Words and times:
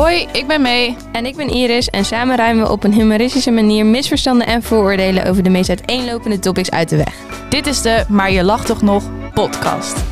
Hoi, 0.00 0.26
ik 0.32 0.46
ben 0.46 0.62
May. 0.62 0.96
En 1.12 1.26
ik 1.26 1.36
ben 1.36 1.48
Iris 1.48 1.88
en 1.88 2.04
samen 2.04 2.36
ruimen 2.36 2.64
we 2.64 2.70
op 2.70 2.84
een 2.84 2.92
humoristische 2.92 3.50
manier 3.50 3.86
misverstanden 3.86 4.46
en 4.46 4.62
vooroordelen 4.62 5.26
over 5.26 5.42
de 5.42 5.50
meest 5.50 5.68
uiteenlopende 5.68 6.38
topics 6.38 6.70
uit 6.70 6.88
de 6.88 6.96
weg. 6.96 7.14
Dit 7.48 7.66
is 7.66 7.82
de 7.82 8.04
Maar 8.08 8.30
je 8.30 8.44
lacht 8.44 8.66
toch 8.66 8.82
nog 8.82 9.32
podcast. 9.34 10.04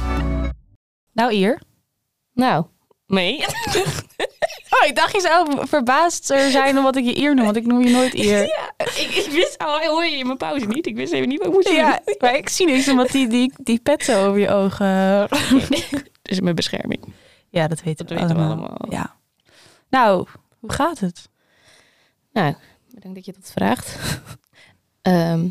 Nou, 1.12 1.32
Ier. 1.32 1.60
Nou, 2.32 2.64
mee. 3.06 3.44
Oh, 4.70 4.88
ik 4.88 4.96
dacht 4.96 5.12
je 5.12 5.20
zou 5.20 5.66
verbaasd 5.66 6.30
er 6.30 6.50
zijn 6.50 6.76
omdat 6.76 6.96
ik 6.96 7.04
je 7.04 7.14
Ier 7.14 7.34
noem, 7.34 7.44
want 7.44 7.56
ik 7.56 7.66
noem 7.66 7.82
je 7.82 7.90
nooit 7.90 8.14
Ier. 8.14 8.38
Ja, 8.38 8.72
ik, 8.76 9.24
ik 9.26 9.28
wist 9.30 9.58
al, 9.58 9.80
hoor 9.80 10.04
je 10.04 10.16
in 10.16 10.26
mijn 10.26 10.38
pauze 10.38 10.66
niet. 10.66 10.86
Ik 10.86 10.96
wist 10.96 11.12
even 11.12 11.28
niet 11.28 11.38
wat 11.38 11.46
ik 11.46 11.52
moest 11.52 11.68
Ja, 11.68 12.00
maar 12.18 12.36
ik 12.36 12.48
zie 12.48 12.66
niks 12.66 12.88
omdat 12.88 13.10
die, 13.10 13.28
die, 13.28 13.52
die 13.56 13.80
pet 13.82 14.04
zo 14.04 14.26
over 14.26 14.40
je 14.40 14.50
ogen... 14.50 15.28
Dus 16.28 16.40
mijn 16.40 16.54
bescherming. 16.54 17.14
Ja, 17.50 17.68
dat 17.68 17.82
weten 17.82 18.06
Dat 18.06 18.16
we 18.16 18.22
weten 18.22 18.36
we 18.36 18.42
allemaal. 18.42 18.86
Ja. 18.88 19.17
Nou, 19.90 20.26
hoe 20.58 20.72
gaat 20.72 20.98
het? 20.98 21.28
Nou, 22.32 22.54
bedankt 22.94 23.16
dat 23.16 23.24
je 23.24 23.32
dat 23.32 23.50
vraagt. 23.50 23.96
Ehm, 25.02 25.48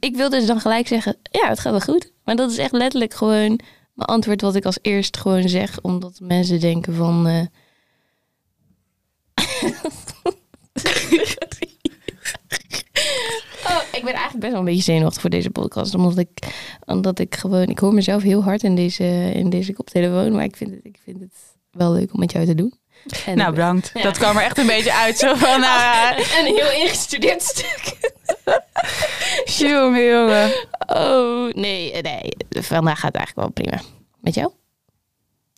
ik 0.00 0.16
wil 0.16 0.30
dus 0.30 0.46
dan 0.46 0.60
gelijk 0.60 0.86
zeggen, 0.86 1.16
ja, 1.22 1.48
het 1.48 1.58
gaat 1.58 1.72
wel 1.72 1.80
goed. 1.80 2.12
Maar 2.24 2.36
dat 2.36 2.50
is 2.50 2.58
echt 2.58 2.72
letterlijk 2.72 3.14
gewoon 3.14 3.60
mijn 3.92 4.08
antwoord 4.08 4.40
wat 4.40 4.54
ik 4.54 4.64
als 4.64 4.78
eerst 4.82 5.16
gewoon 5.16 5.48
zeg. 5.48 5.80
Omdat 5.80 6.20
mensen 6.22 6.60
denken 6.60 6.94
van... 6.94 7.26
eh, 7.26 7.32
oh, 13.68 13.82
ik 13.92 14.02
ben 14.04 14.12
eigenlijk 14.12 14.38
best 14.38 14.50
wel 14.50 14.58
een 14.58 14.64
beetje 14.64 14.82
zenuwachtig 14.82 15.20
voor 15.20 15.30
deze 15.30 15.50
podcast. 15.50 15.94
Omdat 15.94 16.18
ik, 16.18 16.54
omdat 16.86 17.18
ik 17.18 17.34
gewoon... 17.34 17.66
Ik 17.68 17.78
hoor 17.78 17.94
mezelf 17.94 18.22
heel 18.22 18.42
hard 18.42 18.62
in 18.62 18.74
deze, 18.74 19.04
in 19.34 19.50
deze 19.50 19.72
koptelefoon. 19.72 20.32
Maar 20.32 20.44
ik 20.44 20.56
vind, 20.56 20.70
het, 20.70 20.80
ik 20.82 20.98
vind 21.04 21.20
het 21.20 21.34
wel 21.70 21.92
leuk 21.92 22.12
om 22.12 22.20
met 22.20 22.32
jou 22.32 22.46
te 22.46 22.54
doen. 22.54 22.74
En 23.26 23.36
nou, 23.36 23.50
bedankt. 23.50 23.90
Ja. 23.94 24.02
Dat 24.02 24.18
kwam 24.18 24.36
er 24.36 24.42
echt 24.42 24.58
een 24.58 24.66
beetje 24.66 24.94
uit. 24.94 25.18
Zo 25.18 25.34
van, 25.34 25.60
ja, 25.60 26.16
een 26.38 26.44
heel 26.44 26.72
ingestudeerd 26.72 27.42
stuk. 27.42 28.12
jongen, 29.58 30.04
jongen. 30.04 30.52
Oh, 30.86 31.52
nee, 31.52 32.02
nee. 32.02 32.32
Vandaag 32.50 33.00
gaat 33.00 33.14
het 33.14 33.16
eigenlijk 33.16 33.36
wel 33.36 33.50
prima. 33.50 33.80
Met 34.20 34.34
jou? 34.34 34.50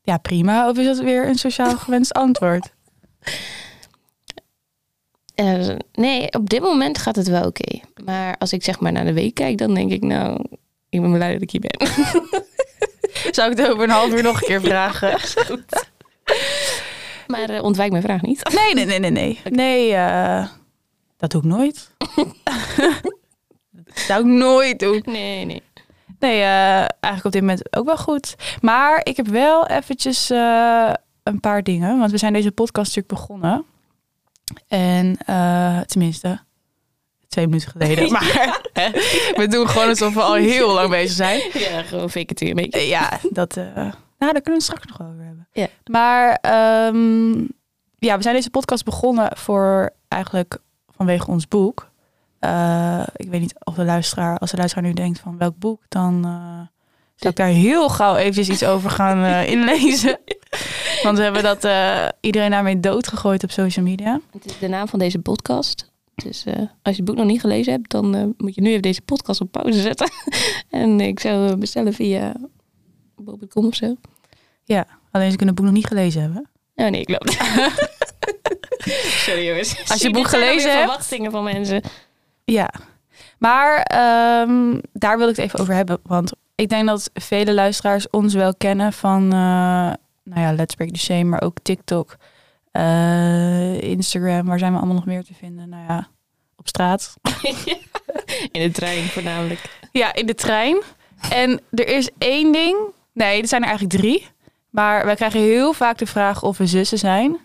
Ja, 0.02 0.16
prima. 0.16 0.69
Of 0.69 0.78
is 0.78 0.86
dat 0.86 0.98
weer 0.98 1.28
een 1.28 1.38
sociaal 1.38 1.77
gewenst 1.77 2.12
antwoord? 2.12 2.72
Eh, 5.34 5.69
nee, 5.92 6.32
op 6.32 6.50
dit 6.50 6.60
moment 6.60 6.98
gaat 6.98 7.16
het 7.16 7.28
wel 7.28 7.47
oké. 7.47 7.80
Maar 8.04 8.36
als 8.38 8.52
ik 8.52 8.64
zeg 8.64 8.80
maar 8.80 8.92
naar 8.92 9.04
de 9.04 9.12
week 9.12 9.34
kijk, 9.34 9.58
dan 9.58 9.74
denk 9.74 9.92
ik 9.92 10.02
nou... 10.02 10.44
Ik 10.88 11.00
ben 11.00 11.12
blij 11.12 11.32
dat 11.32 11.42
ik 11.42 11.50
hier 11.50 11.60
ben. 11.60 11.88
Zou 13.34 13.50
ik 13.50 13.58
het 13.58 13.70
over 13.70 13.82
een 13.82 13.91
half 13.91 14.12
uur 14.12 14.22
nog 14.22 14.41
een 14.41 14.47
keer 14.47 14.60
vragen? 14.60 15.19
Maar 17.34 17.50
eh, 17.50 17.62
ontwijk 17.62 17.90
mijn 17.90 18.02
vraag 18.02 18.22
niet. 18.22 18.54
Nee, 18.54 18.74
nee, 18.74 18.84
nee, 18.84 18.98
nee, 18.98 19.10
nee. 19.10 19.40
Nee, 19.62 19.94
eh, 19.94 20.46
dat 21.16 21.30
doe 21.30 21.41
ik 21.42 21.48
nooit. 21.48 21.91
dat 23.70 23.98
zou 23.98 24.20
ik 24.20 24.26
nooit 24.26 24.78
doen. 24.78 25.02
Nee, 25.04 25.44
nee. 25.44 25.62
Nee, 26.18 26.41
eh, 26.41 26.78
eigenlijk 26.78 27.24
op 27.24 27.32
dit 27.32 27.41
moment 27.41 27.76
ook 27.76 27.86
wel 27.86 27.96
goed. 27.96 28.34
Maar 28.60 29.00
ik 29.02 29.16
heb 29.16 29.26
wel 29.26 29.66
eventjes 29.66 30.28
een 31.22 31.41
paar 31.41 31.62
dingen. 31.62 31.98
Want 31.98 32.10
we 32.10 32.18
zijn 32.18 32.32
deze 32.32 32.52
podcast 32.52 32.96
natuurlijk 32.96 33.20
begonnen. 33.20 33.64
En 34.69 35.16
tenminste, 35.86 36.41
twee 37.28 37.46
minuten 37.46 37.70
geleden. 37.70 38.12
Maar 38.12 38.60
we 39.34 39.46
doen 39.48 39.69
gewoon 39.69 39.88
alsof 39.88 40.14
we 40.14 40.22
al 40.22 40.34
heel 40.34 40.72
lang 40.72 40.91
bezig 40.91 41.16
zijn. 41.16 41.41
Ja, 41.52 41.82
gewoon 41.82 42.10
fake. 42.10 42.54
Eh, 42.70 42.88
Ja, 42.88 43.20
dat, 43.30 43.58
nou, 44.18 44.32
daar 44.32 44.42
kunnen 44.42 44.44
we 44.44 44.52
het 44.52 44.62
straks 44.62 44.86
nog 44.86 45.08
over 45.08 45.24
hebben. 45.24 45.48
Ja. 45.52 45.68
Maar 45.90 46.38
ehm, 46.40 47.32
ja, 47.98 48.16
we 48.16 48.22
zijn 48.22 48.34
deze 48.34 48.50
podcast 48.50 48.84
begonnen 48.84 49.36
voor 49.36 49.90
eigenlijk 50.08 50.58
vanwege 50.90 51.30
ons 51.30 51.48
boek. 51.48 51.90
Eh, 52.38 53.06
ik 53.16 53.28
weet 53.28 53.41
niet 53.41 53.54
of 53.64 53.74
de 53.74 53.84
luisteraar, 53.84 54.38
als 54.38 54.50
de 54.50 54.56
luisteraar 54.56 54.86
nu 54.86 54.92
denkt 54.92 55.19
van 55.19 55.38
welk 55.38 55.58
boek, 55.58 55.82
dan 55.88 56.24
eh 56.24 56.72
zal 57.14 57.30
ik 57.30 57.36
daar 57.36 57.48
heel 57.48 57.88
gauw 57.88 58.16
eventjes 58.16 58.48
iets 58.48 58.64
over 58.64 58.91
gaan 58.91 59.24
eh, 59.24 59.50
inlezen. 59.54 60.19
Want 61.03 61.16
we 61.16 61.22
hebben 61.22 61.42
dat 61.42 61.69
iedereen 62.20 62.50
daarmee 62.50 62.80
doodgegooid 62.80 63.44
op 63.44 63.50
social 63.50 63.84
media. 63.84 64.20
Het 64.30 64.44
is 64.44 64.58
de 64.58 64.69
naam 64.69 64.88
van 64.88 64.98
deze 64.98 65.19
podcast. 65.19 65.92
Dus 66.14 66.44
als 66.82 66.97
je 66.97 67.03
het 67.03 67.04
boek 67.04 67.16
nog 67.16 67.26
niet 67.26 67.41
gelezen 67.41 67.72
hebt, 67.72 67.91
dan 67.91 68.34
moet 68.36 68.54
je 68.54 68.60
nu 68.60 68.69
even 68.69 68.82
deze 68.82 69.03
podcast 69.03 69.41
op 69.41 69.50
pauze 69.50 69.80
zetten. 69.80 70.10
en 70.70 71.00
ik 71.00 71.20
zou 71.20 71.56
bestellen 71.56 71.92
via 71.92 72.34
bol.com 73.16 73.66
of 73.66 73.75
zo. 73.75 73.97
Alleen 75.10 75.30
ze 75.30 75.36
kunnen 75.36 75.54
het 75.54 75.64
boek 75.64 75.64
nog 75.64 75.75
niet 75.75 75.86
gelezen 75.86 76.20
hebben. 76.22 76.48
Oh 76.75 76.88
nee, 76.88 77.00
ik 77.00 77.08
loop. 77.08 77.28
Sorry 79.26 79.47
jongens. 79.47 79.91
Als 79.91 80.00
je 80.02 80.10
boek 80.10 80.28
gelezen 80.28 80.70
hebt- 80.70 80.82
verwachtingen 80.84 81.30
van 81.30 81.44
mensen. 81.44 81.82
Ja, 82.44 82.70
maar 83.38 83.82
ehm, 83.82 84.80
daar 84.92 85.19
wil 85.19 85.28
ik 85.28 85.36
het 85.36 85.44
even 85.44 85.58
over 85.58 85.74
hebben. 85.74 85.98
Want 86.03 86.32
ik 86.54 86.69
denk 86.69 86.86
dat 86.86 87.10
vele 87.14 87.54
luisteraars 87.54 88.10
ons 88.10 88.34
wel 88.34 88.54
kennen 88.54 88.92
van, 88.92 89.22
eh, 89.24 89.38
nou 90.24 90.41
ja, 90.41 90.53
Let's 90.53 90.74
Break 90.74 90.91
the 90.91 90.98
Shame, 91.00 91.24
maar 91.24 91.42
ook 91.42 91.56
TikTok, 91.62 92.16
eh, 92.70 93.80
Instagram. 93.80 94.47
Waar 94.47 94.58
zijn 94.58 94.72
we 94.72 94.78
allemaal 94.78 94.97
nog 94.97 95.06
meer 95.06 95.24
te 95.24 95.34
vinden? 95.34 95.69
Nou 95.69 95.84
ja, 95.88 96.08
op 96.56 96.69
straat. 96.69 97.14
In 98.53 98.62
de 98.62 98.70
trein 98.72 99.04
voornamelijk. 99.04 99.60
Ja, 99.92 100.14
in 100.14 100.26
de 100.26 100.34
trein. 100.34 100.82
En 101.30 101.60
er 101.70 101.88
is 101.88 102.10
één 102.19 102.53
ding. 102.53 102.76
Nee, 103.14 103.42
er 103.42 103.48
zijn 103.48 103.62
er 103.62 103.69
eigenlijk 103.69 103.98
drie. 103.98 104.26
Maar 104.70 105.04
wij 105.04 105.14
krijgen 105.14 105.41
heel 105.41 105.72
vaak 105.72 105.98
de 105.98 106.06
vraag 106.06 106.42
of 106.42 106.58
we 106.58 106.66
zussen 106.66 106.98
zijn. 106.98 107.38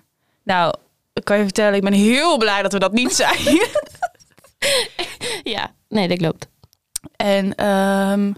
Nou, 0.43 0.73
ik 1.13 1.23
kan 1.23 1.37
je 1.37 1.43
vertellen, 1.43 1.75
ik 1.75 1.83
ben 1.83 1.93
heel 1.93 2.37
blij 2.37 2.61
dat 2.61 2.73
we 2.73 2.79
dat 2.79 2.91
niet 2.91 3.13
zijn. 3.13 3.37
Ja, 5.43 5.73
nee, 5.87 6.07
dat 6.07 6.17
klopt. 6.17 6.47
En 7.15 7.55
ehm, 7.55 8.33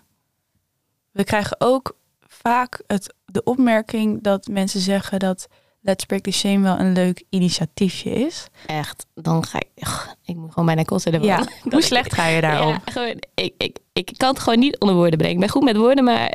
we 1.12 1.24
krijgen 1.24 1.56
ook 1.60 1.98
vaak 2.28 2.84
het, 2.88 3.14
de 3.26 3.44
opmerking 3.44 4.24
dat 4.24 4.48
mensen 4.48 4.80
zeggen 4.80 5.20
dat 5.20 5.48
Let's 5.82 6.06
Break 6.06 6.22
the 6.22 6.32
Shame 6.32 6.60
wel 6.60 6.80
een 6.80 6.94
leuk 6.94 7.24
initiatiefje 7.30 8.12
is. 8.12 8.48
Echt, 8.66 9.06
dan 9.14 9.46
ga 9.46 9.60
ik... 9.60 9.84
ugh, 9.84 10.08
ik 10.26 10.36
moet 10.36 10.50
gewoon 10.50 10.66
bijna 10.66 10.84
kosten 10.84 11.14
ervan. 11.14 11.28
Ja, 11.28 11.48
hoe 11.72 11.82
slecht 11.82 12.14
ga 12.14 12.28
je 12.28 12.42
daarop? 12.42 12.82
Ja, 12.86 12.92
gewoon, 12.92 13.22
ik, 13.34 13.54
ik, 13.58 13.78
ik 13.94 14.14
kan 14.18 14.30
het 14.30 14.40
gewoon 14.40 14.60
niet 14.60 14.80
onder 14.80 14.96
woorden 14.96 15.18
brengen. 15.18 15.36
Ik 15.36 15.42
ben 15.42 15.50
goed 15.50 15.64
met 15.64 15.76
woorden, 15.76 16.04
maar 16.04 16.34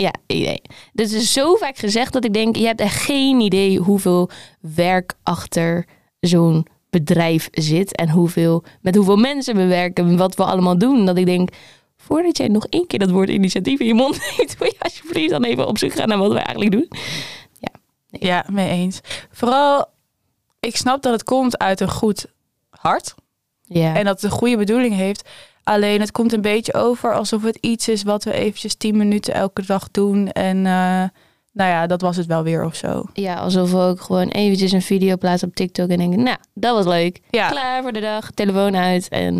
ja, 0.00 0.12
idee. 0.26 0.62
Dus 0.92 1.12
het 1.12 1.22
is 1.22 1.32
zo 1.32 1.54
vaak 1.54 1.78
gezegd 1.78 2.12
dat 2.12 2.24
ik 2.24 2.32
denk, 2.32 2.56
je 2.56 2.66
hebt 2.66 2.80
echt 2.80 3.02
geen 3.02 3.40
idee 3.40 3.78
hoeveel 3.78 4.30
werk 4.60 5.14
achter 5.22 5.86
zo'n 6.20 6.66
bedrijf 6.90 7.48
zit 7.52 7.96
en 7.96 8.10
hoeveel, 8.10 8.64
met 8.80 8.94
hoeveel 8.94 9.16
mensen 9.16 9.56
we 9.56 9.66
werken 9.66 10.06
en 10.06 10.16
wat 10.16 10.34
we 10.34 10.44
allemaal 10.44 10.78
doen. 10.78 11.06
Dat 11.06 11.16
ik 11.16 11.26
denk, 11.26 11.50
voordat 11.96 12.36
jij 12.36 12.48
nog 12.48 12.66
één 12.66 12.86
keer 12.86 12.98
dat 12.98 13.10
woord 13.10 13.28
initiatief 13.28 13.80
in 13.80 13.86
je 13.86 13.94
mond 13.94 14.34
neemt, 14.36 14.56
wil 14.58 14.68
je 14.68 14.76
alsjeblieft 14.78 15.30
dan 15.30 15.44
even 15.44 15.66
op 15.66 15.78
zoek 15.78 15.92
gaan 15.92 16.08
naar 16.08 16.18
wat 16.18 16.32
we 16.32 16.38
eigenlijk 16.38 16.70
doen. 16.70 16.88
Ja, 18.10 18.44
mee 18.48 18.68
eens. 18.68 19.00
Vooral, 19.30 19.86
ik 20.60 20.76
snap 20.76 21.02
dat 21.02 21.12
het 21.12 21.24
komt 21.24 21.58
uit 21.58 21.80
een 21.80 21.90
goed 21.90 22.26
hart. 22.70 23.14
Ja, 23.62 23.94
En 23.94 24.04
dat 24.04 24.14
het 24.20 24.30
een 24.30 24.38
goede 24.38 24.56
bedoeling 24.56 24.94
heeft. 24.94 25.28
Alleen 25.64 26.00
het 26.00 26.12
komt 26.12 26.32
een 26.32 26.40
beetje 26.40 26.74
over 26.74 27.14
alsof 27.14 27.42
het 27.42 27.58
iets 27.60 27.88
is 27.88 28.02
wat 28.02 28.24
we 28.24 28.32
eventjes 28.32 28.74
10 28.74 28.96
minuten 28.96 29.34
elke 29.34 29.66
dag 29.66 29.90
doen. 29.90 30.28
En 30.28 30.56
eh, 30.56 31.04
nou 31.52 31.70
ja, 31.70 31.86
dat 31.86 32.00
was 32.00 32.16
het 32.16 32.26
wel 32.26 32.42
weer 32.42 32.64
of 32.64 32.74
zo. 32.74 33.04
ja, 33.12 33.34
alsof 33.34 33.70
we 33.70 33.78
ook 33.78 34.00
gewoon 34.00 34.28
eventjes 34.28 34.72
een 34.72 34.82
video 34.82 35.16
plaatsen 35.16 35.48
op 35.48 35.54
TikTok 35.54 35.88
en 35.88 35.98
denken, 35.98 36.22
nou, 36.22 36.36
dat 36.54 36.74
was 36.74 36.86
leuk. 36.94 37.20
Ja, 37.30 37.48
klaar 37.48 37.82
voor 37.82 37.92
de 37.92 38.00
dag, 38.00 38.30
telefoon 38.30 38.76
uit. 38.76 39.08
En 39.08 39.32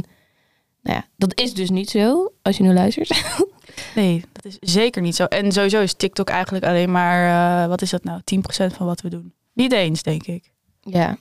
nou 0.82 0.97
ja, 0.97 1.04
dat 1.16 1.41
is 1.41 1.54
dus 1.54 1.70
niet 1.70 1.91
zo 1.91 2.32
als 2.42 2.56
je 2.56 2.62
nu 2.62 2.72
luistert. 2.72 3.22
nee, 3.94 4.25
dat 4.32 4.44
is 4.44 4.56
zeker 4.60 5.03
niet 5.03 5.16
zo. 5.16 5.25
En 5.25 5.53
sowieso 5.53 5.80
is 5.80 5.94
TikTok 5.94 6.28
eigenlijk 6.28 6.64
alleen 6.64 6.91
maar, 6.91 7.62
eh, 7.62 7.69
wat 7.69 7.82
is 7.82 7.91
dat 7.91 8.04
nou, 8.04 8.20
10% 8.25 8.75
van 8.76 8.86
wat 8.86 9.00
we 9.00 9.09
doen. 9.09 9.33
Niet 9.53 9.72
eens, 9.72 10.03
denk 10.03 10.27
ik. 10.27 10.50
ja, 10.80 11.16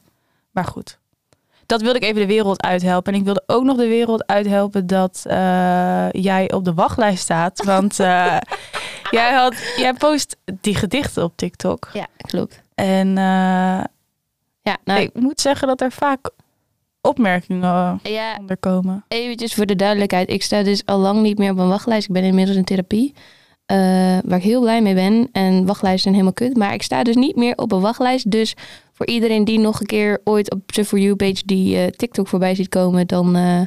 Maar 0.51 0.65
goed. 0.65 0.99
Dat 1.69 1.81
wilde 1.81 1.99
ik 1.99 2.03
even 2.03 2.21
de 2.21 2.27
wereld 2.27 2.61
uithelpen. 2.61 3.13
En 3.13 3.19
ik 3.19 3.25
wilde 3.25 3.43
ook 3.45 3.63
nog 3.63 3.77
de 3.77 3.87
wereld 3.87 4.27
uithelpen 4.27 4.87
dat 4.87 5.23
eh, 5.27 6.11
jij 6.11 6.51
op 6.51 6.65
de 6.65 6.73
wachtlijst 6.73 7.21
staat. 7.21 7.63
Want 7.73 7.99
eh, 7.99 8.37
jij, 9.11 9.33
had, 9.33 9.73
jij 9.77 9.93
post 9.93 10.37
die 10.61 10.75
gedichten 10.75 11.23
op 11.23 11.33
TikTok. 11.35 11.89
ja, 11.93 12.07
klopt. 12.17 12.61
En 12.75 13.07
eh, 13.17 13.83
Ja, 14.61 14.77
nou, 14.83 15.01
ik 15.01 15.13
moet 15.13 15.41
zeggen 15.41 15.67
dat 15.67 15.81
er 15.81 15.91
vaak 15.91 16.29
opmerkingen 17.01 17.99
ja, 18.03 18.37
onder 18.39 18.57
komen. 18.57 19.05
eventjes 19.07 19.53
voor 19.53 19.65
de 19.65 19.75
duidelijkheid. 19.75 20.29
Ik 20.29 20.43
sta 20.43 20.63
dus 20.63 20.85
al 20.85 20.99
lang 20.99 21.21
niet 21.21 21.37
meer 21.37 21.51
op 21.51 21.57
een 21.57 21.67
wachtlijst. 21.67 22.07
Ik 22.07 22.13
ben 22.13 22.23
inmiddels 22.23 22.57
in 22.57 22.63
therapie. 22.63 23.13
Eh, 23.69 23.77
waar 24.25 24.37
ik 24.37 24.43
heel 24.43 24.61
blij 24.61 24.81
mee 24.81 24.93
ben. 24.93 25.29
En 25.31 25.65
wachtlijsten 25.65 26.01
zijn 26.01 26.13
helemaal 26.13 26.33
kut. 26.33 26.57
Maar 26.57 26.73
ik 26.73 26.81
sta 26.81 27.03
dus 27.03 27.15
niet 27.15 27.35
meer 27.35 27.55
op 27.55 27.71
een 27.71 27.81
wachtlijst. 27.81 28.31
Dus 28.31 28.55
voor 28.93 29.07
iedereen 29.07 29.43
die 29.43 29.59
nog 29.59 29.79
een 29.79 29.85
keer 29.85 30.21
ooit 30.23 30.51
op 30.51 30.61
zijn 30.65 30.85
For 30.85 30.99
You 30.99 31.15
page 31.15 31.41
die 31.45 31.77
eh, 31.77 31.87
TikTok 31.87 32.27
voorbij 32.27 32.55
ziet 32.55 32.69
komen, 32.69 33.07
dan 33.07 33.35
eh, 33.35 33.61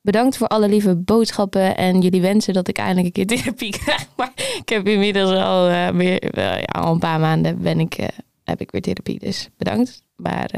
bedankt 0.00 0.36
voor 0.36 0.46
alle 0.46 0.68
lieve 0.68 0.96
boodschappen 0.96 1.76
en 1.76 2.00
jullie 2.00 2.20
wensen 2.20 2.54
dat 2.54 2.68
ik 2.68 2.78
eindelijk 2.78 3.06
een 3.06 3.26
keer 3.26 3.26
therapie 3.36 3.70
krijg. 3.70 4.06
Maar 4.16 4.32
ik 4.58 4.68
heb 4.68 4.88
inmiddels 4.88 5.30
al, 5.30 5.64
wel, 5.64 6.02
ja, 6.32 6.60
al 6.60 6.92
een 6.92 6.98
paar 6.98 7.20
maanden 7.20 7.62
ben 7.62 7.80
ik, 7.80 7.96
heb 8.44 8.60
ik 8.60 8.70
weer 8.70 8.82
therapie, 8.82 9.18
dus 9.18 9.48
bedankt. 9.56 10.02
Maar 10.16 10.50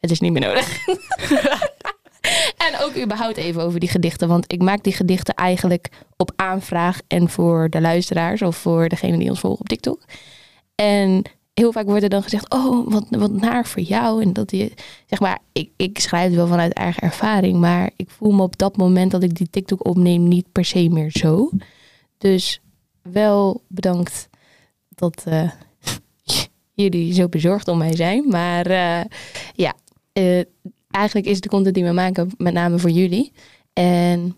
het 0.00 0.10
is 0.10 0.20
niet 0.20 0.32
meer 0.32 0.42
nodig. 0.42 0.78
en 2.66 2.80
ook 2.80 2.96
überhaupt 2.96 3.36
even 3.36 3.62
over 3.62 3.80
die 3.80 3.88
gedichten. 3.88 4.28
Want 4.28 4.52
ik 4.52 4.62
maak 4.62 4.82
die 4.82 4.92
gedichten 4.92 5.34
eigenlijk 5.34 5.88
op 6.16 6.32
aanvraag 6.36 7.00
en 7.06 7.28
voor 7.28 7.68
de 7.68 7.80
luisteraars 7.80 8.42
of 8.42 8.56
voor 8.56 8.88
degene 8.88 9.18
die 9.18 9.30
ons 9.30 9.40
volgen 9.40 9.60
op 9.60 9.68
TikTok. 9.68 10.00
En 10.74 11.22
heel 11.54 11.72
vaak 11.72 11.84
wordt 11.84 12.02
er 12.02 12.08
dan 12.08 12.22
gezegd, 12.22 12.50
oh, 12.50 12.92
wat, 12.92 13.30
naar 13.30 13.66
voor 13.66 13.82
jou. 13.82 14.22
En 14.22 14.32
dat 14.32 14.50
je, 14.50 14.72
zeg 15.06 15.20
maar, 15.20 15.38
ik, 15.52 15.70
ik 15.76 15.98
schrijf 15.98 16.26
het 16.26 16.34
wel 16.34 16.46
vanuit 16.46 16.72
eigen 16.72 17.02
ervaring, 17.02 17.58
maar 17.58 17.90
ik 17.96 18.10
voel 18.10 18.32
me 18.32 18.42
op 18.42 18.58
dat 18.58 18.76
moment 18.76 19.10
dat 19.10 19.22
ik 19.22 19.34
die 19.34 19.50
TikTok 19.50 19.86
opneem 19.86 20.28
niet 20.28 20.52
per 20.52 20.64
se 20.64 20.88
meer 20.88 21.10
zo. 21.10 21.50
Dus 22.18 22.60
wel 23.02 23.62
bedankt 23.68 24.28
dat 24.88 25.22
eh, 25.24 25.50
jullie 26.74 27.14
zo 27.14 27.28
bezorgd 27.28 27.68
om 27.68 27.78
mij 27.78 27.96
zijn. 27.96 28.28
Maar 28.28 28.66
eh, 28.66 29.04
ja, 29.54 29.74
eh, 30.12 30.40
eigenlijk 30.90 31.26
is 31.26 31.40
de 31.40 31.48
content 31.48 31.74
die 31.74 31.84
we 31.84 31.92
maken 31.92 32.30
met 32.36 32.52
name 32.52 32.78
voor 32.78 32.90
jullie. 32.90 33.32
En 33.72 34.36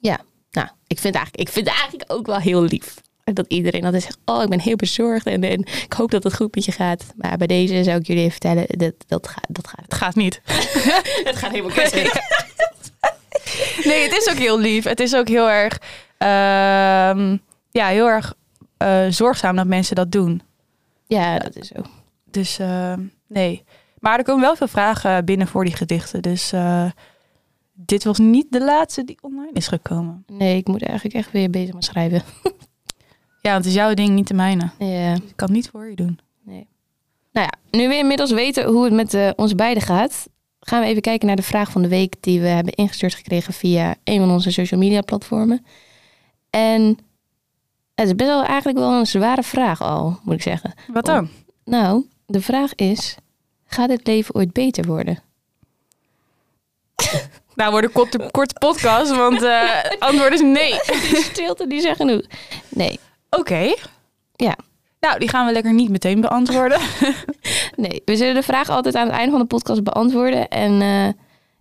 ja, 0.00 0.20
nou, 0.50 0.68
ik 0.86 0.98
vind, 0.98 1.14
eigenlijk, 1.14 1.48
ik 1.48 1.54
vind 1.54 1.66
het 1.66 1.78
eigenlijk 1.78 2.12
ook 2.12 2.26
wel 2.26 2.38
heel 2.38 2.62
lief. 2.62 2.94
Dat 3.24 3.46
iedereen 3.48 3.84
altijd 3.84 4.02
zegt, 4.02 4.18
oh, 4.24 4.42
ik 4.42 4.48
ben 4.48 4.60
heel 4.60 4.76
bezorgd 4.76 5.26
en, 5.26 5.42
en 5.42 5.60
ik 5.60 5.92
hoop 5.96 6.10
dat 6.10 6.22
het 6.22 6.34
goed 6.34 6.54
met 6.54 6.64
je 6.64 6.72
gaat. 6.72 7.06
Maar 7.16 7.36
bij 7.36 7.46
deze 7.46 7.84
zou 7.84 7.98
ik 7.98 8.06
jullie 8.06 8.22
even 8.22 8.32
vertellen, 8.32 8.66
dat, 8.68 8.94
dat, 9.06 9.28
gaat, 9.28 9.46
dat 9.48 9.68
gaat. 9.68 9.84
Het 9.84 9.94
gaat 9.94 10.14
niet. 10.14 10.40
het 11.28 11.36
gaat 11.36 11.50
helemaal 11.50 11.72
kut. 11.72 11.92
Nee, 13.84 14.02
het 14.02 14.12
is 14.12 14.28
ook 14.30 14.38
heel 14.38 14.58
lief. 14.58 14.84
Het 14.84 15.00
is 15.00 15.14
ook 15.14 15.28
heel 15.28 15.50
erg, 15.50 15.80
ehm, 16.18 17.36
ja, 17.70 17.86
heel 17.86 18.06
erg 18.06 18.34
eh, 18.76 19.06
zorgzaam 19.08 19.56
dat 19.56 19.66
mensen 19.66 19.96
dat 19.96 20.12
doen. 20.12 20.42
Ja, 21.06 21.38
dat 21.38 21.56
is 21.56 21.68
zo. 21.68 21.82
Dus 22.30 22.58
ehm, 22.58 23.00
nee. 23.28 23.64
Maar 24.04 24.18
er 24.18 24.24
komen 24.24 24.42
wel 24.42 24.56
veel 24.56 24.68
vragen 24.68 25.24
binnen 25.24 25.46
voor 25.46 25.64
die 25.64 25.76
gedichten. 25.76 26.22
Dus 26.22 26.52
eh, 26.52 26.90
dit 27.72 28.04
was 28.04 28.18
niet 28.18 28.46
de 28.50 28.64
laatste 28.64 29.04
die 29.04 29.18
online 29.20 29.52
is 29.52 29.68
gekomen. 29.68 30.24
Nee, 30.26 30.56
ik 30.56 30.68
moet 30.68 30.82
eigenlijk 30.82 31.16
echt 31.16 31.32
weer 31.32 31.50
bezig 31.50 31.74
met 31.74 31.84
schrijven. 31.84 32.22
Ja, 33.40 33.50
want 33.50 33.64
het 33.64 33.74
is 33.74 33.80
jouw 33.80 33.94
ding, 33.94 34.08
niet 34.08 34.28
de 34.28 34.34
mijne. 34.34 34.70
Ja. 34.78 35.12
Ik 35.14 35.32
kan 35.36 35.48
het 35.48 35.56
niet 35.56 35.68
voor 35.68 35.88
je 35.88 35.96
doen. 35.96 36.18
Nee. 36.42 36.66
Nou 37.32 37.46
ja, 37.46 37.78
nu 37.78 37.88
we 37.88 37.96
inmiddels 37.96 38.30
weten 38.30 38.66
hoe 38.66 38.84
het 38.84 38.92
met 38.92 39.14
eh, 39.14 39.30
ons 39.36 39.54
beiden 39.54 39.82
gaat, 39.82 40.28
gaan 40.60 40.80
we 40.80 40.86
even 40.86 41.02
kijken 41.02 41.26
naar 41.26 41.36
de 41.36 41.42
vraag 41.42 41.70
van 41.70 41.82
de 41.82 41.88
week 41.88 42.14
die 42.20 42.40
we 42.40 42.46
hebben 42.46 42.72
ingestuurd 42.74 43.14
gekregen 43.14 43.52
via 43.52 43.94
een 44.04 44.18
van 44.18 44.30
onze 44.30 44.50
social 44.50 44.80
media 44.80 45.00
platformen. 45.00 45.66
En 46.50 46.98
het 47.94 48.06
is 48.06 48.14
best 48.14 48.30
wel 48.30 48.44
eigenlijk 48.44 48.78
wel 48.78 48.92
een 48.92 49.06
zware 49.06 49.42
vraag 49.42 49.82
al, 49.82 50.18
moet 50.22 50.34
ik 50.34 50.42
zeggen. 50.42 50.74
Wat 50.92 51.06
dan? 51.06 51.28
Nou, 51.64 52.04
de 52.26 52.40
vraag 52.40 52.74
is, 52.74 53.16
gaat 53.74 53.90
het 53.90 54.06
leven 54.06 54.34
ooit 54.34 54.52
beter 54.52 54.86
worden? 54.86 55.22
Nou, 57.54 57.70
wordt 57.70 57.86
een 57.86 57.92
korte, 57.92 58.28
korte 58.30 58.54
podcast, 58.58 59.16
want 59.16 59.42
eh, 59.42 59.70
antwoord 60.08 60.32
is 60.32 60.40
nee. 60.40 60.70
Die 61.10 61.22
stilte, 61.22 61.66
die 61.66 61.80
zeggen 61.80 62.08
genoeg. 62.08 62.22
Nee, 62.68 62.98
Oké. 63.38 63.74
Ja. 64.36 64.56
Nou, 65.00 65.18
die 65.18 65.28
gaan 65.28 65.46
we 65.46 65.52
lekker 65.52 65.74
niet 65.74 65.90
meteen 65.90 66.20
beantwoorden. 66.20 66.80
nee. 67.76 68.02
We 68.04 68.16
zullen 68.16 68.34
de 68.34 68.42
vraag 68.42 68.68
altijd 68.68 68.94
aan 68.94 69.06
het 69.06 69.16
einde 69.16 69.30
van 69.30 69.40
de 69.40 69.46
podcast 69.46 69.82
beantwoorden. 69.82 70.48
En 70.48 70.80
eh, 70.80 71.12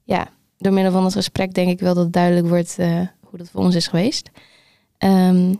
ja, 0.03 0.27
door 0.57 0.73
middel 0.73 0.91
van 0.91 1.03
het 1.03 1.13
gesprek 1.13 1.53
denk 1.53 1.69
ik 1.69 1.79
wel 1.79 1.93
dat 1.93 2.03
het 2.03 2.13
duidelijk 2.13 2.47
wordt 2.47 2.79
eh, 2.79 2.99
hoe 3.19 3.37
dat 3.37 3.49
voor 3.49 3.61
ons 3.61 3.75
is 3.75 3.87
geweest. 3.87 4.29
Ehm, 4.97 5.53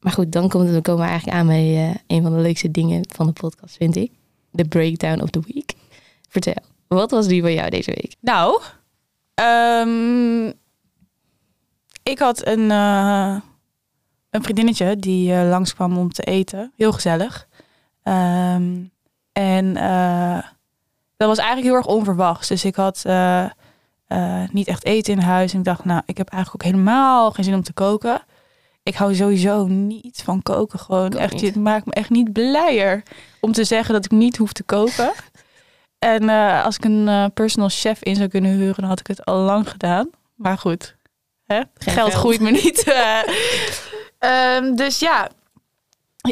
maar 0.00 0.12
goed, 0.12 0.32
dan 0.32 0.48
komen 0.48 0.72
we, 0.74 0.80
komen 0.80 1.02
we 1.02 1.08
eigenlijk 1.10 1.38
aan 1.38 1.46
bij 1.46 2.00
een 2.06 2.22
van 2.22 2.32
de 2.32 2.40
leukste 2.40 2.70
dingen 2.70 3.06
van 3.08 3.26
de 3.26 3.32
podcast, 3.32 3.76
vind 3.76 3.96
ik. 3.96 4.10
De 4.50 4.64
breakdown 4.64 5.20
of 5.22 5.30
the 5.30 5.40
week. 5.46 5.73
Vertel, 6.34 6.62
wat 6.88 7.10
was 7.10 7.26
die 7.26 7.42
van 7.42 7.52
jou 7.52 7.70
deze 7.70 7.90
week? 7.90 8.14
Nou, 8.20 8.62
ehm, 9.34 10.46
ik 12.02 12.18
had 12.18 12.46
een, 12.46 12.70
eh, 12.70 13.36
een 14.30 14.42
vriendinnetje 14.42 14.96
die 14.96 15.34
eh, 15.34 15.48
langskwam 15.48 15.98
om 15.98 16.12
te 16.12 16.22
eten. 16.22 16.72
Heel 16.76 16.92
gezellig. 16.92 17.48
Ehm, 18.02 18.82
en 19.32 19.76
eh, 19.76 20.38
dat 21.16 21.28
was 21.28 21.38
eigenlijk 21.38 21.66
heel 21.66 21.76
erg 21.76 21.86
onverwachts. 21.86 22.48
Dus 22.48 22.64
ik 22.64 22.74
had 22.74 23.04
niet 24.52 24.68
echt 24.68 24.84
eten 24.84 25.12
in 25.12 25.18
huis. 25.18 25.52
En 25.52 25.58
ik 25.58 25.64
dacht, 25.64 25.84
nou, 25.84 26.02
ik 26.06 26.16
heb 26.16 26.28
eigenlijk 26.28 26.64
ook 26.64 26.70
helemaal 26.72 27.30
geen 27.30 27.44
zin 27.44 27.54
om 27.54 27.62
te 27.62 27.72
koken. 27.72 28.22
Ik 28.82 28.94
hou 28.94 29.14
sowieso 29.14 29.66
niet 29.66 30.22
van 30.24 30.42
koken. 30.42 30.78
Gewoon 30.78 31.12
echt, 31.12 31.32
niet. 31.32 31.42
het 31.42 31.56
maakt 31.56 31.86
me 31.86 31.92
echt 31.92 32.10
niet 32.10 32.32
blijer 32.32 33.02
om 33.40 33.52
te 33.52 33.64
zeggen 33.64 33.94
dat 33.94 34.04
ik 34.04 34.10
niet 34.10 34.36
hoef 34.36 34.52
te 34.52 34.62
koken. 34.62 35.12
En 36.04 36.28
eh, 36.28 36.64
als 36.64 36.76
ik 36.76 36.84
een 36.84 37.08
eh, 37.08 37.24
personal 37.34 37.68
chef 37.68 38.02
in 38.02 38.16
zou 38.16 38.28
kunnen 38.28 38.50
huren, 38.50 38.74
dan 38.74 38.88
had 38.88 39.00
ik 39.00 39.06
het 39.06 39.24
al 39.24 39.38
lang 39.38 39.68
gedaan. 39.68 40.10
Maar 40.34 40.58
goed, 40.58 40.96
hè? 41.44 41.60
Geld 41.74 41.94
geld. 41.96 42.12
groeit 42.12 42.40
me 42.40 42.50
niet. 42.50 42.84
eh. 42.92 43.18
Ehm, 44.18 44.74
dus 44.74 44.98
ja, 44.98 45.28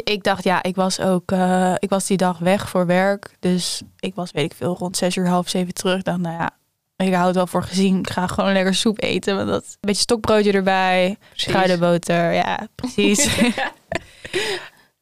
ik 0.03 0.23
dacht, 0.23 0.43
ja, 0.43 0.63
ik 0.63 0.75
was 0.75 0.99
ook, 0.99 1.31
ik 1.77 1.89
was 1.89 2.05
die 2.05 2.17
dag 2.17 2.37
weg 2.37 2.69
voor 2.69 2.85
werk. 2.85 3.35
Dus 3.39 3.81
ik 3.99 4.15
was, 4.15 4.31
weet 4.31 4.51
ik 4.51 4.57
veel, 4.57 4.75
rond 4.75 4.97
zes 4.97 5.15
uur, 5.15 5.27
half 5.27 5.49
zeven 5.49 5.73
terug. 5.73 6.01
Dacht, 6.01 6.19
nou 6.19 6.35
ja, 6.35 6.49
ik 6.95 7.13
hou 7.13 7.25
het 7.25 7.35
wel 7.35 7.47
voor 7.47 7.63
gezien. 7.63 7.99
Ik 7.99 8.09
ga 8.09 8.27
gewoon 8.27 8.53
lekker 8.53 8.75
soep 8.75 9.01
eten. 9.01 9.35
Want 9.35 9.47
dat, 9.47 9.63
een 9.63 9.77
beetje 9.79 10.01
stokbroodje 10.01 10.51
erbij, 10.51 11.17
kruidenboter. 11.35 12.33
Ja, 12.33 12.67
precies. 12.75 13.29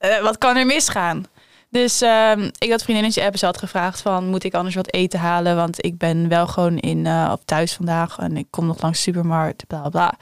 Wat 0.21 0.37
kan 0.37 0.57
er 0.57 0.65
misgaan? 0.65 1.25
Dus 1.71 2.01
ehm, 2.01 2.49
ik 2.57 2.71
had 2.71 2.83
vriendinnetje 2.83 3.23
appen. 3.23 3.39
Ze 3.39 3.45
had 3.45 3.57
gevraagd 3.57 4.01
van, 4.01 4.27
moet 4.27 4.43
ik 4.43 4.53
anders 4.53 4.75
wat 4.75 4.93
eten 4.93 5.19
halen? 5.19 5.55
Want 5.55 5.85
ik 5.85 5.97
ben 5.97 6.27
wel 6.27 6.47
gewoon 6.47 6.77
in, 6.77 7.05
eh, 7.05 7.29
op 7.31 7.45
thuis 7.45 7.73
vandaag. 7.73 8.17
En 8.17 8.37
ik 8.37 8.47
kom 8.49 8.65
nog 8.65 8.81
langs 8.81 8.97
de 8.97 9.03
supermarkt, 9.03 9.67
bla 9.67 9.89
bla. 9.89 10.13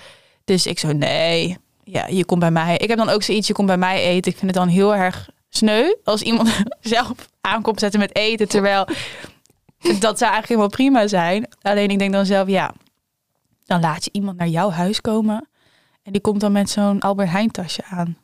Dus 0.44 0.66
ik 0.66 0.80
zo, 0.80 0.92
nee, 0.92 1.57
ja, 1.84 2.07
je 2.07 2.25
komt 2.25 2.40
bij 2.40 2.51
mij. 2.51 2.78
Ik 2.78 2.88
heb 2.88 2.98
dan 2.98 3.10
ook 3.10 3.24
zoiets, 3.24 3.48
je 3.48 3.54
komt 3.54 3.68
bij 3.68 3.78
mij 3.78 4.04
eten. 4.04 4.31
Ik 4.31 4.38
vind 4.38 4.51
het 4.51 4.60
dan 4.60 4.68
heel 4.68 4.96
erg 4.96 5.30
sneu 5.50 5.96
als 6.04 6.22
iemand 6.22 6.50
zelf 6.81 7.12
aankomt 7.42 7.80
zetten 7.80 8.00
met 8.00 8.16
eten. 8.16 8.48
Terwijl 8.48 8.86
dat 9.80 10.18
zou 10.18 10.31
eigenlijk 10.31 10.48
helemaal 10.48 10.69
prima 10.69 11.07
zijn. 11.07 11.48
Alleen 11.62 11.90
ik 11.90 12.00
denk 12.00 12.13
dan 12.13 12.25
zelf, 12.25 12.48
ja, 12.48 12.74
dan 13.66 13.81
laat 13.81 14.04
je 14.04 14.10
iemand 14.13 14.38
naar 14.38 14.48
jouw 14.48 14.69
huis 14.69 15.01
komen. 15.01 15.48
En 16.04 16.12
die 16.12 16.22
komt 16.22 16.40
dan 16.40 16.51
met 16.51 16.69
zo'n 16.69 17.00
Albert 17.00 17.30
Heijn 17.30 17.51
tasje 17.51 17.84
aan. 17.90 18.18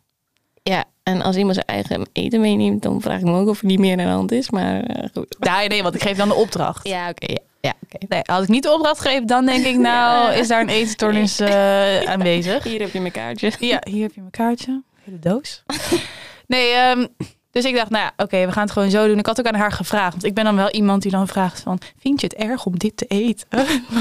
Ja, 0.63 0.83
en 1.05 1.21
als 1.21 1.35
iemand 1.35 1.55
zijn 1.55 1.67
eigen 1.67 2.09
eten 2.13 2.41
meeneemt, 2.41 2.81
dan 2.81 3.01
vraag 3.01 3.19
ik 3.19 3.25
me 3.25 3.39
ook 3.39 3.47
of 3.47 3.59
er 3.59 3.65
niet 3.65 3.79
meer 3.79 3.91
aan 3.91 3.97
de 3.97 4.11
hand 4.11 4.31
is. 4.31 4.49
Maar 4.49 4.83
eh, 4.83 5.09
goed. 5.13 5.35
Nee, 5.39 5.67
nee, 5.67 5.83
want 5.83 5.95
ik 5.95 6.01
geef 6.01 6.17
dan 6.17 6.27
de 6.27 6.33
opdracht. 6.33 6.88
Ja, 6.88 7.09
oké. 7.09 7.31
ja, 7.31 7.39
ja 7.59 7.74
oké. 7.83 8.05
Nee, 8.07 8.21
als 8.21 8.43
ik 8.43 8.50
niet 8.50 8.63
de 8.63 8.74
opdracht 8.74 9.00
geef, 9.00 9.24
dan 9.24 9.45
denk 9.45 9.65
ik, 9.65 9.77
nou, 9.89 10.33
is 10.33 10.47
daar 10.47 10.62
een 10.62 10.69
etenstoornis 10.69 11.39
eh, 11.39 12.01
aanwezig. 12.01 12.63
Hier 12.69 12.79
heb 12.79 12.91
je 12.91 13.00
mijn 13.00 13.13
kaartje. 13.13 13.51
Ja, 13.59 13.81
hier 13.89 14.01
heb 14.01 14.13
je 14.13 14.19
mijn 14.19 14.31
kaartje. 14.31 14.81
Hele 15.03 15.19
doos. 15.19 15.63
Nee, 16.47 16.71
ehm, 16.71 17.07
dus 17.51 17.63
ik 17.65 17.75
dacht, 17.75 17.89
nou 17.89 18.03
ja, 18.03 18.24
oké, 18.24 18.45
we 18.45 18.51
gaan 18.51 18.63
het 18.63 18.71
gewoon 18.71 18.89
zo 18.89 19.07
doen. 19.07 19.17
Ik 19.17 19.25
had 19.25 19.39
ook 19.39 19.45
aan 19.45 19.59
haar 19.59 19.71
gevraagd. 19.71 20.12
Want 20.12 20.24
ik 20.24 20.33
ben 20.33 20.43
dan 20.43 20.55
wel 20.55 20.69
iemand 20.69 21.01
die 21.01 21.12
dan 21.12 21.27
vraagt 21.27 21.59
van... 21.59 21.79
Vind 22.00 22.21
je 22.21 22.27
het 22.27 22.35
erg 22.35 22.65
om 22.65 22.77
dit 22.77 22.97
te 22.97 23.05
eten? 23.05 23.47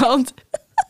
want 0.01 0.33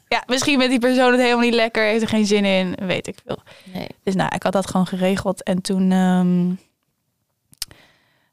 ja, 0.07 0.24
misschien 0.27 0.59
vindt 0.59 0.71
die 0.71 0.89
persoon 0.89 1.12
het 1.12 1.21
helemaal 1.21 1.43
niet 1.43 1.53
lekker. 1.53 1.83
Heeft 1.83 2.01
er 2.01 2.07
geen 2.07 2.25
zin 2.25 2.45
in, 2.45 2.75
weet 2.75 3.07
ik 3.07 3.17
veel. 3.25 3.39
Nee. 3.74 3.88
Dus 4.03 4.15
nou, 4.15 4.35
ik 4.35 4.43
had 4.43 4.53
dat 4.53 4.67
gewoon 4.69 4.88
geregeld. 4.88 5.43
En 5.43 5.62
toen... 5.62 5.91
ehm, 5.91 6.53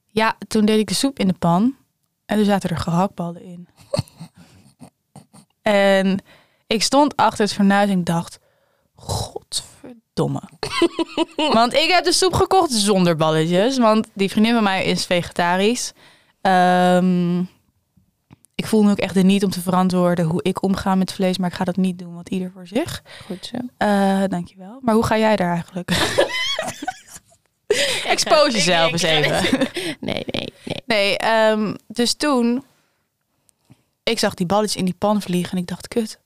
ja, 0.07 0.37
toen 0.49 0.65
deed 0.65 0.79
ik 0.79 0.89
de 0.89 0.95
soep 0.95 1.19
in 1.19 1.27
de 1.27 1.35
pan. 1.39 1.77
En 2.27 2.37
toen 2.37 2.45
zaten 2.47 2.71
er 2.71 2.77
gehaktballen 2.77 3.43
in. 3.43 3.69
en 5.63 6.19
ik 6.67 6.83
stond 6.83 7.17
achter 7.17 7.45
het 7.45 7.55
fornuis 7.55 7.91
en 7.91 7.99
ik 7.99 8.07
dacht... 8.07 8.39
Godverdomme. 8.95 10.43
want 11.53 11.75
ik 11.75 11.91
heb 11.91 12.05
de 12.05 12.13
soep 12.13 12.33
gekocht 12.33 12.73
zonder 12.73 13.17
balletjes. 13.17 13.79
Want 13.79 14.09
die 14.15 14.31
vriendin 14.31 14.55
van 14.55 14.63
mij 14.63 14.85
is 14.85 15.07
vegetarisch. 15.07 15.93
Ehm, 16.41 17.43
ik 18.63 18.69
voel 18.69 18.83
me 18.83 18.91
ook 18.91 18.99
echt 18.99 19.15
de 19.15 19.23
niet 19.23 19.45
om 19.45 19.51
te 19.51 19.61
verantwoorden 19.61 20.25
hoe 20.25 20.43
ik 20.43 20.63
omga 20.63 20.95
met 20.95 21.13
vlees. 21.13 21.39
Maar 21.39 21.51
ik 21.51 21.57
ga 21.57 21.65
dat 21.65 21.77
niet 21.77 21.99
doen, 21.99 22.15
want 22.15 22.29
ieder 22.29 22.51
voor 22.55 22.67
zich. 22.67 23.03
Goed 23.27 23.47
zo. 23.53 23.57
Eh, 23.77 24.23
dankjewel. 24.29 24.79
Maar 24.83 24.95
hoe 24.95 25.05
ga 25.05 25.19
jij 25.19 25.37
daar 25.37 25.53
eigenlijk? 25.53 25.91
Expose 28.07 28.47
Ik- 28.47 28.53
jezelf 28.53 28.87
ik- 28.87 28.93
eens 28.93 29.03
ik- 29.03 29.25
even. 29.25 29.69
Nee, 30.01 30.25
nee, 30.31 30.53
nee. 30.65 30.83
Nee, 30.87 31.17
ehm, 31.19 31.75
dus 31.87 32.15
toen... 32.15 32.65
Ik 34.03 34.19
zag 34.19 34.35
die 34.35 34.47
balletjes 34.47 34.77
in 34.77 34.85
die 34.85 34.95
pan 34.99 35.23
vliegen 35.23 35.53
en 35.53 35.59
ik 35.59 35.67
dacht, 35.67 35.89
kut. 35.89 36.19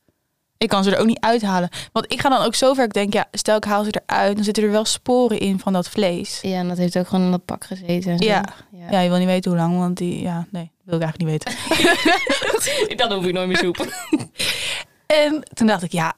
Ik 0.58 0.68
kan 0.68 0.84
ze 0.84 0.94
er 0.94 1.00
ook 1.00 1.06
niet 1.06 1.20
uithalen. 1.20 1.68
Want 1.92 2.12
ik 2.12 2.20
ga 2.20 2.28
dan 2.28 2.42
ook 2.42 2.54
zo 2.54 2.74
ver, 2.74 2.84
ik 2.84 2.92
denk, 2.92 3.12
ja, 3.12 3.26
stel 3.32 3.56
ik 3.56 3.64
haal 3.64 3.84
ze 3.84 4.00
eruit... 4.06 4.34
dan 4.36 4.44
zitten 4.44 4.62
er 4.64 4.70
wel 4.70 4.84
sporen 4.84 5.38
in 5.38 5.58
van 5.58 5.72
dat 5.72 5.88
vlees. 5.88 6.38
Ja, 6.42 6.58
en 6.58 6.68
dat 6.68 6.76
heeft 6.78 6.98
ook 6.98 7.08
gewoon 7.08 7.24
in 7.24 7.30
dat 7.30 7.44
pak 7.44 7.64
gezeten. 7.64 8.16
Ja. 8.18 8.44
ja. 8.72 8.90
Ja, 8.90 9.00
je 9.00 9.08
wil 9.08 9.18
niet 9.18 9.26
weten 9.26 9.50
hoe 9.50 9.60
lang, 9.60 9.78
want 9.78 9.96
die... 9.96 10.22
Ja, 10.22 10.46
nee, 10.50 10.70
wil 10.86 10.98
ik 10.98 11.04
eigenlijk 11.04 11.32
niet 11.32 11.44
weten. 11.44 12.96
Dan 12.96 13.12
hoef 13.12 13.24
ik 13.24 13.32
nooit 13.32 13.48
meer 13.48 13.56
soep. 13.56 13.86
En 15.06 15.42
toen 15.54 15.66
dacht 15.66 15.82
ik, 15.82 15.92
ja... 15.92 16.14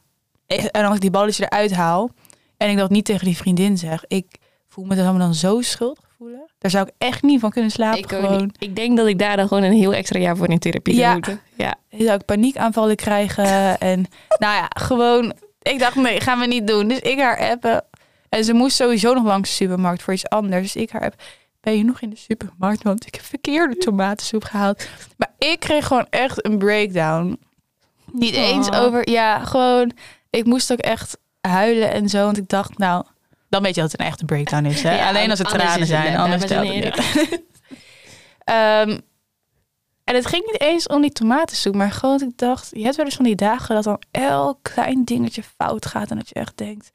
En 0.46 0.84
als 0.84 0.94
ik 0.94 1.00
die 1.00 1.10
balletjes 1.10 1.46
eruit 1.46 1.72
haal... 1.72 2.10
en 2.56 2.70
ik 2.70 2.76
dat 2.76 2.90
niet 2.90 3.04
tegen 3.04 3.24
die 3.24 3.36
vriendin 3.36 3.78
zeg... 3.78 4.04
ik 4.06 4.26
voel 4.68 4.84
me 4.84 4.94
dan 4.94 5.18
dan 5.18 5.34
zo 5.34 5.60
schuldig 5.60 6.04
voelen. 6.18 6.50
Daar 6.58 6.70
zou 6.70 6.86
ik 6.86 6.94
echt 6.98 7.22
niet 7.22 7.40
van 7.40 7.50
kunnen 7.50 7.70
slapen. 7.70 7.98
Ik, 7.98 8.08
gewoon. 8.08 8.54
ik 8.58 8.76
denk 8.76 8.96
dat 8.96 9.06
ik 9.06 9.18
daar 9.18 9.36
dan 9.36 9.48
gewoon 9.48 9.62
een 9.62 9.72
heel 9.72 9.94
extra 9.94 10.18
jaar 10.18 10.36
voor 10.36 10.48
in 10.48 10.58
therapie 10.58 10.94
zou 10.94 11.06
Ja. 11.06 11.12
moeten. 11.12 11.40
Ja. 11.56 11.74
Dan 11.90 12.00
zou 12.00 12.18
ik 12.18 12.24
paniekaanvallen 12.24 12.96
krijgen. 12.96 13.44
en 13.92 14.06
nou 14.38 14.54
ja, 14.54 14.70
gewoon. 14.76 15.32
Ik 15.62 15.78
dacht, 15.78 15.94
nee, 15.94 16.20
gaan 16.20 16.38
we 16.38 16.46
niet 16.46 16.66
doen. 16.66 16.88
Dus 16.88 16.98
ik 16.98 17.18
haar 17.18 17.38
appen. 17.50 17.84
En 18.28 18.44
ze 18.44 18.52
moest 18.52 18.76
sowieso 18.76 19.14
nog 19.14 19.24
langs 19.24 19.48
de 19.48 19.54
supermarkt 19.54 20.02
voor 20.02 20.12
iets 20.12 20.28
anders. 20.28 20.72
Dus 20.72 20.82
ik 20.82 20.90
haar 20.90 21.02
app. 21.02 21.14
Ben 21.60 21.76
je 21.76 21.84
nog 21.84 22.00
in 22.00 22.10
de 22.10 22.16
supermarkt? 22.16 22.82
Want 22.82 23.06
ik 23.06 23.14
heb 23.14 23.24
verkeerde 23.24 23.76
tomatensoep 23.76 24.44
gehaald. 24.44 24.88
Maar 25.16 25.32
ik 25.38 25.60
kreeg 25.60 25.86
gewoon 25.86 26.06
echt 26.10 26.44
een 26.44 26.58
breakdown. 26.58 27.38
Niet 28.12 28.34
eens 28.34 28.68
Oh. 28.68 28.82
over. 28.82 29.10
Ja, 29.10 29.44
gewoon. 29.44 29.92
Ik 30.30 30.44
moest 30.44 30.72
ook 30.72 30.78
echt 30.78 31.18
huilen 31.40 31.92
en 31.92 32.08
zo. 32.08 32.24
Want 32.24 32.36
ik 32.36 32.48
dacht, 32.48 32.78
nou. 32.78 33.04
Dan 33.48 33.62
weet 33.62 33.74
je 33.74 33.80
dat 33.80 33.92
het 33.92 34.00
een 34.00 34.06
echte 34.06 34.24
breakdown 34.24 34.64
is. 34.64 34.82
Hè? 34.82 34.96
Ja, 34.96 35.08
Alleen 35.08 35.30
als 35.30 35.38
het 35.38 35.48
tranen 35.48 35.78
het 35.78 35.88
zijn. 35.88 36.10
net, 36.12 36.20
Anders 36.20 36.44
telt 36.44 36.68
het 36.68 36.74
niet. 36.84 37.40
Ehm, 38.44 38.98
en 40.04 40.14
het 40.14 40.26
ging 40.26 40.44
niet 40.46 40.60
eens 40.60 40.86
om 40.86 41.00
die 41.00 41.12
tomatensoep, 41.12 41.74
maar 41.74 41.90
gewoon 41.92 42.18
dat 42.18 42.28
ik 42.28 42.38
dacht, 42.38 42.70
je 42.72 42.82
hebt 42.82 42.96
wel 42.96 43.04
eens 43.04 43.14
van 43.14 43.24
die 43.24 43.34
dagen 43.34 43.74
dat 43.74 43.84
dan 43.84 44.00
elk 44.10 44.58
klein 44.62 45.04
dingetje 45.04 45.42
fout 45.56 45.86
gaat 45.86 46.10
en 46.10 46.16
dat 46.16 46.28
je 46.28 46.34
echt 46.34 46.56
denkt, 46.56 46.90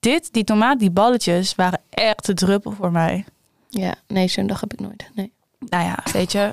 dit, 0.00 0.32
die 0.32 0.44
tomaat, 0.44 0.78
die 0.78 0.90
balletjes 0.90 1.54
waren 1.54 1.80
echt 1.90 2.26
de 2.26 2.34
druppel 2.34 2.70
voor 2.72 2.92
mij. 2.92 3.24
Ja, 3.68 3.94
nee, 4.06 4.28
zo'n 4.28 4.46
dag 4.46 4.60
heb 4.60 4.72
ik 4.72 4.80
nooit. 4.80 5.10
Nee. 5.14 5.32
Nou 5.58 5.84
ja, 5.84 5.98
weet 6.12 6.32
je, 6.32 6.50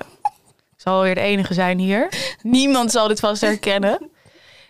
ik 0.76 0.82
zal 0.82 1.02
weer 1.02 1.14
de 1.14 1.20
enige 1.20 1.54
zijn 1.54 1.78
hier. 1.78 2.08
Niemand 2.42 2.90
zal 2.90 3.08
dit 3.08 3.20
vast 3.20 3.40
herkennen. 3.40 4.10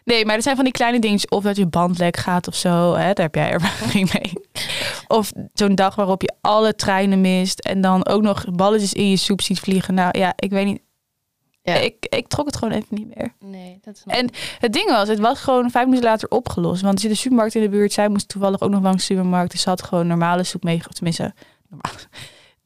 Nee, 0.05 0.25
maar 0.27 0.35
er 0.37 0.43
zijn 0.43 0.55
van 0.57 0.65
die 0.65 0.73
kleine 0.73 0.99
dingetjes, 0.99 1.31
of 1.31 1.43
dat 1.43 1.57
je 1.57 1.67
band 1.67 1.99
lek 1.99 2.17
gaat 2.17 2.49
of 2.49 2.55
zo, 2.55 2.95
hè, 2.95 3.13
daar 3.13 3.25
heb 3.25 3.35
jij 3.35 3.51
ervaring 3.51 4.13
mee. 4.13 4.33
Of 5.07 5.33
zo'n 5.55 5.75
dag 5.75 5.95
waarop 5.95 6.23
je 6.23 6.35
alle 6.41 6.75
treinen 6.75 7.21
mist 7.21 7.59
en 7.61 7.81
dan 7.81 8.07
ook 8.07 8.23
nog 8.23 8.45
balletjes 8.53 8.93
in 8.93 9.11
je 9.11 9.17
soep 9.17 9.41
ziet 9.41 9.61
vliegen. 9.61 9.95
Nou 9.95 10.19
ja, 10.19 10.33
ik 10.37 10.51
weet 10.51 10.65
niet, 10.67 10.81
Ja. 11.63 11.75
ik, 11.75 12.07
ik 12.09 12.27
trok 12.29 12.47
het 12.47 12.57
gewoon 12.57 12.75
even 12.75 12.87
niet 12.91 13.17
meer. 13.17 13.33
Nee, 13.41 13.79
dat 13.83 13.95
is 13.97 14.03
En 14.07 14.31
het 14.59 14.73
ding 14.73 14.91
was, 14.91 15.09
het 15.09 15.19
was 15.19 15.41
gewoon 15.41 15.71
vijf 15.71 15.85
minuten 15.85 16.09
later 16.09 16.29
opgelost. 16.29 16.83
Want 16.83 16.95
er 16.95 17.01
zit 17.01 17.11
een 17.11 17.17
supermarkt 17.17 17.55
in 17.55 17.63
de 17.63 17.69
buurt. 17.69 17.93
Zij 17.93 18.09
moest 18.09 18.29
toevallig 18.29 18.61
ook 18.61 18.71
nog 18.71 18.83
langs 18.83 19.07
de 19.07 19.15
supermarkt. 19.15 19.51
Dus 19.51 19.61
ze 19.63 19.69
had 19.69 19.83
gewoon 19.83 20.07
normale 20.07 20.45
soep 20.45 20.63
meegenomen. 20.65 20.95
Tenminste, 20.95 21.35
normaal, 21.69 21.93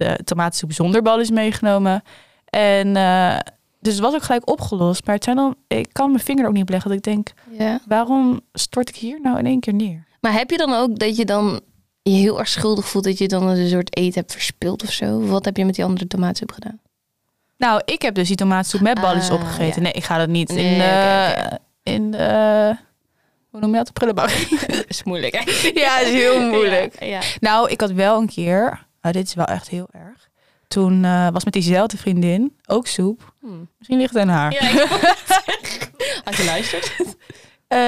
de 0.01 0.19
tomatensoep 0.25 0.73
zonder 0.73 1.03
balletjes 1.03 1.31
meegenomen. 1.31 2.03
En 2.45 2.97
eh, 2.97 3.39
dus 3.81 3.93
het 3.93 4.03
was 4.03 4.15
ook 4.15 4.23
gelijk 4.23 4.51
opgelost. 4.51 5.07
Maar 5.07 5.15
het 5.15 5.25
zijn 5.25 5.37
dan, 5.37 5.55
ik 5.69 5.89
kan 5.93 6.11
mijn 6.11 6.25
vinger 6.25 6.43
er 6.43 6.49
ook 6.49 6.55
niet 6.55 6.69
leggen. 6.71 6.89
Dat 6.91 6.99
ik 6.99 7.05
denk, 7.05 7.33
ja. 7.51 7.81
waarom 7.87 8.41
stort 8.53 8.89
ik 8.89 8.97
hier 8.97 9.19
nou 9.23 9.39
in 9.39 9.47
één 9.47 9.61
keer 9.61 9.75
neer? 9.75 10.05
Maar 10.21 10.33
heb 10.33 10.51
je 10.51 10.57
dan 10.57 10.73
ook 10.75 10.99
dat 10.99 11.17
je 11.17 11.25
dan 11.25 11.61
je 12.03 12.11
heel 12.13 12.39
erg 12.39 12.49
schuldig 12.49 12.89
voelt 12.89 13.05
dat 13.05 13.19
je 13.19 13.29
dan 13.29 13.49
een 13.49 13.69
soort 13.69 13.97
eten 13.97 14.21
hebt 14.21 14.33
verspild 14.33 14.83
of 14.83 14.93
zo? 14.93 15.21
Wat 15.27 15.45
heb 15.45 15.57
je 15.57 15.65
met 15.65 15.75
die 15.75 15.85
andere 15.85 16.07
tomaatsoep 16.07 16.53
gedaan? 16.53 16.81
Nou, 17.57 17.81
ik 17.85 18.03
heb 18.03 18.15
dus 18.15 18.27
die 18.29 18.37
tomatensoep 18.37 18.81
met 18.81 19.01
balletjes 19.01 19.31
Ah, 19.31 19.35
opgegeten. 19.41 19.75
ja. 19.77 19.81
Nee, 19.83 19.93
ik 19.93 20.05
ga 20.05 20.19
dat 20.19 20.29
niet 20.29 20.49
Nee, 20.53 20.73
in 20.73 20.79
de... 20.79 21.35
oké, 21.45 21.59
In 21.83 22.11
de... 22.11 22.77
Hoe 23.51 23.61
noem 23.61 23.71
je 23.71 23.77
dat? 23.77 23.87
De 23.87 23.93
prullenbak. 23.93 24.29
Dat 24.67 24.85
is 24.89 25.03
moeilijk, 25.03 25.35
hè? 25.35 25.71
ja, 25.81 25.99
is 26.01 26.09
heel 26.11 26.41
moeilijk. 26.55 27.01
Ja, 27.01 27.07
ja. 27.07 27.21
Nou, 27.41 27.71
ik 27.71 27.81
had 27.81 27.91
wel 27.93 28.21
een 28.21 28.29
keer, 28.29 28.87
nou, 29.03 29.15
dit 29.15 29.27
is 29.27 29.35
wel 29.35 29.45
echt 29.47 29.69
heel 29.69 29.89
erg. 29.93 30.29
Toen 30.69 31.05
eh, 31.05 31.29
was 31.29 31.45
met 31.45 31.53
diezelfde 31.53 31.97
vriendin 31.97 32.57
ook 32.67 32.87
soep. 32.87 33.35
Hmm. 33.41 33.69
Misschien 33.79 33.99
ligt 33.99 34.15
het 34.15 34.23
aan 34.23 34.29
haar. 34.29 34.53
Ja. 34.53 34.87
Had 36.25 36.37
je 36.37 36.45
luistert? 36.45 36.93
Eh, 37.71 37.79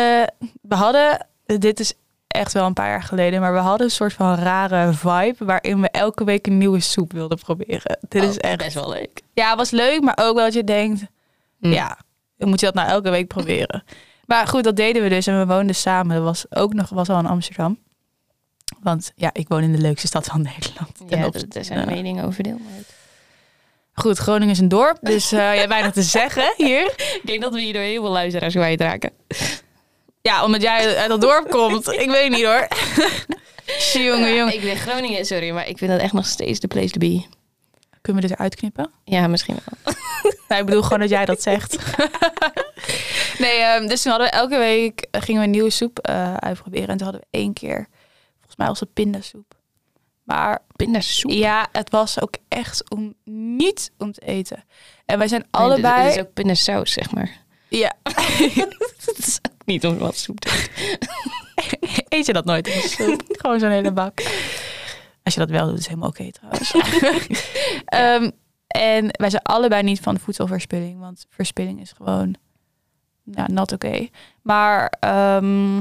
we 0.63 0.75
hadden, 0.75 1.27
dit 1.45 1.81
is 1.81 1.93
echt 2.29 2.53
wel 2.53 2.67
een 2.67 2.73
paar 2.73 2.89
jaar 2.89 3.03
geleden, 3.03 3.41
maar 3.41 3.53
we 3.53 3.59
hadden 3.59 3.87
een 3.87 3.93
soort 3.93 4.13
van 4.13 4.35
rare 4.35 4.93
vibe 4.93 5.45
waarin 5.45 5.81
we 5.81 5.89
elke 5.91 6.25
week 6.25 6.47
een 6.47 6.59
nieuwe 6.59 6.81
soep 6.81 7.13
wilden 7.13 7.39
proberen. 7.39 7.99
Dit 8.09 8.23
is 8.23 8.39
echt, 8.39 8.53
Oh, 8.61 8.65
best 8.65 8.75
wel 8.75 8.89
leuk. 8.91 9.21
ja, 9.35 9.49
het 9.49 9.59
was 9.59 9.71
leuk, 9.71 10.01
maar 10.03 10.19
ook 10.21 10.35
wel 10.35 10.45
dat 10.45 10.55
je 10.55 10.65
denkt, 10.65 11.05
Hmm. 11.61 11.73
ja, 11.73 11.99
moet 12.37 12.61
je 12.61 12.67
dat 12.67 12.75
nou 12.75 12.89
elke 12.89 13.11
week 13.11 13.27
proberen. 13.27 13.85
Maar 14.27 14.47
goed, 14.47 14.65
dat 14.65 14.77
deden 14.77 15.03
we 15.03 15.09
dus 15.09 15.27
en 15.27 15.39
we 15.39 15.55
woonden 15.55 15.75
samen. 15.75 16.17
Dat 16.17 16.25
was 16.25 16.45
ook 16.51 16.75
nog, 16.75 16.89
was 16.89 17.09
al 17.09 17.19
in 17.19 17.27
Amsterdam. 17.27 17.79
Want 18.81 19.13
ja, 19.17 19.31
ik 19.33 19.49
woon 19.49 19.63
in 19.63 19.73
de 19.73 19.79
leukste 19.81 20.07
stad 20.07 20.27
van 20.27 20.43
Nederland. 20.53 20.99
Ja, 21.09 21.23
dat- 21.31 21.55
er 21.57 21.65
zijn 21.65 21.79
nou, 21.79 21.91
meningen 21.91 22.25
over 22.25 22.43
deel. 22.43 22.61
Goed, 23.95 24.19
Groningen 24.19 24.53
is 24.55 24.59
een 24.59 24.69
dorp, 24.69 24.99
dus 25.01 25.33
eh 25.33 25.39
je 25.53 25.59
hebt 25.59 25.69
weinig 25.69 25.93
te 25.93 26.03
zeggen 26.03 26.55
hier. 26.57 26.87
ik 27.23 27.23
denk 27.25 27.43
dat 27.43 27.53
we 27.53 27.61
hierdoor 27.61 27.83
heel 27.83 28.03
veel 28.03 28.11
luisteraars 28.13 28.55
kwijtraken. 28.55 29.11
Ja, 30.23 30.45
omdat 30.45 30.63
jij 30.63 30.97
uit 30.97 31.09
dat 31.09 31.21
dorp 31.21 31.51
komt. 31.51 31.89
Ik 31.93 32.11
weet 32.11 32.31
niet 32.31 32.45
hoor. 32.45 32.69
jongen, 34.05 34.35
jongen. 34.35 34.55
Ik 34.55 34.61
ben 34.63 34.77
Groningen, 34.77 35.25
sorry, 35.27 35.51
maar 35.51 35.69
ik 35.69 35.79
vind 35.79 35.91
dat 35.91 36.01
echt 36.01 36.13
nog 36.13 36.27
steeds 36.27 36.61
de 36.61 36.67
place 36.69 36.89
to 36.91 36.99
be. 36.99 37.25
Kunnen 38.01 38.23
we 38.23 38.29
dit 38.29 38.37
eruit 38.37 38.55
knippen? 38.55 38.91
Ja, 39.05 39.27
misschien 39.27 39.57
wel. 39.65 39.95
Nou, 40.49 40.61
ik 40.61 40.67
bedoel 40.67 40.83
gewoon 40.83 40.99
dat 41.01 41.09
jij 41.09 41.25
dat 41.25 41.43
zegt. 41.43 41.77
nee, 43.39 43.59
ehm, 43.59 43.87
dus 43.87 44.03
toen 44.03 44.13
hadden 44.13 44.31
we 44.31 44.37
elke 44.37 44.59
week 44.59 45.07
eh, 45.11 45.23
gingen 45.23 45.41
we 45.41 45.47
een 45.47 45.53
nieuwe 45.53 45.71
soep 45.71 45.99
eh, 45.99 46.35
uitproberen. 46.35 46.89
En 46.89 46.97
toen 46.97 47.07
hadden 47.07 47.25
we 47.31 47.39
één 47.39 47.53
keer, 47.53 47.87
mij 48.63 48.71
was 48.71 48.81
het 48.81 48.93
pindasoep. 48.93 49.55
Maar 50.23 50.59
Pindasoep. 50.77 51.31
ja, 51.31 51.69
het 51.73 51.91
was 51.91 52.21
ook 52.21 52.35
echt 52.49 52.91
om 52.91 53.15
niet 53.25 53.93
om 53.99 54.13
te 54.13 54.21
eten. 54.21 54.65
En 55.05 55.19
wij 55.19 55.29
zijn 55.29 55.41
Nee, 55.41 55.51
dit- 55.51 55.61
allebei... 55.61 56.05
dit 56.07 56.17
is 56.17 56.21
ook 56.23 56.33
pindasaus, 56.33 56.93
zeg 56.93 57.13
maar. 57.13 57.41
Ja, 57.69 57.95
Het 59.07 59.19
is 59.19 59.39
ook 59.53 59.67
niet 59.67 59.87
om 59.87 59.99
wat 59.99 60.17
soep 60.17 60.41
te 60.41 60.49
eten. 60.51 61.09
eet 62.09 62.27
je 62.27 62.33
dat 62.33 62.45
nooit 62.45 62.67
in 62.69 62.81
de 62.81 62.89
soep? 62.89 63.23
Gewoon 63.41 63.59
zo'n 63.61 63.71
hele 63.71 63.93
bak. 63.93 64.21
Als 65.23 65.35
je 65.35 65.41
dat 65.41 65.51
wel 65.51 65.67
doet, 65.69 65.79
is 65.79 65.87
helemaal 65.87 66.09
oké 66.09 66.31
trouwens. 66.31 66.71
Ehm, 67.85 68.31
en 68.67 69.07
wij 69.11 69.31
zijn 69.31 69.43
allebei 69.43 69.83
niet 69.83 70.01
van 70.01 70.19
voedselverspilling, 70.19 70.99
want 71.01 71.27
verspilling 71.29 71.81
is 71.81 71.93
gewoon 71.97 72.35
nou, 73.25 73.53
not 73.53 73.73
oké. 73.73 74.09
Maar 74.43 74.93
ehm, 75.01 75.79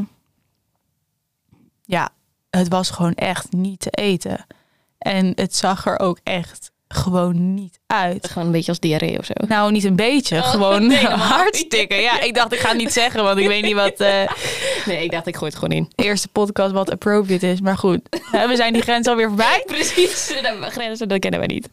ja, 1.85 2.09
het 2.51 2.67
was 2.67 2.89
gewoon 2.89 3.13
echt 3.13 3.51
niet 3.51 3.79
te 3.79 3.89
eten. 3.89 4.45
En 4.97 5.31
het 5.35 5.55
zag 5.55 5.85
er 5.85 5.99
ook 5.99 6.19
echt 6.23 6.71
gewoon 6.87 7.53
niet 7.53 7.79
uit. 7.87 8.27
Gewoon 8.27 8.45
een 8.45 8.51
beetje 8.53 8.71
als 8.71 8.79
diarree 8.79 9.17
of 9.19 9.25
zo. 9.25 9.33
Nou, 9.47 9.71
niet 9.71 9.83
een 9.83 9.95
beetje, 9.95 10.37
Oh, 10.37 10.49
gewoon 10.49 10.87
nee, 10.87 11.05
hartstikke. 11.05 11.95
Ja, 11.95 12.19
ik 12.21 12.33
dacht, 12.33 12.53
ik 12.53 12.59
ga 12.59 12.69
het 12.69 12.77
niet 12.77 12.93
zeggen, 12.93 13.23
want 13.23 13.39
ik 13.39 13.47
weet 13.47 13.63
niet 13.63 13.75
wat 13.75 13.99
eh, 13.99 14.31
Nee, 14.85 15.03
ik 15.03 15.11
dacht, 15.11 15.27
ik 15.27 15.35
gooi 15.35 15.51
het 15.51 15.59
gewoon 15.59 15.77
in. 15.77 15.89
de 15.95 16.03
eerste 16.03 16.27
podcast 16.27 16.71
wat 16.71 16.91
appropriate 16.91 17.51
is. 17.51 17.61
Maar 17.61 17.77
goed, 17.77 17.99
we 18.47 18.55
zijn 18.55 18.73
die 18.73 18.81
grens 18.81 19.07
alweer 19.07 19.27
voorbij. 19.27 19.63
Precies, 19.65 20.27
de 20.27 20.67
grenzen, 20.69 21.07
dat 21.07 21.19
kennen 21.19 21.39
we 21.39 21.45
niet. 21.45 21.69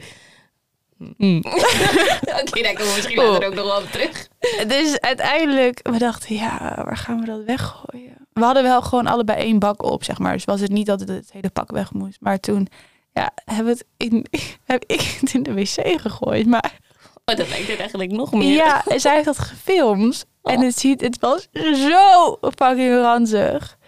Mm. 1.17 1.43
Oké, 1.47 2.63
daar 2.63 2.73
komen 2.73 2.87
we 2.87 2.93
misschien 2.95 3.17
later 3.17 3.47
ook 3.47 3.55
nog 3.55 3.67
wel 3.67 3.77
op 3.83 3.91
terug. 3.91 4.29
Dus 4.67 5.01
uiteindelijk, 5.01 5.81
we 5.83 5.99
dachten, 5.99 6.35
ja, 6.35 6.83
waar 6.85 6.97
gaan 6.97 7.21
we 7.21 7.27
dat 7.27 7.45
weggooien? 7.47 8.28
We 8.39 8.45
hadden 8.45 8.63
wel 8.63 8.83
gewoon 8.83 9.07
allebei 9.07 9.39
één 9.43 9.59
bak 9.59 9.83
op, 9.83 10.05
zeg 10.05 10.19
maar. 10.19 10.33
Dus 10.33 10.45
was 10.45 10.61
het 10.61 10.71
niet 10.71 10.87
dat 10.87 11.01
het, 11.01 11.09
het 11.09 11.33
hele 11.33 11.51
pak 11.51 11.71
weg 11.71 11.93
moest. 11.93 12.21
Maar 12.21 12.41
toen, 12.41 12.69
ja, 13.13 13.31
we 13.45 13.63
het 13.69 13.85
in, 13.97 14.27
heb 14.65 14.85
ik 14.87 15.01
het 15.21 15.35
in 15.35 15.43
de 15.43 15.55
wc 15.55 16.01
gegooid. 16.01 16.47
Maar 16.47 16.79
Oh, 17.25 17.37
dat 17.37 17.49
lijkt 17.49 17.69
het 17.69 17.79
eigenlijk 17.79 18.11
nog 18.11 18.33
meer. 18.33 18.55
ja, 18.55 18.85
en 18.87 19.01
zij 19.01 19.13
heeft 19.15 19.25
dat 19.25 19.39
gefilmd. 19.39 20.27
En 20.43 20.57
Oh. 20.57 20.63
het, 20.63 20.79
ziet, 20.79 21.01
het 21.01 21.19
was 21.21 21.49
zo 21.53 22.39
fucking 22.41 22.95
ranzig. 23.01 23.79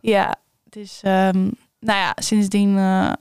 Ja, 0.00 0.34
dus, 0.64 1.00
ehm, 1.02 1.38
nou 1.80 1.98
ja, 1.98 2.12
sindsdien 2.16 2.76
uh, 2.76 3.12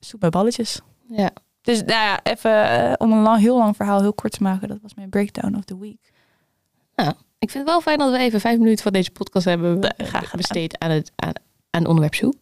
soep 0.00 0.20
bij 0.20 0.30
balletjes. 0.30 0.80
Ja. 1.08 1.30
Dus 1.62 1.78
nou 1.78 1.90
ja, 1.92 2.20
even 2.22 2.68
eh, 2.70 2.92
om 2.98 3.12
een 3.12 3.22
lang, 3.22 3.40
heel 3.40 3.58
lang 3.58 3.76
verhaal 3.76 4.00
heel 4.00 4.12
kort 4.14 4.32
te 4.32 4.42
maken. 4.42 4.68
Dat 4.68 4.78
was 4.82 4.94
mijn 4.94 5.08
breakdown 5.10 5.54
of 5.56 5.64
the 5.64 5.78
week. 5.78 6.12
Ik 7.44 7.50
vind 7.50 7.64
het 7.64 7.72
wel 7.72 7.80
fijn 7.80 7.98
dat 7.98 8.10
we 8.10 8.18
even 8.18 8.40
vijf 8.40 8.58
minuten 8.58 8.82
van 8.82 8.92
deze 8.92 9.10
podcast 9.10 9.44
hebben 9.44 9.82
eh, 9.82 10.06
graag 10.06 10.34
besteed 10.34 10.78
aan 10.78 10.90
het 10.90 11.12
aan, 11.16 11.32
aan 11.70 11.86
onderwerp 11.86 12.14
soep. 12.14 12.34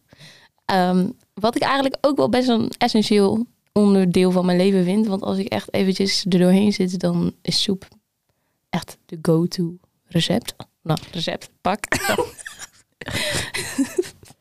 Ehm, 0.65 1.09
wat 1.33 1.55
ik 1.55 1.61
eigenlijk 1.61 1.97
ook 2.01 2.17
wel 2.17 2.29
best 2.29 2.47
een 2.47 2.71
essentieel 2.77 3.45
onderdeel 3.71 4.31
van 4.31 4.45
mijn 4.45 4.57
leven 4.57 4.83
vind. 4.83 5.07
Want 5.07 5.21
als 5.21 5.37
ik 5.37 5.47
echt 5.47 5.73
eventjes 5.73 6.25
er 6.29 6.39
doorheen 6.39 6.73
zit, 6.73 6.99
dan 6.99 7.33
is 7.41 7.63
soep 7.63 7.87
echt 8.69 8.97
de 9.05 9.17
go-to 9.21 9.77
recept. 10.05 10.55
Nou, 10.81 10.99
recept, 11.11 11.49
pak. 11.61 11.85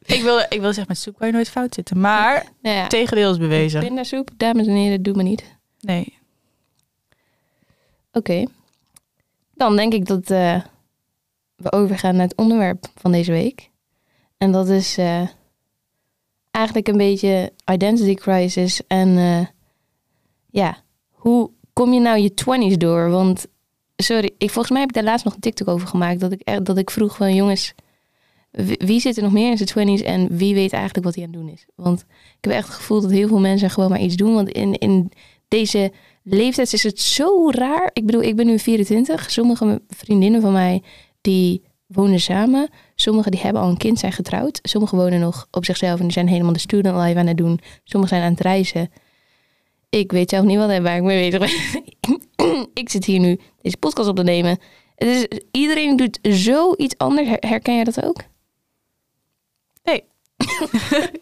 Ik 0.03 0.23
wil, 0.23 0.39
ik 0.39 0.61
wil 0.61 0.73
zeggen, 0.73 0.85
met 0.89 0.99
soep 0.99 1.19
kan 1.19 1.27
je 1.27 1.33
nooit 1.33 1.49
fout 1.49 1.75
zitten. 1.75 2.01
Maar 2.01 2.47
Nou 2.63 2.77
ja, 2.77 2.87
tegendeel 2.87 3.31
is 3.31 3.39
bewezen. 3.39 3.81
pindasoep, 3.81 4.31
dames 4.37 4.67
en 4.67 4.75
heren, 4.75 5.03
doe 5.03 5.15
maar 5.15 5.25
niet. 5.25 5.57
Nee. 5.81 6.19
Oké. 8.13 8.45
Dan 9.55 9.77
denk 9.77 9.93
ik 9.93 10.07
dat 10.07 10.31
eh, 10.31 10.61
we 11.57 11.73
overgaan 11.73 12.17
naar 12.17 12.27
het 12.27 12.37
onderwerp 12.37 12.87
van 12.95 13.13
deze 13.13 13.33
week. 13.33 13.71
En 14.37 14.53
dat 14.53 14.69
is 14.69 14.99
eh, 14.99 15.29
eigenlijk 16.51 16.89
een 16.89 16.97
beetje 16.97 17.53
identity 17.73 18.15
crisis. 18.15 18.87
En 18.87 19.17
eh, 19.17 19.47
ja, 20.51 20.77
hoe 21.11 21.51
kom 21.73 21.93
je 21.93 22.01
nou 22.01 22.19
je 22.19 22.33
20s 22.73 22.77
door? 22.77 23.11
Want, 23.11 23.47
sorry, 23.97 24.31
ik, 24.39 24.51
volgens 24.51 24.71
mij 24.71 24.81
heb 24.81 24.89
ik 24.89 24.95
daar 24.95 25.05
laatst 25.05 25.25
nog 25.25 25.35
een 25.35 25.41
TikTok 25.41 25.69
over 25.69 25.89
gemaakt. 25.89 26.21
Dat 26.21 26.33
ik, 26.33 26.65
dat 26.65 26.79
ik 26.79 26.91
vroeg 26.91 27.17
van 27.17 27.35
jongens, 27.35 27.75
wie, 28.51 28.81
wie 28.85 29.01
zit 29.01 29.17
er 29.17 29.23
nog 29.23 29.33
meer 29.33 29.51
in 29.51 29.57
zijn 29.57 29.69
twenties 29.69 30.03
en 30.03 30.37
wie 30.37 30.55
weet 30.55 30.73
eigenlijk 30.73 31.05
wat 31.05 31.15
hij 31.15 31.25
aan 31.25 31.31
het 31.31 31.41
doen 31.41 31.49
is? 31.49 31.67
Want 31.75 32.01
ik 32.39 32.45
heb 32.45 32.53
echt 32.53 32.67
het 32.67 32.77
gevoel 32.77 33.01
dat 33.01 33.11
heel 33.11 33.29
veel 33.29 33.41
mensen 33.41 33.71
gewoon 33.71 33.91
maar 33.91 34.01
iets 34.01 34.17
doen. 34.17 34.35
Want 34.35 34.49
in, 34.49 34.75
in 34.75 35.13
deze 35.49 35.93
leeftijd 36.23 36.73
is 36.73 36.83
het 36.83 37.01
zo 37.01 37.51
raar. 37.51 37.91
Ik 37.93 38.07
bedoel, 38.07 38.23
ik 38.23 38.37
ben 38.37 38.47
nu 38.47 38.59
24. 38.59 39.31
Sommige 39.31 39.83
vriendinnen 39.89 40.41
van 40.41 40.53
mij 40.53 40.83
die 41.21 41.63
wonen 41.87 42.21
samen. 42.21 42.69
Sommigen 42.95 43.31
die 43.31 43.41
hebben 43.41 43.63
al 43.63 43.69
een 43.69 43.77
kind, 43.77 43.99
zijn 43.99 44.13
getrouwd. 44.13 44.59
Sommigen 44.63 44.99
wonen 44.99 45.21
nog 45.21 45.49
op 45.51 45.65
zichzelf 45.65 45.99
en 45.99 46.03
die 46.05 46.13
zijn 46.13 46.29
helemaal 46.29 46.53
de 46.53 46.59
student 46.59 46.97
life 46.97 47.19
aan 47.19 47.27
het 47.27 47.37
doen. 47.37 47.61
Sommigen 47.85 48.17
zijn 48.17 48.29
aan 48.29 48.33
het 48.35 48.43
reizen. 48.43 48.91
Ik 49.89 50.13
weet 50.13 50.31
zelf 50.31 50.45
niet 50.45 50.59
wat 50.59 50.79
waar 50.79 50.97
ik 50.97 51.03
mee 51.03 51.31
bezig 51.31 51.41
ben. 51.41 51.83
ik 52.83 52.89
zit 52.89 53.05
hier 53.05 53.19
nu 53.21 53.41
deze 53.63 53.77
podcast 53.77 54.09
op 54.09 54.17
te 54.17 54.23
nemen. 54.23 54.59
Het 54.97 55.09
is, 55.09 55.41
iedereen 55.51 55.97
doet 55.97 56.19
zoiets 56.23 56.99
anders. 56.99 57.29
Her- 57.29 57.45
Herken 57.49 57.75
jij 57.75 57.85
dat 57.85 58.05
ook? 58.05 58.21
Nee. 59.85 60.05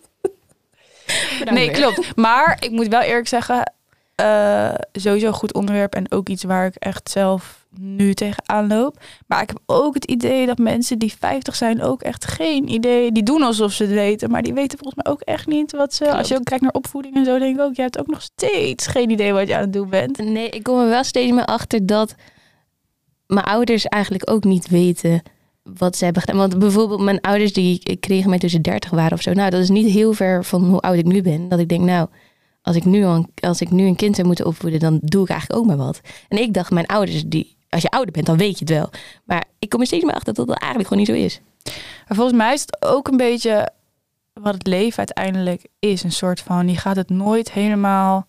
Nee, 1.50 1.70
klopt. 1.70 2.16
Maar 2.16 2.56
ik 2.64 2.70
moet 2.70 2.88
wel 2.88 3.00
eerlijk 3.00 3.28
zeggen, 3.28 3.72
eh, 4.20 4.74
sowieso 4.92 5.26
een 5.26 5.32
goed 5.32 5.54
onderwerp 5.54 5.94
en 5.94 6.12
ook 6.12 6.28
iets 6.28 6.44
waar 6.44 6.66
ik 6.66 6.74
echt 6.74 7.10
zelf 7.10 7.66
nu 7.78 8.14
tegenaan 8.14 8.66
loop. 8.66 8.96
Maar 9.26 9.42
ik 9.42 9.48
heb 9.48 9.58
ook 9.66 9.94
het 9.94 10.04
idee 10.04 10.46
dat 10.46 10.58
mensen 10.58 10.98
die 10.98 11.14
50 11.18 11.56
zijn 11.56 11.82
ook 11.82 12.02
echt 12.02 12.24
geen 12.24 12.68
idee. 12.68 13.12
Die 13.12 13.22
doen 13.22 13.42
alsof 13.42 13.72
ze 13.72 13.82
het 13.82 13.92
weten, 13.92 14.30
maar 14.30 14.42
die 14.42 14.54
weten 14.54 14.78
volgens 14.78 15.02
mij 15.02 15.12
ook 15.12 15.20
echt 15.20 15.46
niet 15.46 15.72
wat 15.72 15.94
ze. 15.94 16.12
Als 16.12 16.28
je 16.28 16.34
ook 16.34 16.44
kijkt 16.44 16.62
naar 16.62 16.72
opvoeding 16.72 17.14
en 17.14 17.24
zo, 17.24 17.38
denk 17.38 17.56
ik 17.56 17.62
ook, 17.62 17.74
je 17.74 17.82
hebt 17.82 17.98
ook 17.98 18.06
nog 18.06 18.22
steeds 18.22 18.86
geen 18.86 19.10
idee 19.10 19.32
wat 19.32 19.48
je 19.48 19.54
aan 19.54 19.60
het 19.60 19.72
doen 19.72 19.88
bent. 19.88 20.18
Nee, 20.18 20.48
ik 20.48 20.62
kom 20.62 20.78
er 20.78 20.88
wel 20.88 21.04
steeds 21.04 21.32
meer 21.32 21.44
achter 21.44 21.86
dat 21.86 22.14
mijn 23.26 23.46
ouders 23.46 23.84
eigenlijk 23.84 24.30
ook 24.30 24.44
niet 24.44 24.68
weten 24.68 25.22
wat 25.62 25.96
ze 25.96 26.04
hebben 26.04 26.22
gedaan. 26.22 26.38
Want 26.38 26.58
bijvoorbeeld 26.58 27.00
mijn 27.00 27.20
ouders 27.20 27.52
die 27.52 27.96
kregen 28.00 28.30
mij 28.30 28.38
toen 28.38 28.48
ze 28.48 28.60
30 28.60 28.90
waren 28.90 29.12
of 29.12 29.22
zo. 29.22 29.32
Nou, 29.32 29.50
dat 29.50 29.60
is 29.60 29.68
niet 29.68 29.90
heel 29.90 30.12
ver 30.12 30.44
van 30.44 30.64
hoe 30.64 30.80
oud 30.80 30.96
ik 30.96 31.04
nu 31.04 31.22
ben. 31.22 31.48
Dat 31.48 31.58
ik 31.58 31.68
denk, 31.68 31.84
nou, 31.84 32.08
als 32.62 32.76
ik 32.76 32.84
nu, 32.84 33.04
al 33.04 33.14
een, 33.14 33.30
als 33.34 33.60
ik 33.60 33.70
nu 33.70 33.86
een 33.86 33.96
kind 33.96 34.14
zou 34.14 34.26
moeten 34.26 34.46
opvoeden, 34.46 34.80
dan 34.80 34.98
doe 35.02 35.22
ik 35.22 35.28
eigenlijk 35.28 35.60
ook 35.60 35.66
maar 35.66 35.86
wat. 35.86 36.00
En 36.28 36.38
ik 36.38 36.54
dacht, 36.54 36.70
mijn 36.70 36.86
ouders, 36.86 37.24
die, 37.26 37.56
als 37.68 37.82
je 37.82 37.90
ouder 37.90 38.12
bent, 38.12 38.26
dan 38.26 38.36
weet 38.36 38.58
je 38.58 38.64
het 38.64 38.74
wel. 38.74 38.90
Maar 39.24 39.44
ik 39.58 39.68
kom 39.68 39.80
er 39.80 39.86
steeds 39.86 40.04
meer 40.04 40.14
achter 40.14 40.34
dat 40.34 40.46
dat 40.46 40.58
eigenlijk 40.58 40.88
gewoon 40.88 41.04
niet 41.06 41.16
zo 41.16 41.24
is. 41.24 41.40
Maar 42.08 42.16
volgens 42.16 42.36
mij 42.36 42.52
is 42.52 42.60
het 42.60 42.76
ook 42.84 43.08
een 43.08 43.16
beetje 43.16 43.70
wat 44.32 44.54
het 44.54 44.66
leven 44.66 44.98
uiteindelijk 44.98 45.66
is. 45.78 46.02
Een 46.02 46.12
soort 46.12 46.40
van, 46.40 46.68
je 46.68 46.76
gaat 46.76 46.96
het 46.96 47.10
nooit 47.10 47.52
helemaal 47.52 48.26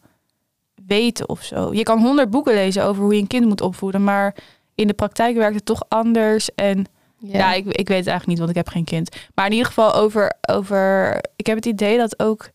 weten 0.88 1.30
of 1.30 1.44
zo. 1.44 1.74
Je 1.74 1.84
kan 1.84 2.00
honderd 2.00 2.30
boeken 2.30 2.54
lezen 2.54 2.84
over 2.86 3.04
hoe 3.04 3.14
je 3.14 3.22
een 3.22 3.28
kind 3.28 3.46
moet 3.46 3.62
opvoeden, 3.62 4.04
maar 4.04 4.36
in 4.76 4.88
de 4.88 4.94
praktijk 4.94 5.36
werkt 5.36 5.56
het 5.56 5.66
toch 5.66 5.84
anders. 5.88 6.56
En 6.56 6.86
ja, 7.18 7.54
ik, 7.54 7.66
ik 7.66 7.88
weet 7.88 7.98
het 7.98 8.08
eigenlijk 8.08 8.28
niet, 8.28 8.38
want 8.38 8.50
ik 8.50 8.56
heb 8.56 8.68
geen 8.68 8.84
kind. 8.84 9.16
Maar 9.36 9.46
in 9.46 9.52
ieder 9.52 9.68
geval 9.68 9.94
over, 9.94 10.34
over, 10.42 11.18
ik 11.36 11.46
heb 11.46 11.56
het 11.56 11.66
idee 11.66 11.98
dat 11.98 12.20
ook 12.20 12.50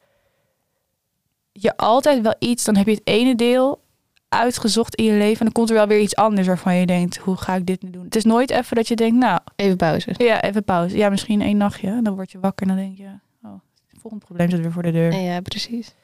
je 1.59 1.77
altijd 1.77 2.23
wel 2.23 2.35
iets, 2.39 2.65
dan 2.65 2.77
heb 2.77 2.87
je 2.87 2.93
het 2.93 3.01
ene 3.05 3.35
deel 3.35 3.85
uitgezocht 4.29 4.95
in 4.95 5.05
je 5.05 5.13
leven 5.13 5.39
en 5.39 5.45
dan 5.45 5.53
komt 5.53 5.69
er 5.69 5.75
wel 5.75 5.87
weer 5.87 6.01
iets 6.01 6.17
anders 6.17 6.47
waarvan 6.47 6.75
je 6.77 6.87
denkt, 6.87 7.17
hoe 7.17 7.37
ga 7.37 7.55
ik 7.55 7.67
dit 7.67 7.83
nu 7.83 7.91
doen? 7.91 8.05
Het 8.05 8.17
is 8.17 8.25
nooit 8.25 8.51
even 8.51 8.77
dat 8.77 8.89
je 8.89 8.97
denkt, 8.97 9.17
nou, 9.17 9.41
Even 9.57 9.77
pauze. 9.77 10.15
ja, 10.17 10.43
even 10.43 10.65
pauze. 10.65 10.97
Ja, 10.97 11.09
misschien 11.09 11.41
één 11.41 11.57
nachtje. 11.57 11.89
En 11.89 12.05
dan 12.05 12.15
word 12.15 12.31
je 12.33 12.39
wakker 12.41 12.69
en 12.69 12.77
dan 12.77 12.85
denk 12.85 12.97
je, 12.97 13.09
oh, 13.45 13.53
het 13.91 14.01
volgende 14.01 14.25
probleem 14.25 14.51
zit 14.51 14.61
weer 14.61 14.73
voor 14.73 14.83
de 14.83 14.93
deur. 14.93 15.13
Ja, 15.15 15.41
precies. 15.41 15.95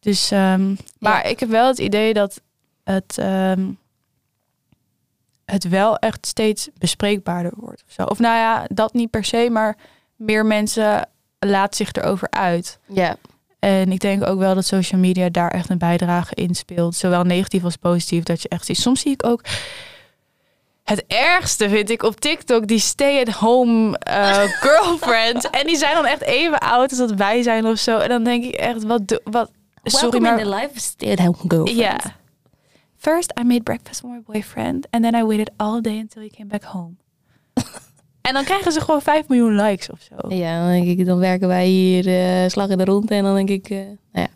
Dus, 0.00 0.30
ehm, 0.30 0.74
maar 0.98 1.28
ik 1.28 1.40
heb 1.40 1.48
wel 1.48 1.66
het 1.68 1.78
idee 1.78 2.14
dat 2.14 2.40
het, 2.84 3.18
ehm, 3.18 3.70
het 5.44 5.68
wel 5.68 5.98
echt 5.98 6.26
steeds 6.26 6.68
bespreekbaarder 6.78 7.52
wordt. 7.56 7.82
Of, 7.86 7.92
zo. 7.92 8.02
of 8.04 8.18
nou 8.18 8.36
ja, 8.36 8.64
dat 8.68 8.92
niet 8.94 9.10
per 9.10 9.24
se, 9.24 9.48
maar 9.50 9.76
meer 10.16 10.46
mensen 10.46 11.08
laten 11.38 11.76
zich 11.76 11.92
erover 11.92 12.30
uit. 12.30 12.78
Ja, 12.86 13.16
En 13.64 13.92
ik 13.92 14.00
denk 14.00 14.26
ook 14.26 14.38
wel 14.38 14.54
dat 14.54 14.66
social 14.66 15.00
media 15.00 15.28
daar 15.28 15.50
echt 15.50 15.70
een 15.70 15.78
bijdrage 15.78 16.34
in 16.34 16.54
speelt. 16.54 16.94
Zowel 16.94 17.22
negatief 17.22 17.64
als 17.64 17.76
positief. 17.76 18.22
Dat 18.22 18.42
je 18.42 18.48
echt 18.48 18.66
ziet. 18.66 18.76
Soms 18.78 19.00
zie 19.00 19.12
ik 19.12 19.26
ook. 19.26 19.40
Het 20.82 21.04
ergste 21.06 21.68
vind 21.68 21.90
ik 21.90 22.02
op 22.02 22.20
TikTok 22.20 22.66
die 22.66 22.78
stay-at-home 22.78 23.98
eh, 23.98 24.42
girlfriends. 24.64 25.50
en 25.50 25.66
die 25.66 25.76
zijn 25.76 25.94
dan 25.94 26.06
echt 26.06 26.22
even 26.22 26.58
oud 26.58 26.90
als 26.90 26.98
dat 26.98 27.10
wij 27.12 27.42
zijn 27.42 27.66
of 27.66 27.78
zo. 27.78 27.98
En 27.98 28.08
dan 28.08 28.24
denk 28.24 28.44
ik 28.44 28.54
echt, 28.54 28.84
wat, 28.84 29.20
wat 29.24 29.50
sorry, 29.82 30.20
maar 30.20 30.38
in 30.38 30.44
the 30.44 30.50
life 30.50 30.70
of 30.70 30.78
stay-at-home 30.78 31.36
girlfriend. 31.48 31.78
ja. 31.78 31.98
First, 32.96 33.32
I 33.40 33.42
made 33.42 33.62
breakfast 33.62 34.00
for 34.00 34.10
my 34.10 34.20
boyfriend. 34.26 34.86
And 34.90 35.02
then 35.02 35.14
I 35.14 35.24
waited 35.24 35.50
all 35.56 35.80
day 35.80 35.98
until 35.98 36.22
he 36.22 36.28
came 36.28 36.48
back 36.48 36.62
home. 36.62 36.96
En 38.28 38.34
dan 38.34 38.44
krijgen 38.44 38.72
ze 38.72 38.80
gewoon 38.80 39.02
5 39.02 39.28
miljoen 39.28 39.56
likes 39.56 39.90
of 39.90 40.00
zo. 40.00 40.34
Ja, 40.34 40.58
dan 40.58 40.70
denk 40.70 40.98
ik, 40.98 41.06
dan 41.06 41.18
werken 41.18 41.48
wij 41.48 41.66
hier 41.66 42.06
eh, 42.06 42.48
slag 42.48 42.68
in 42.68 42.78
de 42.78 42.84
ronde 42.84 43.14
en 43.14 43.22
dan 43.24 43.34
denk 43.34 43.48
ik, 43.48 43.70
eh, 43.70 43.78
nou 43.78 43.96
ja. 44.12 44.28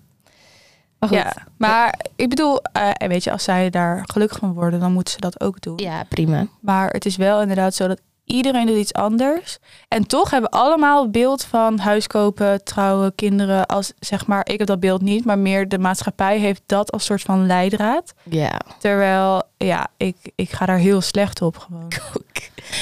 Maar 0.98 1.08
goed. 1.08 1.18
Ja, 1.18 1.46
maar 1.56 1.98
ik 2.16 2.28
bedoel, 2.28 2.62
en 2.72 3.08
weet 3.08 3.24
je, 3.24 3.30
als 3.30 3.44
zij 3.44 3.70
daar 3.70 4.02
gelukkig 4.06 4.38
van 4.38 4.52
worden, 4.52 4.80
dan 4.80 4.92
moeten 4.92 5.12
ze 5.12 5.20
dat 5.20 5.40
ook 5.40 5.60
doen. 5.60 5.76
Ja, 5.76 6.04
prima. 6.08 6.46
Maar 6.60 6.90
het 6.90 7.06
is 7.06 7.16
wel 7.16 7.40
inderdaad 7.40 7.74
zo 7.74 7.88
dat 7.88 8.00
iedereen 8.28 8.66
doet 8.66 8.76
iets 8.76 8.92
anders. 8.92 9.58
En 9.88 10.06
toch 10.06 10.30
hebben 10.30 10.50
we 10.50 10.56
allemaal 10.56 11.02
het 11.02 11.12
beeld 11.12 11.44
van 11.44 11.78
huis 11.78 12.06
kopen, 12.06 12.64
trouwen, 12.64 13.14
kinderen. 13.14 13.66
Als 13.66 13.92
zeg 13.98 14.26
maar, 14.26 14.48
ik 14.50 14.58
heb 14.58 14.66
dat 14.68 14.80
beeld 14.80 15.02
niet, 15.02 15.24
maar 15.24 15.38
meer 15.38 15.68
de 15.68 15.78
maatschappij 15.78 16.38
heeft 16.38 16.62
dat 16.66 16.92
als 16.92 17.04
soort 17.04 17.22
van 17.22 17.46
leidraad. 17.46 18.14
Ja. 18.30 18.60
Terwijl, 18.78 19.42
ja, 19.56 19.86
ik, 19.96 20.16
ik 20.34 20.50
ga 20.50 20.66
daar 20.66 20.78
heel 20.78 21.00
slecht 21.00 21.42
op 21.42 21.56
gewoon. 21.58 21.88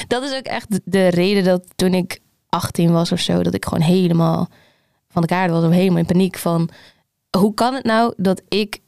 Dat 0.07 0.23
is 0.23 0.33
ook 0.37 0.45
echt 0.45 0.71
de- 0.71 0.81
de 0.85 1.07
reden 1.07 1.43
dat 1.43 1.63
toen 1.75 1.93
ik 1.93 2.19
18 2.49 2.91
was 2.91 3.11
of 3.11 3.19
zo, 3.19 3.43
dat 3.43 3.53
ik 3.53 3.65
gewoon 3.65 3.83
helemaal 3.83 4.47
van 5.09 5.21
de 5.21 5.27
kaart 5.27 5.51
was 5.51 5.63
of 5.63 5.71
helemaal 5.71 5.97
in 5.97 6.05
paniek 6.05 6.37
van 6.37 6.69
hoe 7.37 7.53
kan 7.53 7.73
het 7.73 7.83
nou 7.83 8.13
dat 8.17 8.41
ik, 8.47 8.79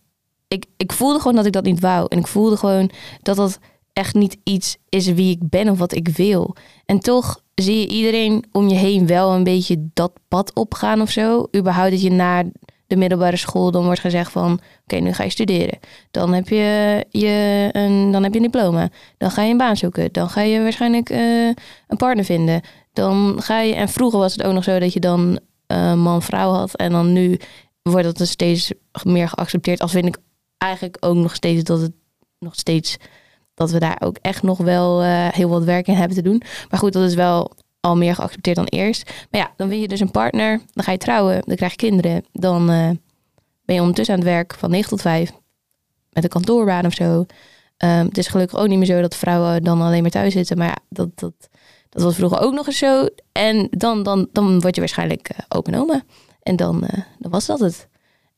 ik, 0.48 0.66
ik 0.78 0.92
voelde 0.92 1.18
gewoon 1.20 1.36
dat 1.36 1.46
ik 1.46 1.52
dat 1.52 1.64
niet 1.64 1.80
wou. 1.80 2.06
En 2.10 2.18
ik 2.18 2.28
voelde 2.28 2.58
gewoon 2.58 2.92
dat 3.22 3.36
dat 3.36 3.60
echt 4.00 4.14
niet 4.14 4.38
iets 4.44 4.78
is 4.90 5.08
wie 5.08 5.32
ik 5.32 5.50
ben 5.50 5.70
of 5.70 5.78
wat 5.78 5.96
ik 5.96 6.08
wil. 6.08 6.56
En 6.86 7.00
toch 7.00 7.44
zie 7.56 7.80
je 7.80 7.88
iedereen 7.88 8.44
om 8.52 8.68
je 8.68 8.76
heen 8.76 9.08
wel 9.08 9.32
een 9.34 9.44
beetje 9.44 9.90
dat 9.94 10.12
pad 10.28 10.54
opgaan 10.54 11.02
of 11.02 11.10
zo. 11.10 11.48
Überhaupt 11.56 11.92
dat 11.92 12.02
je 12.02 12.12
na 12.12 12.44
de 12.88 12.96
middelbare 12.96 13.38
school 13.38 13.72
dan 13.72 13.84
wordt 13.84 14.00
gezegd 14.00 14.32
van... 14.32 14.60
oké, 14.84 14.96
nu 14.96 15.14
ga 15.14 15.24
je 15.24 15.30
studeren. 15.30 15.80
Dan 16.12 16.34
heb 16.34 16.50
je, 16.50 17.06
je 17.10 17.70
een, 17.72 18.12
dan 18.12 18.24
heb 18.24 18.32
je 18.32 18.40
een 18.40 18.52
diploma. 18.52 18.90
Dan 19.18 19.32
ga 19.32 19.44
je 19.44 19.52
een 19.52 19.58
baan 19.58 19.78
zoeken. 19.78 20.12
Dan 20.12 20.30
ga 20.30 20.42
je 20.42 20.62
waarschijnlijk 20.62 21.10
eh, 21.10 21.46
een 21.88 21.98
partner 21.98 22.26
vinden. 22.26 22.62
Dan 22.94 23.42
ga 23.42 23.62
je... 23.62 23.76
En 23.76 23.90
vroeger 23.90 24.20
was 24.20 24.34
het 24.34 24.44
ook 24.44 24.54
nog 24.54 24.64
zo 24.64 24.80
dat 24.80 24.94
je 24.94 25.00
dan 25.00 25.40
eh, 25.68 25.94
man-vrouw 25.94 26.52
had. 26.52 26.76
En 26.76 26.92
dan 26.92 27.14
nu 27.14 27.40
wordt 27.82 28.18
dat 28.18 28.28
steeds 28.28 28.72
meer 29.04 29.28
geaccepteerd. 29.28 29.80
Als 29.80 29.92
vind 29.92 30.06
ik 30.06 30.18
eigenlijk 30.58 30.98
ook 31.00 31.16
nog 31.16 31.36
steeds 31.36 31.64
dat 31.64 31.82
het 31.82 31.94
nog 32.40 32.56
steeds... 32.56 32.98
dat 33.60 33.72
we 33.72 33.80
daar 33.80 33.98
ook 34.00 34.18
echt 34.22 34.44
nog 34.44 34.58
wel 34.58 35.02
eh, 35.02 35.28
heel 35.28 35.50
wat 35.50 35.64
werk 35.64 35.88
in 35.88 35.94
hebben 35.94 36.18
te 36.18 36.24
doen. 36.24 36.42
Maar 36.70 36.80
goed, 36.80 36.94
dat 36.94 37.04
is 37.04 37.16
wel 37.16 37.52
al 37.80 37.98
meer 37.98 38.16
geaccepteerd 38.16 38.56
dan 38.56 38.66
eerst. 38.66 39.12
Maar 39.32 39.42
ja, 39.42 39.52
dan 39.56 39.70
vind 39.70 39.82
je 39.82 39.88
dus 39.88 40.00
een 40.00 40.12
partner. 40.12 40.62
Dan 40.74 40.84
ga 40.84 40.92
je 40.92 40.98
trouwen. 40.98 41.42
Dan 41.46 41.56
krijg 41.56 41.72
je 41.72 41.78
kinderen. 41.78 42.26
Dan 42.32 42.70
eh, 42.70 42.90
ben 43.66 43.76
je 43.76 43.80
ondertussen 43.80 44.16
aan 44.16 44.22
het 44.22 44.30
werk 44.30 44.54
van 44.54 44.70
9 44.70 44.90
tot 44.90 45.02
5. 45.02 45.32
Met 46.12 46.24
een 46.24 46.30
kantoorbaan 46.30 46.86
of 46.86 46.94
zo. 46.94 47.26
Ehm, 47.78 48.06
het 48.06 48.18
is 48.18 48.28
gelukkig 48.28 48.60
ook 48.60 48.68
niet 48.68 48.78
meer 48.78 48.88
zo 48.88 49.02
dat 49.02 49.16
vrouwen 49.16 49.64
dan 49.64 49.82
alleen 49.82 50.02
maar 50.02 50.12
thuis 50.12 50.34
zitten. 50.34 50.58
Maar 50.58 50.68
ja, 50.68 50.78
dat, 50.90 51.20
dat, 51.20 51.34
dat 51.90 52.02
was 52.02 52.16
vroeger 52.16 52.40
ook 52.40 52.54
nog 52.54 52.68
eens 52.68 52.78
zo. 52.78 53.08
En 53.32 53.68
dan, 53.72 54.04
dan, 54.04 54.28
dan 54.32 54.60
word 54.60 54.76
je 54.76 54.82
waarschijnlijk 54.82 55.30
uh, 55.32 55.38
open 55.48 55.76
oma. 55.76 56.04
En 56.44 56.56
dan, 56.56 56.88
dan 57.18 57.32
was 57.32 57.46
dat 57.46 57.60
het. 57.60 57.88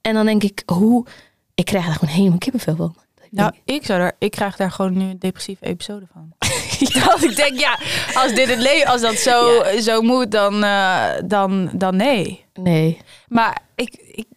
En 0.02 0.14
dan 0.14 0.26
denk 0.26 0.44
ik, 0.44 0.64
hoe... 0.66 1.06
Ik 1.54 1.66
krijg 1.66 1.86
daar 1.86 1.94
gewoon 1.94 2.16
helemaal 2.16 2.38
kippenvel 2.38 2.76
van. 2.76 2.96
Nou, 3.32 3.54
ik, 3.65 3.86
zou 3.86 4.00
daar, 4.00 4.13
ik 4.17 4.32
krijg 4.32 4.56
daar 4.56 4.72
gewoon 4.72 4.98
nu 4.98 5.10
een 5.10 5.20
depressieve 5.20 5.65
episode 5.65 6.08
van. 6.13 6.34
dat 7.06 7.24
ik 7.24 7.36
denk, 7.36 7.60
ja, 7.60 7.80
als 8.13 8.34
dit 8.34 8.50
het 8.50 8.60
leven, 8.60 8.91
als 8.91 9.02
dat 9.02 9.15
zo, 9.15 9.54
ja. 9.54 9.82
zo 9.82 10.02
moet, 10.02 10.32
dan, 10.32 10.63
uh, 10.63 11.10
dan, 11.26 11.70
dan 11.74 11.96
nee. 11.96 12.46
Nee. 12.54 13.02
Maar 13.28 13.62
ik, 13.76 13.94
ik, 13.94 14.28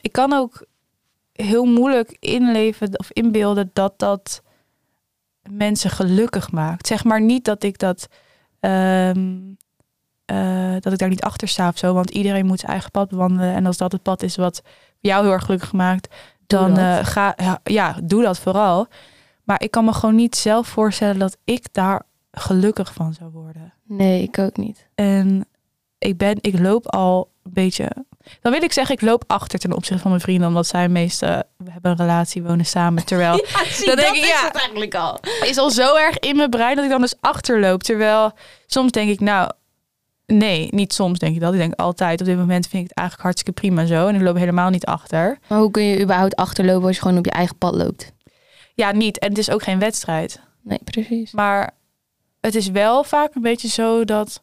ik 0.00 0.12
kan 0.12 0.32
ook 0.32 0.66
heel 1.32 1.64
moeilijk 1.64 2.16
inleven 2.20 2.98
of 2.98 3.10
inbeelden 3.12 3.70
dat 3.72 3.98
dat 3.98 4.42
mensen 5.50 5.90
gelukkig 5.90 6.50
maakt. 6.50 6.86
Zeg 6.86 7.04
maar 7.04 7.20
niet 7.20 7.44
dat 7.44 7.62
ik 7.62 7.78
dat, 7.78 8.08
um, 8.60 9.56
uh, 10.32 10.76
dat 10.80 10.92
ik 10.92 10.98
daar 10.98 11.08
niet 11.08 11.22
achter 11.22 11.48
sta 11.48 11.68
of 11.68 11.78
zo, 11.78 11.94
want 11.94 12.10
iedereen 12.10 12.46
moet 12.46 12.60
zijn 12.60 12.72
eigen 12.72 12.90
pad 12.90 13.08
bewandelen. 13.08 13.54
En 13.54 13.66
als 13.66 13.76
dat 13.76 13.92
het 13.92 14.02
pad 14.02 14.22
is 14.22 14.36
wat 14.36 14.62
jou 15.00 15.22
heel 15.22 15.32
erg 15.32 15.44
gelukkig 15.44 15.72
maakt, 15.72 16.14
dan 16.48 16.78
uh, 16.78 16.98
ga 17.02 17.34
ja, 17.64 17.96
doe 18.02 18.22
dat 18.22 18.38
vooral. 18.38 18.86
Maar 19.44 19.62
ik 19.62 19.70
kan 19.70 19.84
me 19.84 19.92
gewoon 19.92 20.14
niet 20.14 20.36
zelf 20.36 20.66
voorstellen 20.68 21.18
dat 21.18 21.36
ik 21.44 21.66
daar 21.72 22.02
gelukkig 22.30 22.92
van 22.92 23.14
zou 23.14 23.30
worden. 23.30 23.74
Nee, 23.84 24.22
ik 24.22 24.38
ook 24.38 24.56
niet. 24.56 24.86
En 24.94 25.48
ik 25.98 26.16
ben, 26.16 26.36
ik 26.40 26.58
loop 26.58 26.86
al 26.86 27.30
een 27.42 27.52
beetje. 27.52 27.90
Dan 28.40 28.52
wil 28.52 28.62
ik 28.62 28.72
zeggen, 28.72 28.94
ik 28.94 29.00
loop 29.00 29.24
achter 29.26 29.58
ten 29.58 29.72
opzichte 29.72 30.02
van 30.02 30.10
mijn 30.10 30.22
vrienden, 30.22 30.48
omdat 30.48 30.66
zij 30.66 30.88
meestal 30.88 31.42
we 31.56 31.70
hebben 31.70 31.90
een 31.90 31.96
relatie, 31.96 32.42
wonen 32.42 32.66
samen. 32.66 33.04
Terwijl 33.04 33.36
ja, 33.52 33.64
zie, 33.64 33.86
dan 33.86 33.96
denk 33.96 34.16
ik, 34.16 34.24
ja, 34.24 34.44
het 34.44 34.56
eigenlijk 34.56 34.94
al. 34.94 35.20
Is 35.42 35.58
al 35.58 35.70
zo 35.70 35.96
erg 35.96 36.18
in 36.18 36.36
mijn 36.36 36.50
brein 36.50 36.76
dat 36.76 36.84
ik 36.84 36.90
dan 36.90 37.00
dus 37.00 37.14
achterloop. 37.20 37.82
Terwijl 37.82 38.32
soms 38.66 38.92
denk 38.92 39.10
ik, 39.10 39.20
nou, 39.20 39.50
Nee, 40.32 40.68
niet 40.70 40.92
soms 40.92 41.18
denk 41.18 41.34
ik 41.34 41.40
dat. 41.40 41.52
Ik 41.52 41.58
denk 41.58 41.74
altijd, 41.74 42.20
op 42.20 42.26
dit 42.26 42.36
moment 42.36 42.66
vind 42.66 42.82
ik 42.82 42.88
het 42.88 42.98
eigenlijk 42.98 43.28
hartstikke 43.28 43.60
prima 43.60 43.86
zo. 43.86 44.06
En 44.06 44.14
ik 44.14 44.20
loop 44.20 44.36
helemaal 44.36 44.70
niet 44.70 44.84
achter. 44.84 45.38
Maar 45.48 45.58
hoe 45.58 45.70
kun 45.70 45.82
je 45.82 46.00
überhaupt 46.02 46.36
achterlopen 46.36 46.86
als 46.86 46.96
je 46.96 47.02
gewoon 47.02 47.18
op 47.18 47.24
je 47.24 47.30
eigen 47.30 47.56
pad 47.56 47.74
loopt? 47.74 48.12
Ja, 48.74 48.92
niet. 48.92 49.18
En 49.18 49.28
het 49.28 49.38
is 49.38 49.50
ook 49.50 49.62
geen 49.62 49.78
wedstrijd. 49.78 50.40
Nee, 50.62 50.80
precies. 50.84 51.32
Maar 51.32 51.70
het 52.40 52.54
is 52.54 52.70
wel 52.70 53.04
vaak 53.04 53.34
een 53.34 53.42
beetje 53.42 53.68
zo 53.68 54.04
dat 54.04 54.42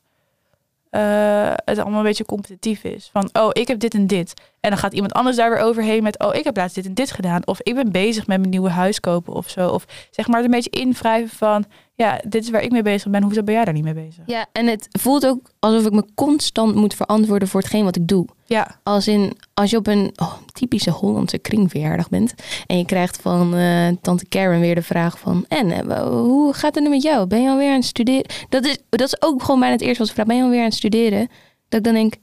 eh, 0.89 1.54
het 1.65 1.80
allemaal 1.80 2.00
een 2.00 2.06
beetje 2.06 2.26
competitief 2.26 2.84
is. 2.84 3.10
Van, 3.12 3.30
oh, 3.34 3.50
ik 3.52 3.67
heb 3.67 3.80
dit 3.80 3.93
en 3.93 4.08
dit. 4.08 4.34
En 4.60 4.69
dan 4.69 4.80
gaat 4.80 4.93
iemand 4.93 5.13
anders 5.13 5.36
daar 5.36 5.50
weer 5.50 5.60
overheen 5.60 6.04
met, 6.04 6.19
oh, 6.19 6.36
ik 6.36 6.43
heb 6.43 6.58
laatst 6.58 6.76
dit 6.76 6.86
en 6.86 6.93
dit 6.93 7.12
gedaan. 7.12 7.48
Of 7.48 7.62
ik 7.62 7.76
ben 7.76 7.91
bezig 7.91 8.28
met 8.28 8.38
mijn 8.38 8.50
nieuwe 8.50 8.69
huis 8.69 9.00
kopen 9.00 9.34
of 9.34 9.50
zo. 9.50 9.69
Of 9.69 9.86
zeg 10.12 10.28
maar 10.28 10.36
het 10.36 10.45
een 10.45 10.52
beetje 10.52 10.80
invrijven 10.80 11.38
van, 11.38 11.65
ja, 11.98 12.22
dit 12.28 12.44
is 12.44 12.50
waar 12.50 12.64
ik 12.64 12.72
mee 12.72 12.82
bezig 12.82 13.12
ben. 13.12 13.24
Hoezo 13.24 13.44
ben 13.44 13.54
jij 13.54 13.66
daar 13.66 13.74
niet 13.74 13.84
mee 13.84 13.94
bezig? 13.94 14.24
Ja, 14.26 14.46
en 14.52 14.68
het 14.68 14.88
voelt 14.92 15.26
ook 15.26 15.52
alsof 15.60 15.86
ik 15.86 15.92
me 15.92 16.06
constant 16.16 16.76
moet 16.76 16.94
verantwoorden 16.94 17.48
voor 17.48 17.60
hetgeen 17.60 17.84
wat 17.84 17.96
ik 17.96 18.08
doe. 18.08 18.28
Ja, 18.46 18.80
Als 18.84 19.08
in, 19.08 19.38
als 19.54 19.70
je 19.70 19.78
op 19.78 19.88
een 19.88 20.12
oh, 20.16 20.34
typische 20.54 20.92
Hollandse 20.92 21.38
kringverjaardag 21.38 22.10
bent 22.10 22.34
en 22.66 22.78
je 22.78 22.86
krijgt 22.86 23.22
van 23.22 23.56
eh, 23.56 23.88
tante 24.02 24.28
Karen 24.28 24.60
weer 24.60 24.76
de 24.76 24.82
vraag 24.82 25.20
van, 25.20 25.46
en 25.48 25.72
eh, 25.72 26.08
hoe 26.08 26.54
gaat 26.54 26.76
het 26.76 26.84
nu 26.84 26.90
met 26.90 27.02
jou? 27.02 27.28
Ben 27.28 27.42
je 27.42 27.50
alweer 27.50 27.70
aan 27.70 27.76
het 27.76 27.86
studeren? 27.86 28.26
Dat 28.50 28.66
is, 28.66 28.78
dat 28.90 29.02
is 29.02 29.22
ook 29.22 29.44
gewoon 29.44 29.60
bijna 29.60 29.76
het 29.76 29.84
eerste 29.84 30.00
wat 30.00 30.08
ze 30.08 30.14
vragen. 30.14 30.32
Ben 30.32 30.38
je 30.42 30.44
alweer 30.44 30.60
aan 30.60 30.66
het 30.66 30.76
studeren? 30.76 31.28
Dat 31.70 31.80
ik 31.80 31.84
dan 31.86 31.94
denk, 31.94 32.14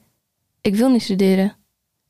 ik 0.61 0.75
wil 0.75 0.89
niet 0.89 1.03
studeren. 1.03 1.55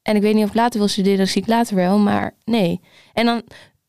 En 0.02 0.16
ik 0.16 0.22
weet 0.22 0.34
niet 0.34 0.44
of 0.44 0.50
ik 0.50 0.56
later 0.56 0.80
wil 0.80 0.88
studeren, 0.88 1.18
dat 1.18 1.28
zie 1.28 1.42
ik 1.42 1.48
later 1.48 1.76
wel, 1.76 1.98
maar 1.98 2.36
nee. 2.46 2.82
En 3.14 3.26
dan 3.26 3.42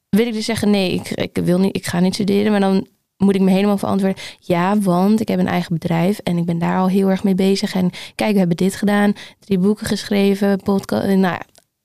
wil 0.08 0.26
ik 0.26 0.32
dus 0.32 0.44
zeggen, 0.44 0.70
nee, 0.70 0.92
ik, 0.92 1.10
ik 1.10 1.44
wil 1.44 1.58
niet, 1.58 1.76
ik 1.76 1.86
ga 1.86 2.00
niet 2.00 2.14
studeren, 2.14 2.50
maar 2.50 2.60
dan 2.60 2.86
moet 3.16 3.34
ik 3.34 3.40
me 3.40 3.50
helemaal 3.50 3.78
verantwoorden. 3.78 4.22
Ja, 4.38 4.78
want 4.78 5.20
ik 5.20 5.28
heb 5.28 5.38
een 5.38 5.46
eigen 5.46 5.72
bedrijf 5.72 6.18
en 6.18 6.36
ik 6.36 6.44
ben 6.44 6.58
daar 6.58 6.78
al 6.78 6.88
heel 6.88 7.08
erg 7.08 7.24
mee 7.24 7.34
bezig. 7.34 7.74
En 7.74 7.90
kijk, 8.14 8.32
we 8.32 8.38
hebben 8.38 8.56
dit 8.56 8.74
gedaan, 8.74 9.12
drie 9.38 9.58
boeken 9.58 9.86
geschreven, 9.86 10.58
podcast. 10.62 11.06
Nou 11.06 11.20
ja, 11.20 11.42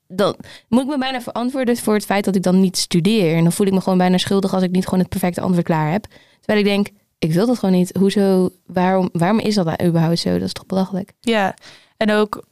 dan 0.08 0.36
moet 0.68 0.82
ik 0.82 0.88
me 0.88 0.98
bijna 0.98 1.20
verantwoorden 1.20 1.76
voor 1.76 1.94
het 1.94 2.04
feit 2.04 2.24
dat 2.24 2.36
ik 2.36 2.42
dan 2.42 2.60
niet 2.60 2.76
studeer. 2.76 3.36
En 3.36 3.42
dan 3.42 3.52
voel 3.52 3.66
ik 3.66 3.72
me 3.72 3.80
gewoon 3.80 3.98
bijna 3.98 4.18
schuldig 4.18 4.54
als 4.54 4.62
ik 4.62 4.70
niet 4.70 4.84
gewoon 4.84 5.00
het 5.00 5.08
perfecte 5.08 5.40
antwoord 5.40 5.66
klaar 5.66 5.90
heb. 5.92 6.06
Terwijl 6.40 6.58
ik 6.58 6.64
denk, 6.64 6.88
ik 7.18 7.32
wil 7.32 7.46
dat 7.46 7.58
gewoon 7.58 7.74
niet. 7.74 7.96
Hoezo, 7.98 8.50
waarom, 8.66 9.08
waarom 9.12 9.38
is 9.38 9.54
dat 9.54 9.64
nou 9.64 9.88
überhaupt 9.88 10.18
zo? 10.18 10.32
Dat 10.32 10.42
is 10.42 10.52
toch 10.52 10.66
belachelijk? 10.66 11.12
ja. 11.20 11.54
En 11.96 12.12
ook 12.12 12.44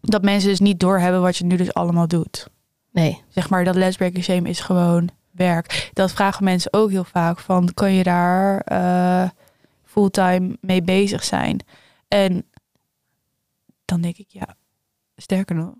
dat 0.00 0.22
mensen 0.22 0.48
dus 0.48 0.60
niet 0.60 0.80
doorhebben 0.80 1.20
wat 1.20 1.36
je 1.36 1.44
nu 1.44 1.56
dus 1.56 1.74
allemaal 1.74 2.08
doet. 2.08 2.46
Nee. 2.92 3.22
Zeg 3.28 3.50
maar, 3.50 3.64
dat 3.64 3.74
lesbreaking 3.74 4.24
shame 4.24 4.48
is 4.48 4.60
gewoon 4.60 5.10
werk. 5.44 5.90
Dat 5.92 6.12
vragen 6.12 6.44
mensen 6.44 6.72
ook 6.72 6.90
heel 6.90 7.04
vaak 7.04 7.38
van, 7.38 7.74
kan 7.74 7.92
je 7.92 8.02
daar 8.02 8.60
eh, 8.60 9.28
fulltime 9.84 10.56
mee 10.60 10.82
bezig 10.82 11.24
zijn? 11.24 11.64
En 12.08 12.46
dan 13.84 14.00
denk 14.00 14.16
ik, 14.16 14.26
ja, 14.28 14.54
sterker 15.16 15.54
nog, 15.56 15.70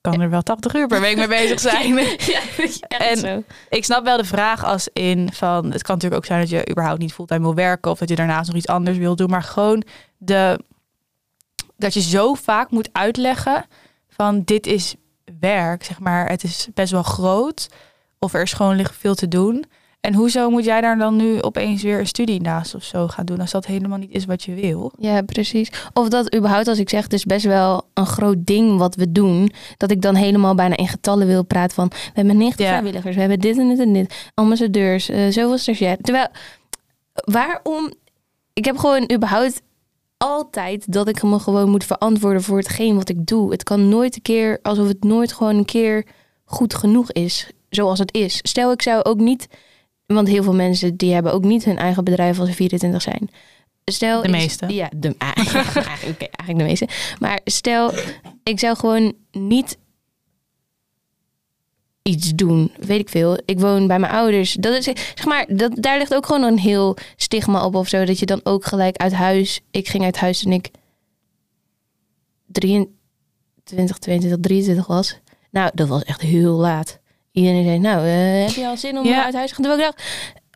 kan 0.00 0.20
er 0.20 0.30
wel 0.30 0.42
80 0.42 0.74
uur 0.74 0.86
per 0.86 1.00
week 1.00 1.16
mee 1.16 1.28
bezig 1.28 1.60
zijn. 1.70 1.94
ja, 2.18 2.40
En- 2.88 3.16
zo. 3.16 3.42
ik 3.68 3.84
snap 3.84 4.04
wel 4.04 4.16
de 4.16 4.24
vraag 4.24 4.64
als 4.64 4.88
in 4.92 5.32
van, 5.32 5.70
het 5.72 5.82
kan 5.82 5.94
natuurlijk 5.94 6.22
ook 6.22 6.26
zijn 6.26 6.40
dat 6.40 6.50
je 6.50 6.70
überhaupt 6.70 7.00
niet 7.00 7.12
fulltime 7.12 7.40
wil 7.40 7.54
werken 7.54 7.90
of 7.90 7.98
dat 7.98 8.08
je 8.08 8.14
daarnaast 8.14 8.46
nog 8.48 8.56
iets 8.56 8.66
anders 8.66 8.98
wil 8.98 9.16
doen, 9.16 9.30
maar 9.30 9.42
gewoon 9.42 9.84
de 10.16 10.58
dat 11.76 11.94
je 11.94 12.00
zo 12.00 12.34
vaak 12.34 12.70
moet 12.70 12.88
uitleggen 12.92 13.64
van 14.08 14.42
dit 14.42 14.66
is 14.66 14.94
werk, 15.40 15.84
zeg 15.84 15.98
maar, 16.00 16.28
het 16.28 16.42
is 16.44 16.68
best 16.74 16.92
wel 16.92 17.02
groot 17.02 17.68
of 18.22 18.34
er 18.34 18.42
is 18.42 18.52
gewoon 18.52 18.76
ligt 18.76 18.96
veel 18.96 19.14
te 19.14 19.28
doen. 19.28 19.64
En 20.00 20.14
hoezo 20.14 20.50
moet 20.50 20.64
jij 20.64 20.80
daar 20.80 20.98
dan 20.98 21.16
nu 21.16 21.42
opeens 21.42 21.82
weer 21.82 21.98
een 21.98 22.06
studie 22.06 22.40
naast 22.40 22.74
of 22.74 22.82
zo 22.82 23.08
gaan 23.08 23.24
doen 23.24 23.40
als 23.40 23.50
dat 23.50 23.66
helemaal 23.66 23.98
niet 23.98 24.10
is 24.10 24.24
wat 24.24 24.42
je 24.42 24.54
wil? 24.54 24.92
Ja, 24.98 25.22
precies. 25.22 25.70
Of 25.92 26.08
dat 26.08 26.34
überhaupt, 26.34 26.68
als 26.68 26.78
ik 26.78 26.88
zeg, 26.88 27.02
het 27.02 27.12
is 27.12 27.24
best 27.24 27.44
wel 27.44 27.84
een 27.94 28.06
groot 28.06 28.36
ding 28.46 28.78
wat 28.78 28.94
we 28.94 29.12
doen. 29.12 29.52
Dat 29.76 29.90
ik 29.90 30.00
dan 30.02 30.14
helemaal 30.14 30.54
bijna 30.54 30.76
in 30.76 30.88
getallen 30.88 31.26
wil 31.26 31.44
praten 31.44 31.74
van... 31.74 31.88
We 31.88 32.10
hebben 32.12 32.36
90 32.36 32.66
Ja. 32.66 32.70
vrijwilligers, 32.70 33.14
we 33.14 33.20
hebben 33.20 33.38
dit 33.40 33.58
en 33.58 33.68
dit 33.68 33.78
en 33.78 33.92
dit. 33.92 34.30
Ambassadeurs, 34.34 35.08
eh 35.08 35.28
zoveel 35.30 35.58
stagiaires. 35.58 36.02
Terwijl, 36.02 36.28
waarom... 37.14 37.92
Ik 38.52 38.64
heb 38.64 38.76
gewoon 38.76 39.10
überhaupt 39.12 39.62
altijd 40.16 40.92
dat 40.92 41.08
ik 41.08 41.22
me 41.22 41.38
gewoon 41.38 41.70
moet 41.70 41.84
verantwoorden 41.84 42.42
voor 42.42 42.58
hetgeen 42.58 42.94
wat 42.96 43.08
ik 43.08 43.26
doe. 43.26 43.50
Het 43.50 43.62
kan 43.62 43.88
nooit 43.88 44.16
een 44.16 44.22
keer, 44.22 44.58
alsof 44.62 44.88
het 44.88 45.04
nooit 45.04 45.32
gewoon 45.32 45.56
een 45.56 45.64
keer 45.64 46.06
goed 46.44 46.74
genoeg 46.74 47.12
is. 47.12 47.50
Zoals 47.74 47.98
het 47.98 48.14
is. 48.14 48.38
Stel, 48.42 48.72
ik 48.72 48.82
zou 48.82 49.02
ook 49.02 49.18
niet... 49.18 49.48
Want 50.06 50.28
heel 50.28 50.42
veel 50.42 50.54
mensen 50.54 50.96
die 50.96 51.12
hebben 51.12 51.32
ook 51.32 51.44
niet 51.44 51.64
hun 51.64 51.76
eigen 51.78 52.04
bedrijf 52.04 52.38
als 52.38 52.48
ze 52.48 52.54
24 52.54 53.02
zijn. 53.02 53.30
Stel, 53.84 54.20
De 54.20 54.26
ik- 54.28 54.34
meeste. 54.34 54.74
ja, 54.74 54.90
de, 54.96 55.08
ah, 55.18 55.32
ja, 55.44 55.52
eigenlijk, 55.64 56.20
eigenlijk 56.20 56.58
de 56.58 56.64
meeste. 56.64 56.88
Maar 57.18 57.40
stel, 57.44 57.92
ik 58.42 58.58
zou 58.58 58.76
gewoon 58.76 59.12
niet 59.30 59.78
iets 62.02 62.30
doen, 62.34 62.72
weet 62.78 63.00
ik 63.00 63.08
veel. 63.08 63.38
Ik 63.44 63.60
woon 63.60 63.86
bij 63.86 63.98
mijn 63.98 64.12
ouders. 64.12 64.52
Dat 64.52 64.74
is, 64.74 64.84
zeg 64.84 65.24
maar, 65.24 65.46
dat, 65.56 65.72
daar 65.76 65.98
ligt 65.98 66.14
ook 66.14 66.26
gewoon 66.26 66.42
een 66.42 66.58
heel 66.58 66.96
stigma 67.16 67.64
op 67.64 67.74
of 67.74 67.88
zo. 67.88 68.04
Dat 68.04 68.18
je 68.18 68.26
dan 68.26 68.40
ook 68.42 68.64
gelijk 68.64 68.96
uit 68.96 69.12
huis... 69.12 69.60
Ik 69.70 69.88
ging 69.88 70.04
uit 70.04 70.16
huis 70.16 70.40
toen 70.42 70.52
ik 70.52 70.70
23, 72.46 73.98
22, 73.98 74.40
23 74.40 74.86
was. 74.86 75.18
Nou, 75.50 75.70
dat 75.74 75.88
was 75.88 76.02
echt 76.04 76.20
heel 76.20 76.52
laat. 76.52 77.00
Iedereen 77.32 77.64
zei, 77.64 77.78
nou, 77.78 78.06
eh, 78.06 78.40
heb 78.46 78.50
je 78.50 78.66
al 78.66 78.76
zin 78.76 78.98
om 78.98 79.04
Ja. 79.06 79.24
uit 79.24 79.34
huis 79.34 79.48
te 79.48 79.54
gaan? 79.54 79.64
Terwijl 79.64 79.88
ik 79.88 79.94
dacht, 79.96 80.08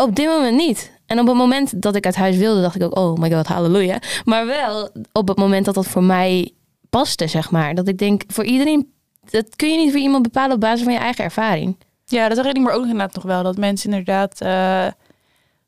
op 0.09 0.15
dit 0.17 0.27
moment 0.27 0.57
niet. 0.57 0.95
En 1.07 1.21
op 1.21 1.27
het 1.27 1.37
moment 1.37 1.83
dat 1.83 1.95
ik 1.97 2.05
uit 2.05 2.15
huis 2.17 2.37
wilde, 2.37 2.61
dacht 2.61 2.75
ik 2.77 2.83
ook, 2.83 2.97
oh 2.99 3.17
my 3.19 3.31
god, 3.33 3.47
halleluja. 3.47 3.99
Maar 4.25 4.47
wel 4.47 4.91
op 5.12 5.29
het 5.29 5.39
moment 5.39 5.65
dat 5.65 5.75
dat 5.75 5.87
voor 5.87 6.03
mij 6.03 6.51
paste, 6.91 7.27
zeg 7.27 7.51
maar. 7.51 7.75
Dat 7.75 7.89
ik 7.89 7.99
denk, 7.99 8.23
voor 8.27 8.45
iedereen, 8.45 8.93
dat 9.31 9.57
kun 9.57 9.71
je 9.71 9.77
niet 9.77 9.91
voor 9.91 10.01
iemand 10.01 10.23
bepalen 10.23 10.55
op 10.55 10.61
basis 10.61 10.83
van 10.85 10.93
je 10.93 10.99
eigen 10.99 11.25
ervaring. 11.25 11.77
Ja, 12.05 12.29
dat 12.29 12.37
herinner 12.37 12.62
ik 12.62 12.69
me 12.69 12.75
ook 12.75 12.83
inderdaad 12.85 13.15
nog 13.15 13.25
wel. 13.25 13.43
Dat 13.43 13.57
mensen 13.57 13.91
inderdaad 13.91 14.41
eh, 14.41 14.87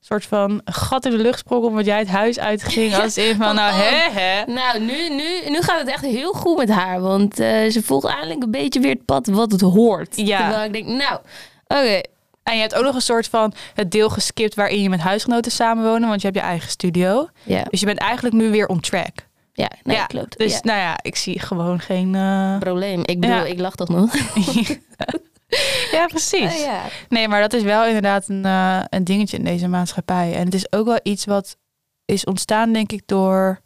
soort 0.00 0.24
van 0.24 0.60
gat 0.64 1.04
in 1.04 1.10
de 1.10 1.16
lucht 1.16 1.38
sprongen 1.38 1.68
omdat 1.68 1.84
jij 1.84 1.98
het 1.98 2.08
huis 2.08 2.38
uitging. 2.38 2.94
Als 3.02 3.16
in 3.18 3.36
van, 3.36 3.54
nou 3.54 3.72
oh. 3.72 3.78
hè 3.78 4.20
hè. 4.20 4.44
Nou, 4.52 4.80
nu, 4.80 5.08
nu, 5.08 5.50
nu 5.50 5.62
gaat 5.62 5.78
het 5.80 5.88
echt 5.88 6.04
heel 6.04 6.32
goed 6.32 6.56
met 6.56 6.68
haar. 6.68 7.00
Want 7.00 7.40
eh, 7.40 7.70
ze 7.70 7.82
volgt 7.82 8.06
eigenlijk 8.06 8.42
een 8.42 8.50
beetje 8.50 8.80
weer 8.80 8.90
het 8.94 9.04
pad 9.04 9.26
wat 9.26 9.52
het 9.52 9.60
hoort. 9.60 10.16
Ja. 10.16 10.38
Terwijl 10.38 10.64
ik 10.64 10.72
denk, 10.72 10.86
nou, 10.86 11.18
oké. 11.66 12.00
En 12.42 12.54
je 12.54 12.60
hebt 12.60 12.74
ook 12.74 12.84
nog 12.84 12.94
een 12.94 13.00
soort 13.00 13.26
van 13.28 13.52
het 13.74 13.90
deel 13.90 14.08
geskipt 14.10 14.54
waarin 14.54 14.82
je 14.82 14.88
met 14.88 15.00
huisgenoten 15.00 15.52
samenwonen. 15.52 16.08
Want 16.08 16.20
je 16.20 16.26
hebt 16.26 16.38
je 16.38 16.46
eigen 16.46 16.70
studio. 16.70 17.28
Ja, 17.42 17.62
Dus 17.70 17.80
je 17.80 17.86
bent 17.86 17.98
eigenlijk 17.98 18.34
nu 18.34 18.50
weer 18.50 18.66
on 18.66 18.80
track. 18.80 19.14
ja, 19.52 19.70
nee, 19.82 19.96
Ja, 19.96 20.06
klopt. 20.06 20.38
Dus 20.38 20.52
ja. 20.52 20.58
nou 20.62 20.78
ja, 20.78 20.98
ik 21.02 21.16
zie 21.16 21.40
gewoon 21.40 21.80
geen... 21.80 22.14
eh, 22.14 22.58
Probleem. 22.58 23.00
Ik 23.04 23.20
bedoel, 23.20 23.36
Ja. 23.36 23.44
ik 23.44 23.58
lach 23.60 23.74
toch 23.74 23.88
nog? 23.88 24.10
ja, 25.98 26.06
precies. 26.06 26.54
Oh, 26.54 26.58
ja. 26.58 26.82
Nee, 27.08 27.28
maar 27.28 27.40
dat 27.40 27.52
is 27.52 27.62
wel 27.62 27.86
inderdaad 27.86 28.28
een, 28.28 28.44
eh, 28.44 28.80
een 28.88 29.04
dingetje 29.04 29.36
in 29.36 29.44
deze 29.44 29.68
maatschappij. 29.68 30.34
En 30.34 30.44
het 30.44 30.54
is 30.54 30.72
ook 30.72 30.86
wel 30.86 31.00
iets 31.02 31.24
wat 31.24 31.56
is 32.04 32.24
ontstaan, 32.24 32.72
denk 32.72 32.92
ik, 32.92 33.02
door 33.06 33.60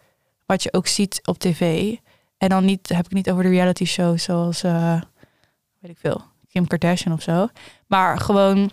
wat 0.46 0.62
je 0.62 0.72
ook 0.72 0.87
ziet 0.87 1.20
op 1.24 1.38
tv. 1.38 1.94
En 2.38 2.48
dan 2.48 2.64
niet, 2.64 2.88
heb 2.88 2.98
ik 2.98 3.04
het 3.04 3.12
niet 3.12 3.30
over 3.30 3.42
de 3.42 3.48
reality 3.48 3.85
shows 3.85 4.22
zoals, 4.22 4.62
eh, 4.62 5.00
weet 5.78 5.90
ik 5.90 5.98
veel, 5.98 6.22
Kim 6.48 6.66
Kardashian 6.66 7.14
of 7.14 7.22
zo. 7.22 7.48
Maar 7.87 8.18
gewoon, 8.18 8.70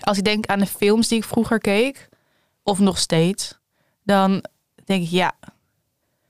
als 0.00 0.18
ik 0.18 0.24
denk 0.24 0.46
aan 0.46 0.58
de 0.58 0.66
films 0.66 1.08
die 1.08 1.18
ik 1.18 1.24
vroeger 1.24 1.58
keek, 1.58 2.08
of 2.62 2.78
nog 2.78 2.98
steeds, 2.98 3.58
dan 4.02 4.44
denk 4.84 5.02
ik, 5.02 5.10
ja, 5.10 5.32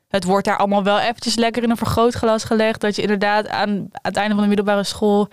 het 0.08 0.24
wordt 0.24 0.46
daar 0.46 0.56
allemaal 0.56 0.82
wel 0.82 0.98
eventjes 0.98 1.34
lekker 1.34 1.62
in 1.62 1.70
een 1.70 1.76
vergrootglas 1.76 2.44
gelegd. 2.44 2.80
Dat 2.80 2.96
je 2.96 3.02
inderdaad 3.02 3.48
aan, 3.48 3.68
aan 3.70 3.88
het 4.02 4.16
einde 4.16 4.34
van 4.34 4.42
de 4.42 4.48
middelbare 4.48 4.84
school 4.84 5.28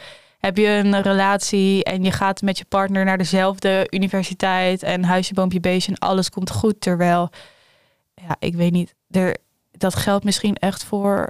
heb 0.45 0.57
je 0.57 0.67
een 0.67 1.01
relatie 1.01 1.83
en 1.83 2.03
je 2.03 2.11
gaat 2.11 2.41
met 2.41 2.57
je 2.57 2.65
partner 2.65 3.05
naar 3.05 3.17
dezelfde 3.17 3.87
universiteit 3.89 4.83
en 4.83 5.03
huisje, 5.03 5.33
boompje, 5.33 5.59
beestje 5.59 5.91
en 5.91 5.97
alles 5.97 6.29
komt 6.29 6.51
goed. 6.51 6.81
Terwijl, 6.81 7.29
ja, 8.13 8.35
ik 8.39 8.55
weet 8.55 8.71
niet, 8.71 8.95
er, 9.09 9.37
dat 9.71 9.95
geldt 9.95 10.25
misschien 10.25 10.55
echt 10.55 10.83
voor 10.83 11.29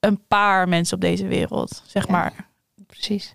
een 0.00 0.26
paar 0.28 0.68
mensen 0.68 0.94
op 0.94 1.00
deze 1.00 1.26
wereld, 1.26 1.82
zeg 1.86 2.06
Ja. 2.06 2.12
maar. 2.12 2.48
Precies. 2.86 3.34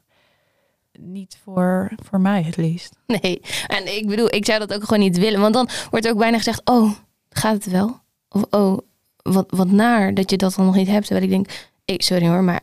Niet 1.00 1.40
voor, 1.44 1.92
voor 2.04 2.20
mij 2.22 2.42
het 2.44 2.58
liefst. 2.58 2.96
Nee, 3.08 3.42
en 3.68 3.96
ik 3.98 4.08
bedoel, 4.08 4.34
ik 4.34 4.46
zou 4.46 4.60
dat 4.60 4.74
ook 4.74 4.84
gewoon 4.84 5.00
niet 5.04 5.18
willen. 5.18 5.40
Want 5.42 5.54
dan 5.54 5.70
wordt 5.90 6.08
ook 6.08 6.18
bijna 6.18 6.38
gezegd, 6.38 6.62
oh, 6.64 6.92
gaat 7.30 7.54
het 7.54 7.66
wel? 7.66 8.00
Of 8.30 8.44
oh, 8.50 8.78
wat, 9.22 9.46
wat 9.50 9.72
naar 9.72 10.14
dat 10.14 10.30
je 10.30 10.38
dat 10.38 10.54
dan 10.56 10.66
nog 10.66 10.76
niet 10.76 10.88
hebt. 10.88 11.06
Terwijl 11.08 11.26
ik 11.26 11.32
denk, 11.32 11.70
ik, 11.86 12.02
sorry 12.02 12.28
hoor, 12.28 12.44
maar 12.44 12.62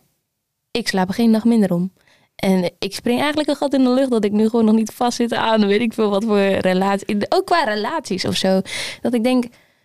ik 0.72 0.88
slaap 0.88 1.08
er 1.08 1.14
geen 1.14 1.30
nacht 1.30 1.44
minder 1.44 1.72
om. 1.72 1.92
En 2.36 2.70
ik 2.78 2.94
spring 2.94 3.18
eigenlijk 3.18 3.48
een 3.48 3.56
gat 3.56 3.74
in 3.74 3.82
de 3.84 3.90
lucht 3.90 4.10
dat 4.10 4.24
ik 4.24 4.32
nu 4.32 4.48
gewoon 4.48 4.64
nog 4.64 4.74
niet 4.74 4.92
vast 4.92 5.16
zit 5.16 5.32
aan, 5.34 5.66
weet 5.66 5.80
ik 5.80 5.92
veel 5.92 6.10
wat 6.10 6.24
voor 6.24 6.38
relatie. 6.40 7.16
Ook 7.28 7.46
qua 7.46 7.64
relaties 7.64 8.24
of 8.24 8.36
zo. 8.36 8.60
Dat 9.00 9.14
ik 9.14 9.22
denk, 9.24 9.44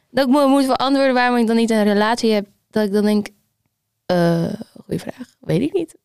dat 0.09 0.27
ik 0.27 0.33
me 0.33 0.47
moet 0.47 0.65
verantwoorden 0.65 1.13
waarom 1.13 1.37
ik 1.37 1.47
dan 1.47 1.55
niet 1.55 1.69
een 1.69 1.83
relatie 1.83 2.31
heb. 2.31 2.47
Dat 2.69 2.85
ik 2.85 2.93
dan 2.93 3.03
denk, 3.05 3.27
eh 4.05 4.53
goeie 4.85 4.99
vraag, 4.99 5.27
weet 5.39 5.61
ik 5.61 5.73
niet. 5.73 5.95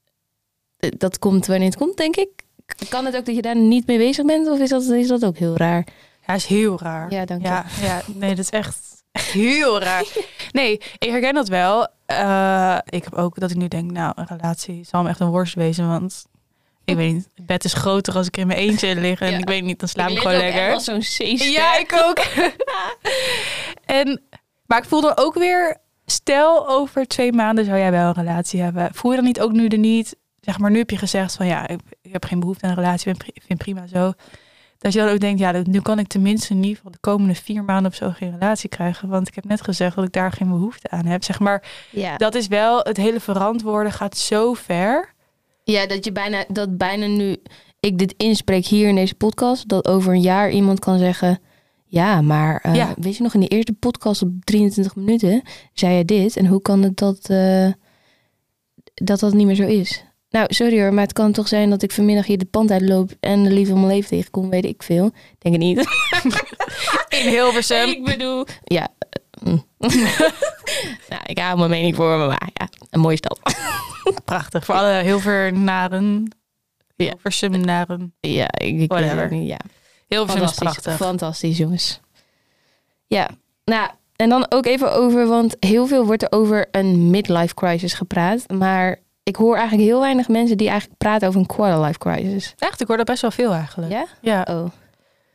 Eh, 0.77 0.90
Dat 0.99 1.18
komt 1.18 1.47
wanneer 1.47 1.68
het 1.68 1.77
komt, 1.77 1.97
denk 1.97 2.16
ik. 2.16 2.31
Kan 2.88 3.05
het 3.05 3.16
ook 3.16 3.25
dat 3.27 3.35
je 3.35 3.42
daar 3.42 3.57
niet 3.57 3.87
mee 3.87 3.99
bezig 3.99 4.25
bent? 4.27 4.49
Of 4.49 4.59
is 4.59 4.68
dat, 4.68 4.83
is 4.83 5.09
dat 5.09 5.25
ook 5.25 5.37
heel 5.37 5.57
raar? 5.57 5.87
Ja, 6.27 6.35
is 6.35 6.47
heel 6.47 6.79
raar. 6.81 7.12
Ja, 7.12 7.25
dank 7.25 7.40
je. 7.42 7.47
Ja, 7.49 7.64
ja, 7.83 8.01
nee, 8.14 8.31
dat 8.31 8.38
is 8.45 8.51
echt. 8.51 8.91
Echt 9.12 9.27
heel 9.31 9.81
raar. 9.81 10.05
Nee, 10.53 10.72
ik 10.98 11.09
herken 11.11 11.35
dat 11.35 11.48
wel. 11.48 11.88
Eh, 12.07 12.79
ik 12.88 13.05
heb 13.05 13.14
ook 13.14 13.40
dat 13.40 13.51
ik 13.51 13.57
nu 13.57 13.68
denk, 13.68 13.90
nou, 13.90 14.12
een 14.16 14.27
relatie 14.27 14.85
zal 14.85 15.03
me 15.03 15.09
echt 15.09 15.20
een 15.20 15.31
worst 15.31 15.55
wezen. 15.55 15.88
Want 15.88 16.25
ik 16.85 16.96
weet 16.96 17.12
niet, 17.12 17.29
het 17.35 17.46
bed 17.46 17.64
is 17.64 17.72
groter 17.72 18.14
als 18.14 18.27
ik 18.27 18.37
in 18.37 18.46
mijn 18.46 18.59
eentje 18.59 18.94
lig. 18.94 19.20
En 19.20 19.31
Ja. 19.31 19.38
ik 19.38 19.48
weet 19.48 19.62
niet, 19.62 19.79
dan 19.79 19.88
slaap 19.88 20.09
ik, 20.09 20.18
gewoon 20.18 20.37
lekker. 20.37 20.81
zo'n 20.81 21.01
c 21.01 21.16
Ja, 21.38 21.79
ik 21.79 21.92
ook. 22.05 22.18
en, 23.98 24.22
maar 24.66 24.79
ik 24.79 24.85
voel 24.88 25.01
dan 25.01 25.16
ook 25.16 25.35
weer, 25.35 25.77
stel 26.07 26.68
over 26.68 27.07
twee 27.07 27.33
maanden 27.33 27.64
zou 27.64 27.79
jij 27.79 27.90
wel 27.90 28.07
een 28.09 28.12
relatie 28.25 28.61
hebben. 28.61 28.88
Voel 28.94 29.11
je 29.11 29.16
dan 29.16 29.27
niet 29.27 29.40
ook 29.40 29.53
nu 29.53 29.66
er 29.66 29.79
niet, 29.79 30.16
zeg 30.40 30.59
maar 30.59 30.70
nu 30.70 30.79
heb 30.79 30.90
je 30.90 30.96
gezegd 30.98 31.35
van 31.37 31.46
ja, 31.46 31.68
ik, 31.68 31.81
ik 32.03 32.12
heb 32.12 32.25
geen 32.25 32.40
behoefte 32.40 32.64
aan 32.64 32.70
een 32.70 32.77
relatie, 32.77 33.12
ik 33.33 33.42
vind 33.46 33.59
prima 33.59 33.87
zo. 33.87 34.12
Dat 34.83 34.92
je 34.92 34.99
dan 34.99 35.09
ook 35.09 35.21
denkt, 35.21 35.40
ja, 35.40 35.62
nu 35.64 35.81
kan 35.81 35.99
ik 35.99 36.07
tenminste 36.07 36.53
in 36.53 36.57
ieder 36.62 36.77
geval 36.77 36.90
de 36.90 36.99
komende 37.01 37.35
vier 37.35 37.64
maanden 37.64 37.90
of 37.90 37.97
zo 37.97 38.11
geen 38.11 38.31
relatie 38.38 38.68
krijgen. 38.68 39.09
Want 39.09 39.29
ik 39.29 39.35
heb 39.35 39.45
net 39.45 39.62
gezegd 39.62 39.97
dat 39.97 40.05
ik 40.05 40.12
daar 40.12 40.33
geen 40.33 40.49
behoefte 40.49 40.90
aan 40.90 41.07
heb. 41.07 41.25
Zeg 41.25 41.38
maar, 41.40 41.64
Ja. 41.90 42.16
dat 42.16 42.35
is 42.35 42.47
wel, 42.47 42.79
het 42.79 42.97
hele 42.97 43.21
verantwoorden 43.21 43.92
gaat 43.92 44.16
zo 44.16 44.53
ver. 44.55 45.14
ja, 45.64 45.87
dat 45.87 46.05
je 46.05 46.12
bijna, 46.12 46.45
dat 46.49 46.77
bijna 46.79 47.07
nu 47.07 47.37
ik 47.81 47.99
dit 47.99 48.14
inspreek 48.16 48.64
hier 48.66 48.88
in 48.88 48.95
deze 48.95 49.14
podcast, 49.14 49.68
dat 49.68 49.87
over 49.88 50.12
een 50.12 50.21
jaar 50.21 50.51
iemand 50.51 50.79
kan 50.79 50.99
zeggen. 50.99 51.40
Ja, 51.87 52.21
maar 52.21 52.75
Ja. 52.75 52.95
weet 52.99 53.16
je 53.16 53.23
nog, 53.23 53.35
in 53.35 53.40
de 53.40 53.49
eerste 53.49 53.73
podcast 53.73 54.23
op 54.23 54.31
23 54.45 54.97
minuten 54.97 55.42
zei 55.73 55.95
je 55.95 56.05
dit. 56.05 56.37
En 56.37 56.47
hoe 56.47 56.62
kan 56.62 56.83
het 56.83 56.97
dat, 56.97 57.29
eh, 57.29 57.68
dat 58.95 59.21
dat 59.21 59.33
niet 59.35 59.47
meer 59.47 59.55
zo 59.55 59.66
is? 59.66 60.05
Nou, 60.33 60.47
sorry 60.55 60.81
hoor, 60.81 60.95
maar 60.95 61.03
het 61.03 61.12
kan 61.12 61.33
toch 61.33 61.49
zijn 61.49 61.71
dat 61.71 61.83
ik 61.83 61.92
vanmiddag 61.92 62.27
hier 62.27 62.38
de 62.38 62.45
pand 62.45 62.71
uitloop 62.71 63.11
en 63.21 63.42
de 63.42 63.51
liefde 63.51 63.71
van 63.73 63.81
mijn 63.81 63.92
leven 63.92 64.09
tegenkom, 64.09 64.51
weet 64.51 64.64
ik 64.64 64.83
veel. 64.83 65.11
Denk 65.38 65.55
het 65.55 65.64
niet. 65.64 65.79
In 67.23 67.29
Hilversum. 67.29 67.88
ik 67.88 68.05
bedoel, 68.05 68.47
ja. 68.64 68.88
eh, 68.99 69.53
mm. 69.53 69.64
nou, 71.11 71.23
ik 71.25 71.38
hou 71.38 71.59
mijn 71.59 71.71
mening 71.71 71.97
voor 71.97 72.18
me, 72.18 72.27
maar 72.27 72.49
ja, 72.55 72.68
een 72.90 73.01
mooie 73.01 73.16
stad. 73.16 73.40
Prachtig. 74.25 74.64
Voor 74.64 74.75
alle 74.75 75.03
Hilvernaren. 75.03 76.37
Ja. 76.97 77.05
Hilversumnaren. 77.09 78.14
ja, 78.21 78.49
ik, 78.53 78.68
ik 78.68 78.79
weet 78.79 78.88
Whatever. 78.88 79.35
ja. 79.35 79.59
Hilversum 80.07 80.42
is 80.42 80.51
Fantastisch, 80.51 80.83
prachtig. 80.83 81.07
fantastisch 81.07 81.59
jongens. 81.59 82.01
Ja, 83.07 83.31
nou, 83.64 83.90
en 84.16 84.29
dan 84.29 84.47
ook 84.49 84.66
even 84.66 84.92
over, 84.92 85.27
want 85.27 85.57
heel 85.61 85.87
veel 85.87 86.07
wordt 86.07 86.23
er 86.23 86.33
over 86.33 86.68
een 86.71 87.11
midlife 87.11 87.55
crisis 87.55 87.92
gepraat. 87.92 88.51
Maar 88.51 88.99
ik 89.23 89.37
hoor 89.37 89.57
eigenlijk 89.57 89.89
heel 89.89 90.01
weinig 90.01 90.29
mensen 90.29 90.57
die 90.57 90.69
eigenlijk 90.69 90.99
praten 90.99 91.29
over 91.29 91.41
een 91.41 91.47
quarter 91.47 91.81
life 91.81 91.99
crisis. 91.99 92.55
Echt, 92.59 92.81
ik 92.81 92.87
hoor 92.87 92.97
dat 92.97 93.07
best 93.07 93.23
wel 93.23 93.31
veel 93.31 93.53
eigenlijk. 93.53 93.93
Ja? 93.93 94.07
Ja, 94.21 94.47
Oh. 94.51 94.65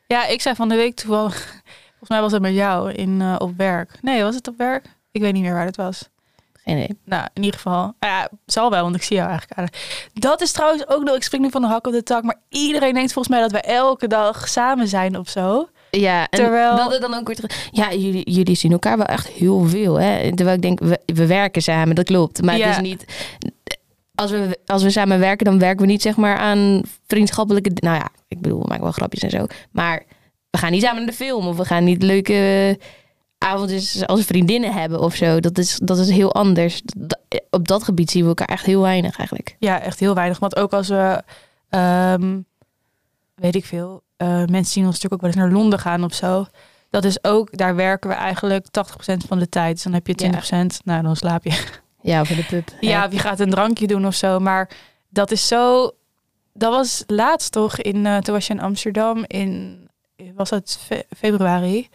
ja 0.08 0.26
ik 0.28 0.42
zei 0.42 0.56
van 0.56 0.70
de 0.70 0.76
week 0.76 0.96
toevallig, 0.96 1.36
volgens 1.90 2.10
mij 2.10 2.22
was 2.22 2.32
het 2.32 2.42
met 2.42 2.54
jou 2.54 2.92
in, 2.92 3.22
eh, 3.22 3.36
op 3.38 3.52
werk. 3.58 3.92
Nee, 4.02 4.24
was 4.24 4.36
het 4.36 4.48
op 4.48 4.58
werk? 4.58 4.86
Ik 5.12 5.22
weet 5.22 5.34
niet 5.34 5.44
meer 5.44 5.54
waar 5.54 5.66
het 5.66 5.76
was. 5.78 6.10
Geen 6.54 6.76
idee. 6.78 6.98
Nou, 7.06 7.28
in 7.34 7.44
ieder 7.44 7.60
geval. 7.60 7.84
Ah 8.00 8.10
ja, 8.10 8.30
zal 8.46 8.70
wel, 8.70 8.84
want 8.84 8.96
ik 8.96 9.04
zie 9.04 9.16
jou 9.18 9.30
eigenlijk 9.30 9.60
aan. 9.60 9.68
Dat 10.14 10.42
is 10.42 10.52
trouwens 10.52 10.88
ook 10.88 11.04
nog, 11.04 11.16
ik 11.16 11.24
spring 11.24 11.44
nu 11.44 11.50
van 11.50 11.62
de 11.62 11.68
hak 11.68 11.88
op 11.88 11.94
de 11.94 12.04
tak, 12.04 12.24
maar 12.24 12.40
iedereen 12.50 12.94
denkt 12.94 13.14
volgens 13.14 13.34
mij 13.36 13.44
dat 13.44 13.52
we 13.52 13.62
elke 13.62 14.08
dag 14.08 14.48
samen 14.48 14.88
zijn 14.88 15.18
of 15.18 15.30
zo. 15.30 15.68
Ja, 15.92 16.22
en 16.30 16.40
Terwijl- 16.40 16.76
dat 16.76 16.92
het 16.92 17.02
dan 17.02 17.14
ook 17.14 17.28
weer 17.28 17.36
terug... 17.36 17.68
Ja, 17.72 17.92
jullie, 17.94 18.32
jullie 18.32 18.56
zien 18.56 18.72
elkaar 18.72 18.98
wel 18.98 19.06
echt 19.06 19.28
heel 19.28 19.64
veel, 19.66 20.00
hè? 20.00 20.36
Terwijl 20.36 20.56
ik 20.56 20.62
denk, 20.62 20.80
we, 20.80 21.00
we 21.06 21.26
werken 21.28 21.62
samen, 21.62 21.96
dat 21.96 22.06
klopt. 22.06 22.42
Maar 22.42 22.58
Ja. 22.58 22.66
het 22.68 22.76
is 22.76 22.82
niet... 22.82 23.06
Als 24.18 24.32
we, 24.32 24.60
als 24.66 24.84
we 24.84 24.90
samen 24.90 25.20
werken, 25.20 25.46
dan 25.46 25.60
werken 25.60 25.86
we 25.86 25.92
niet 25.92 26.02
zeg 26.02 26.16
maar 26.16 26.38
aan 26.38 26.82
vriendschappelijke... 27.08 27.72
Nou 27.74 27.96
ja, 27.96 28.10
ik 28.28 28.42
bedoel, 28.42 28.62
we 28.62 28.68
maken 28.68 28.84
wel 28.84 28.92
grapjes 28.92 29.24
en 29.24 29.30
zo. 29.30 29.46
Maar 29.72 30.04
we 30.50 30.58
gaan 30.58 30.72
niet 30.72 30.82
samen 30.82 30.98
naar 30.98 31.12
de 31.12 31.18
film. 31.18 31.48
Of 31.48 31.58
we 31.58 31.66
gaan 31.66 31.84
niet 31.84 32.04
leuke 32.04 32.80
avondjes 33.38 34.08
als 34.08 34.26
vriendinnen 34.26 34.74
hebben 34.74 35.00
of 35.00 35.16
zo. 35.16 35.40
Dat 35.40 35.58
is, 35.58 35.80
dat 35.84 35.98
is 35.98 36.10
heel 36.10 36.34
anders. 36.34 36.82
Op 37.50 37.68
dat 37.68 37.84
gebied 37.84 38.12
zien 38.12 38.22
we 38.22 38.28
elkaar 38.28 38.48
echt 38.48 38.66
heel 38.66 38.82
weinig 38.82 39.18
eigenlijk. 39.18 39.56
Ja, 39.60 39.82
echt 39.82 40.00
heel 40.00 40.16
weinig. 40.16 40.40
Want 40.40 40.56
ook 40.56 40.74
als 40.74 40.88
we, 40.88 41.24
ehm, 41.70 42.40
weet 43.36 43.56
ik 43.56 43.66
veel, 43.66 44.04
eh, 44.18 44.28
mensen 44.28 44.74
zien 44.74 44.86
ons 44.86 44.94
natuurlijk 44.94 45.14
ook 45.14 45.22
wel 45.22 45.30
eens 45.30 45.40
naar 45.40 45.52
Londen 45.52 45.80
gaan 45.80 46.04
of 46.04 46.14
zo. 46.14 46.46
Dat 46.90 47.04
is 47.04 47.24
ook, 47.24 47.58
daar 47.58 47.76
werken 47.76 48.10
we 48.10 48.16
eigenlijk 48.16 48.66
80% 48.72 49.24
van 49.28 49.40
de 49.40 49.50
tijd. 49.50 49.74
Dus 49.74 49.84
dan 49.84 49.94
heb 49.94 50.08
je 50.08 50.16
20%, 50.16 50.80
nou 50.84 51.04
dan 51.04 51.16
slaap 51.16 51.44
je. 51.44 51.80
Ja, 52.02 52.26
voor 52.26 52.36
de 52.36 52.44
pub. 52.46 52.70
Ja, 52.80 53.08
je 53.12 53.20
gaat 53.20 53.40
een 53.40 53.50
drankje 53.50 53.88
doen 53.88 54.06
of 54.06 54.16
zo. 54.16 54.40
Maar 54.40 54.70
dat 55.10 55.32
is 55.32 55.48
zo, 55.48 55.92
dat 56.54 56.72
was 56.74 57.04
laatst 57.08 57.52
toch, 57.52 57.78
in, 57.78 58.06
eh, 58.06 58.18
toen 58.18 58.34
was 58.34 58.48
je 58.48 58.54
in 58.54 58.62
Amsterdam 58.62 59.24
in, 59.28 59.82
was 60.36 60.50
het 60.50 60.78
fe- 60.86 61.04
februari, 61.18 61.90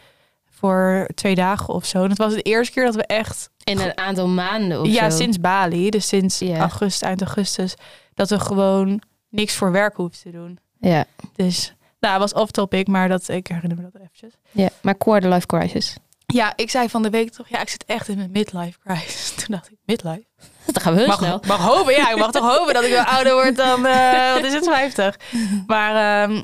voor 0.50 1.08
twee 1.14 1.34
dagen 1.34 1.74
of 1.74 1.84
zo. 1.86 2.02
Het 2.08 2.18
was 2.18 2.34
de 2.34 2.42
eerste 2.42 2.72
keer 2.72 2.84
dat 2.84 2.94
we 2.94 3.06
echt 3.06 3.50
In 3.64 3.80
een 3.80 3.98
aantal 3.98 4.28
maanden 4.28 4.80
of 4.80 4.86
ja, 4.86 5.10
zo. 5.10 5.16
sinds 5.16 5.40
Bali, 5.40 5.90
dus 5.90 6.08
sinds 6.08 6.40
augustus, 6.42 7.02
eind 7.02 7.20
augustus, 7.22 7.74
dat 8.14 8.28
we 8.30 8.38
gewoon 8.40 9.02
niks 9.28 9.54
voor 9.54 9.72
werk 9.72 9.96
hoeven 9.96 10.18
te 10.22 10.30
doen. 10.30 10.58
Ja. 10.80 11.04
Dus, 11.34 11.74
nou, 12.00 12.18
was 12.18 12.32
off 12.32 12.50
topic, 12.50 12.86
maar 12.88 13.08
dat, 13.08 13.28
ik 13.28 13.46
herinner 13.46 13.76
me 13.76 13.82
dat 13.92 14.00
eventjes. 14.00 14.32
ja, 14.50 14.68
maar 14.82 14.94
quarter 14.94 15.30
life 15.30 15.46
crisis. 15.46 15.96
Ja, 16.32 16.52
ik 16.56 16.70
zei 16.70 16.88
van 16.88 17.02
de 17.02 17.10
week 17.10 17.30
toch, 17.30 17.48
ja, 17.48 17.60
ik 17.60 17.68
zit 17.68 17.84
echt 17.84 18.08
in 18.08 18.18
een 18.18 18.30
midlife 18.30 18.78
crisis. 18.78 19.30
Toen 19.44 19.46
dacht 19.54 19.70
ik, 19.70 19.76
midlife? 19.84 20.24
Dan 20.66 20.82
gaan 20.82 20.92
we 20.92 20.98
heel 20.98 21.08
Mag, 21.08 21.18
snel. 21.18 21.42
mag 21.46 21.60
hopen, 21.60 21.92
ja, 21.92 22.10
ik 22.10 22.18
mag 22.18 22.30
toch 22.30 22.56
hopen 22.56 22.74
dat 22.74 22.84
ik 22.84 22.90
wel 22.90 23.04
ouder 23.04 23.32
word 23.32 23.56
dan, 23.56 23.86
eh, 23.86 24.32
wat 24.34 24.44
is 24.44 24.52
het, 24.52 24.64
50. 24.64 25.18
Maar, 25.66 26.22
ehm, 26.22 26.42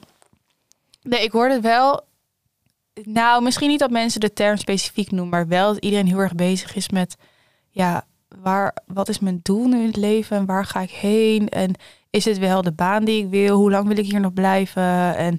nee, 1.03 1.23
ik 1.23 1.33
hoorde 1.33 1.61
wel, 1.61 2.07
nou, 3.03 3.43
misschien 3.43 3.69
niet 3.69 3.79
dat 3.79 3.91
mensen 3.91 4.21
de 4.21 4.33
term 4.33 4.57
specifiek 4.57 5.11
noemen, 5.11 5.29
maar 5.29 5.49
wel 5.49 5.73
dat 5.73 5.85
iedereen 5.85 6.07
heel 6.07 6.19
erg 6.19 6.35
bezig 6.35 6.75
is 6.75 6.89
met, 6.89 7.17
ja, 7.71 8.05
waar, 8.43 8.77
wat 8.87 9.09
is 9.09 9.19
mijn 9.19 9.41
doel 9.43 9.67
nu 9.67 9.79
in 9.79 9.87
het 9.87 9.97
leven 9.97 10.37
en 10.37 10.47
waar 10.47 10.65
ga 10.65 10.81
ik 10.81 10.91
heen? 10.91 11.49
En 11.49 11.75
is 12.11 12.25
dit 12.25 12.39
wel 12.39 12.63
de 12.63 12.73
baan 12.73 13.05
die 13.05 13.25
ik 13.25 13.31
wil? 13.31 13.57
Hoe 13.57 13.71
lang 13.71 13.89
wil 13.89 13.99
ik 13.99 14.11
hier 14.11 14.21
nog 14.21 14.33
blijven? 14.33 15.17
En 15.17 15.39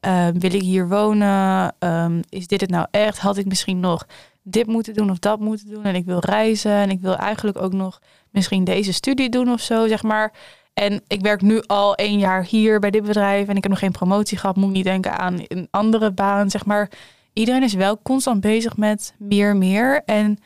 ehm, 0.00 0.38
wil 0.38 0.54
ik 0.54 0.62
hier 0.62 0.88
wonen? 0.88 1.74
Ehm, 1.78 2.22
is 2.28 2.46
dit 2.46 2.60
het 2.60 2.70
nou 2.70 2.86
echt? 2.90 3.18
Had 3.18 3.36
ik 3.36 3.46
misschien 3.46 3.80
nog 3.80 4.06
dit 4.42 4.66
moeten 4.66 4.94
doen 4.94 5.10
of 5.10 5.18
dat 5.18 5.40
moeten 5.40 5.68
doen? 5.68 5.84
En 5.84 5.94
ik 5.94 6.04
wil 6.04 6.18
reizen 6.18 6.72
en 6.72 6.90
ik 6.90 7.00
wil 7.00 7.16
eigenlijk 7.16 7.62
ook 7.62 7.72
nog 7.72 8.00
misschien 8.30 8.64
deze 8.64 8.92
studie 8.92 9.28
doen 9.28 9.52
of 9.52 9.60
zo, 9.60 9.88
zeg 9.88 10.02
maar. 10.02 10.32
En 10.74 11.02
ik 11.06 11.20
werk 11.20 11.40
nu 11.40 11.62
al 11.66 11.94
één 11.94 12.18
jaar 12.18 12.44
hier 12.44 12.78
bij 12.78 12.90
dit 12.90 13.02
bedrijf 13.02 13.48
en 13.48 13.56
ik 13.56 13.62
heb 13.62 13.72
nog 13.72 13.80
geen 13.80 13.90
promotie 13.90 14.38
gehad. 14.38 14.56
Moet 14.56 14.72
niet 14.72 14.84
denken 14.84 15.18
aan 15.18 15.44
een 15.46 15.68
andere 15.70 16.12
baan, 16.12 16.50
zeg 16.50 16.64
maar. 16.64 16.90
Iedereen 17.32 17.62
is 17.62 17.74
wel 17.74 18.02
constant 18.02 18.40
bezig 18.40 18.76
met 18.76 19.14
meer, 19.18 19.56
meer. 19.56 20.02
En 20.04 20.38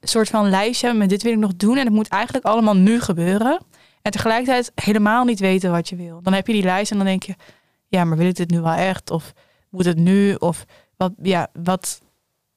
een 0.00 0.08
soort 0.08 0.28
van 0.28 0.50
lijstje 0.50 0.92
met 0.92 1.08
dit 1.08 1.22
wil 1.22 1.32
ik 1.32 1.38
nog 1.38 1.56
doen. 1.56 1.76
En 1.76 1.84
het 1.84 1.94
moet 1.94 2.08
eigenlijk 2.08 2.44
allemaal 2.44 2.76
nu 2.76 3.00
gebeuren. 3.00 3.60
En 4.02 4.12
tegelijkertijd 4.12 4.72
helemaal 4.74 5.24
niet 5.24 5.40
weten 5.40 5.70
wat 5.70 5.88
je 5.88 5.96
wil. 5.96 6.22
Dan 6.22 6.32
heb 6.32 6.46
je 6.46 6.52
die 6.52 6.62
lijst 6.62 6.90
en 6.90 6.96
dan 6.96 7.06
denk 7.06 7.22
je, 7.22 7.34
ja, 7.94 8.04
maar 8.04 8.16
wil 8.18 8.26
ik 8.26 8.34
dit 8.36 8.50
nu 8.50 8.60
wel 8.60 8.72
echt? 8.72 9.10
Of 9.10 9.32
moet 9.70 9.84
het 9.84 9.98
nu? 9.98 10.34
Of 10.34 10.64
wat, 10.96 11.12
ja, 11.22 11.48
wat 11.52 12.00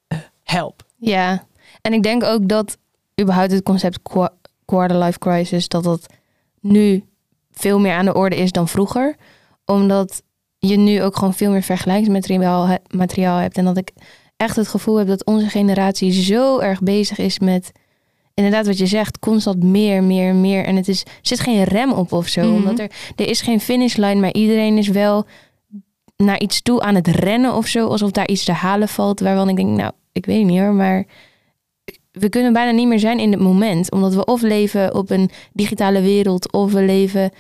eh, 0.08 0.17
help. 0.43 0.84
Ja, 0.97 1.45
en 1.82 1.93
ik 1.93 2.04
denk 2.04 2.23
ook 2.23 2.47
dat 2.50 2.78
überhaupt 3.21 3.52
het 3.52 3.63
concept 3.63 4.02
qua- 4.02 4.34
quarter 4.65 4.97
life 4.97 5.19
crisis, 5.19 5.67
dat 5.67 5.84
dat 5.84 6.06
nu 6.60 7.04
veel 7.52 7.80
meer 7.80 7.93
aan 7.93 8.06
de 8.06 8.13
orde 8.13 8.36
is 8.36 8.52
dan 8.52 8.67
vroeger. 8.67 9.15
Omdat 9.65 10.23
je 10.58 10.78
nu 10.78 11.04
ook 11.04 11.15
gewoon 11.17 11.34
veel 11.34 11.52
meer 11.52 11.62
vergelijkingsmateriaal 11.63 12.78
materiaal 12.89 13.38
hebt. 13.38 13.58
En 13.58 13.65
dat 13.65 13.78
ik 13.78 13.91
echt 14.38 14.56
het 14.56 14.67
gevoel 14.67 14.95
heb 14.97 15.08
dat 15.08 15.26
onze 15.26 15.50
generatie 15.50 16.12
zo 16.12 16.60
erg 16.60 16.82
bezig 16.82 17.17
is 17.17 17.39
met, 17.39 17.71
inderdaad 18.38 18.65
wat 18.65 18.78
je 18.78 18.86
zegt, 18.86 19.19
constant 19.19 19.63
meer, 19.63 20.04
meer, 20.04 20.36
meer. 20.36 20.65
En 20.65 20.76
het 20.76 20.88
is, 20.88 21.02
er 21.04 21.12
zit 21.21 21.39
geen 21.39 21.63
rem 21.63 21.91
op 21.91 22.12
of 22.12 22.28
zo. 22.28 22.41
Mhm. 22.41 22.54
Omdat 22.54 22.80
er, 22.80 22.91
er 23.15 23.28
is 23.28 23.41
geen 23.41 23.60
finishlijn, 23.60 24.19
maar 24.19 24.34
iedereen 24.34 24.78
is 24.78 24.88
wel 24.88 25.26
naar 26.15 26.39
iets 26.39 26.62
toe 26.62 26.82
aan 26.82 26.95
het 26.95 27.08
rennen 27.08 27.56
of 27.56 27.67
zo. 27.67 27.88
Alsof 27.88 28.12
daar 28.12 28.28
iets 28.28 28.43
te 28.43 28.52
halen 28.52 28.88
valt. 28.88 29.19
Waarvan 29.19 29.50
ik 29.50 29.56
denk, 29.56 29.69
nou, 29.69 29.91
ik 30.12 30.26
weet 30.26 30.45
niet 30.45 30.60
hoor, 30.60 30.73
maar 30.73 31.06
we 32.12 32.30
kunnen 32.30 32.54
bijna 32.54 32.71
niet 32.71 32.88
meer 32.88 33.00
zijn 33.00 33.19
in 33.19 33.32
het 33.32 33.41
moment. 33.41 33.91
Omdat 33.91 34.13
we 34.13 34.26
of 34.26 34.41
leven 34.41 34.95
op 34.95 35.10
een 35.10 35.30
digitale 35.54 36.02
wereld, 36.02 36.52
of 36.52 36.71
we 36.71 36.82
leven 36.82 37.32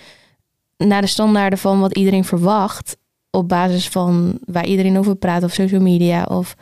naar 0.77 1.01
de 1.01 1.07
standaarden 1.07 1.59
van 1.59 1.79
wat 1.79 1.97
iedereen 1.97 2.25
verwacht. 2.25 2.97
Op 3.31 3.47
basis 3.47 3.89
van 3.89 4.39
waar 4.45 4.65
iedereen 4.65 4.97
over 4.97 5.15
praat, 5.15 5.43
of 5.43 5.53
social 5.53 5.81
media, 5.81 6.23
of 6.23 6.55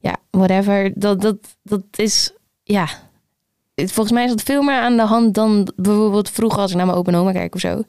ja, 0.00 0.16
whatever. 0.30 0.92
Dat, 0.94 1.20
dat, 1.20 1.36
dat 1.62 1.82
is, 1.96 2.32
ja. 2.62 2.88
Volgens 3.90 4.12
mij 4.12 4.24
is 4.24 4.30
dat 4.30 4.42
veel 4.42 4.62
meer 4.62 4.80
aan 4.80 4.96
de 4.96 5.02
hand 5.02 5.34
dan 5.34 5.72
bijvoorbeeld 5.76 6.30
vroeger 6.30 6.60
als 6.60 6.70
ik 6.70 6.76
naar 6.76 6.86
mijn 6.86 6.98
open 6.98 7.14
oma 7.14 7.32
kijk 7.32 7.54
of 7.54 7.60
zo. 7.60 7.82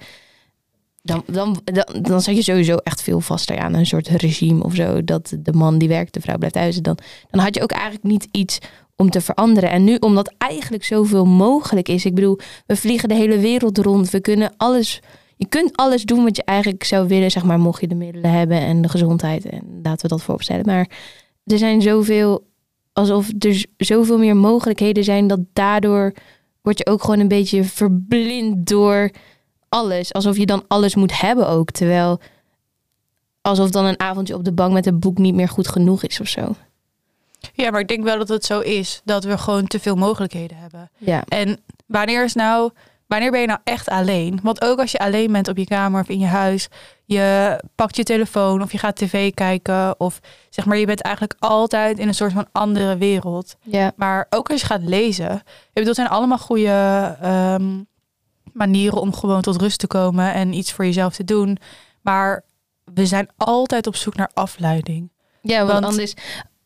Dan, 1.02 1.24
dan, 1.26 1.62
dan, 1.64 2.02
dan 2.02 2.22
zat 2.22 2.36
je 2.36 2.42
sowieso 2.42 2.76
echt 2.76 3.02
veel 3.02 3.20
vaster 3.20 3.58
aan 3.58 3.74
een 3.74 3.86
soort 3.86 4.08
regime 4.08 4.64
of 4.64 4.76
zo. 4.76 5.04
Dat 5.04 5.36
de 5.40 5.54
man 5.54 5.78
die 5.78 5.88
werkt, 5.88 6.14
de 6.14 6.22
vrouw 6.22 6.38
blijft 6.38 6.56
thuis. 6.56 6.78
Dan, 6.78 6.98
dan 7.30 7.42
had 7.42 7.56
je 7.56 7.62
ook 7.62 7.72
eigenlijk 7.72 8.04
niet 8.04 8.28
iets 8.32 8.60
om 8.96 9.10
te 9.10 9.22
veranderen. 9.22 9.70
En 9.70 9.84
nu, 9.84 9.96
omdat 9.96 10.34
eigenlijk 10.38 10.84
zoveel 10.84 11.26
mogelijk 11.26 11.90
is. 11.90 12.06
Ik 12.06 12.16
bedoel, 12.16 12.40
we 12.66 12.76
vliegen 12.76 13.10
de 13.10 13.16
hele 13.16 13.40
wereld 13.40 13.78
rond. 13.78 14.10
We 14.10 14.20
kunnen 14.20 14.54
alles. 14.58 15.00
Je 15.38 15.48
kunt 15.48 15.78
alles 15.78 16.04
doen 16.04 16.24
wat 16.24 16.36
je 16.36 16.44
eigenlijk 16.44 16.84
zou 16.84 17.08
willen, 17.08 17.32
zeg 17.32 17.44
maar, 17.44 17.60
mocht 17.60 17.82
je 17.82 17.88
de 17.88 17.96
middelen 17.96 18.32
hebben 18.32 18.60
en 18.60 18.82
de 18.82 18.90
gezondheid. 18.90 19.46
En 19.46 19.80
laten 19.84 20.02
we 20.02 20.08
dat 20.08 20.24
voorop 20.24 20.44
stellen. 20.44 20.66
Maar 20.66 20.90
er 21.46 21.58
zijn 21.58 21.82
zoveel 21.82 22.46
alsof 22.94 23.30
er 23.40 23.66
zoveel 23.78 24.18
meer 24.18 24.36
mogelijkheden 24.36 25.04
zijn 25.04 25.28
dat 25.28 25.40
daardoor 25.54 26.14
word 26.62 26.78
je 26.78 26.86
ook 26.86 27.02
gewoon 27.02 27.20
een 27.20 27.28
beetje 27.28 27.64
verblind 27.64 28.68
door 28.68 29.12
alles. 29.70 30.14
Alsof 30.14 30.38
je 30.38 30.46
dan 30.46 30.64
alles 30.68 30.96
moet 30.96 31.20
hebben 31.20 31.48
ook. 31.48 31.72
Terwijl 31.72 32.20
alsof 33.42 33.70
dan 33.70 33.86
een 33.86 34.00
avondje 34.00 34.36
op 34.36 34.44
de 34.44 34.52
bank 34.54 34.74
met 34.74 34.86
een 34.86 35.00
boek 35.00 35.18
niet 35.18 35.36
meer 35.36 35.50
goed 35.50 35.68
genoeg 35.68 36.04
is 36.04 36.20
of 36.20 36.28
zo. 36.28 36.56
Ja, 37.54 37.72
maar 37.72 37.80
ik 37.80 37.88
denk 37.88 38.04
wel 38.04 38.18
dat 38.18 38.30
het 38.30 38.46
zo 38.46 38.60
is 38.60 39.02
dat 39.04 39.24
we 39.24 39.38
gewoon 39.38 39.68
te 39.68 39.80
veel 39.80 39.96
mogelijkheden 39.96 40.58
hebben. 40.58 40.92
Ja. 40.98 41.24
En 41.28 41.60
wanneer 41.86 42.24
is 42.24 42.34
nou, 42.34 42.72
wanneer 43.14 43.32
ben 43.32 43.42
je 43.42 43.48
nou 43.48 43.60
echt 43.64 43.90
alleen? 43.90 44.40
Want 44.44 44.62
ook 44.64 44.80
als 44.80 44.92
je 44.92 45.00
alleen 45.00 45.32
bent 45.32 45.48
op 45.48 45.58
je 45.58 45.66
kamer 45.66 46.02
of 46.02 46.10
in 46.10 46.20
je 46.20 46.26
huis, 46.26 46.68
je 47.06 47.60
pakt 47.76 47.96
je 47.96 48.04
telefoon 48.04 48.62
of 48.62 48.72
je 48.72 48.78
gaat 48.78 48.96
tv 48.96 49.34
kijken 49.34 50.00
of 50.00 50.20
zeg 50.50 50.66
maar 50.66 50.78
je 50.78 50.86
bent 50.86 51.02
eigenlijk 51.02 51.36
altijd 51.40 52.00
in 52.00 52.08
een 52.08 52.14
soort 52.14 52.34
van 52.34 52.48
andere 52.52 52.98
wereld. 52.98 53.56
Ja. 53.62 53.92
Maar 53.96 54.28
ook 54.30 54.50
als 54.50 54.62
je 54.62 54.68
gaat 54.68 54.84
lezen, 54.84 55.36
ik 55.36 55.74
bedoel, 55.74 55.88
het 55.88 55.96
zijn 55.96 56.08
allemaal 56.08 56.38
goede 56.38 57.18
ehm, 57.22 57.82
manieren 58.54 59.02
om 59.02 59.14
gewoon 59.14 59.42
tot 59.42 59.62
rust 59.62 59.80
te 59.80 59.88
komen 59.88 60.34
en 60.34 60.54
iets 60.54 60.72
voor 60.72 60.86
jezelf 60.86 61.16
te 61.16 61.24
doen. 61.24 61.58
Maar 62.02 62.44
we 62.94 63.06
zijn 63.06 63.30
altijd 63.38 63.88
op 63.88 63.96
zoek 63.96 64.16
naar 64.16 64.32
afleiding. 64.34 65.12
Ja, 65.42 65.58
want, 65.58 65.72
Want- 65.72 65.86
anders 65.86 66.14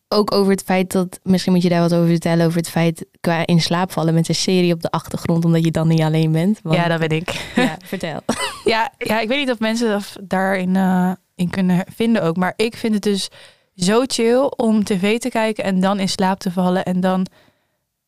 ook 0.08 0.32
over 0.32 0.52
het 0.52 0.62
feit 0.62 0.92
dat, 0.92 1.20
misschien 1.22 1.52
moet 1.52 1.62
je 1.62 1.68
daar 1.68 1.80
wat 1.80 1.94
over 1.94 2.08
vertellen, 2.08 2.46
over 2.46 2.58
het 2.58 2.68
feit 2.68 3.06
qua 3.20 3.46
in 3.46 3.60
slaap 3.60 3.92
vallen 3.92 4.14
met 4.14 4.28
een 4.28 4.34
serie 4.34 4.72
op 4.72 4.82
de 4.82 4.90
achtergrond, 4.90 5.44
omdat 5.44 5.64
je 5.64 5.70
dan 5.70 5.88
niet 5.88 6.00
alleen 6.02 6.32
bent. 6.32 6.60
Want- 6.62 6.76
Ja, 6.76 6.88
dat 6.88 6.98
ben 7.08 7.08
ik. 7.18 7.52
ja, 7.56 7.76
vertel. 7.84 8.20
Ja, 8.64 8.92
ja, 8.98 9.20
ik 9.20 9.28
weet 9.28 9.38
niet 9.38 9.50
of 9.50 9.58
mensen 9.58 9.88
dat 9.88 10.16
daarin 10.22 10.76
eh, 10.76 11.12
in 11.34 11.50
kunnen 11.50 11.84
vinden 11.94 12.22
ook. 12.22 12.36
Maar 12.36 12.52
ik 12.56 12.76
vind 12.76 12.94
het 12.94 13.02
dus 13.02 13.28
zo 13.74 14.02
chill 14.06 14.50
om 14.56 14.84
tv 14.84 15.18
te 15.18 15.28
kijken 15.28 15.64
en 15.64 15.80
dan 15.80 15.98
in 16.00 16.08
slaap 16.08 16.38
te 16.38 16.50
vallen 16.52 16.84
en 16.84 17.00
dan 17.00 17.26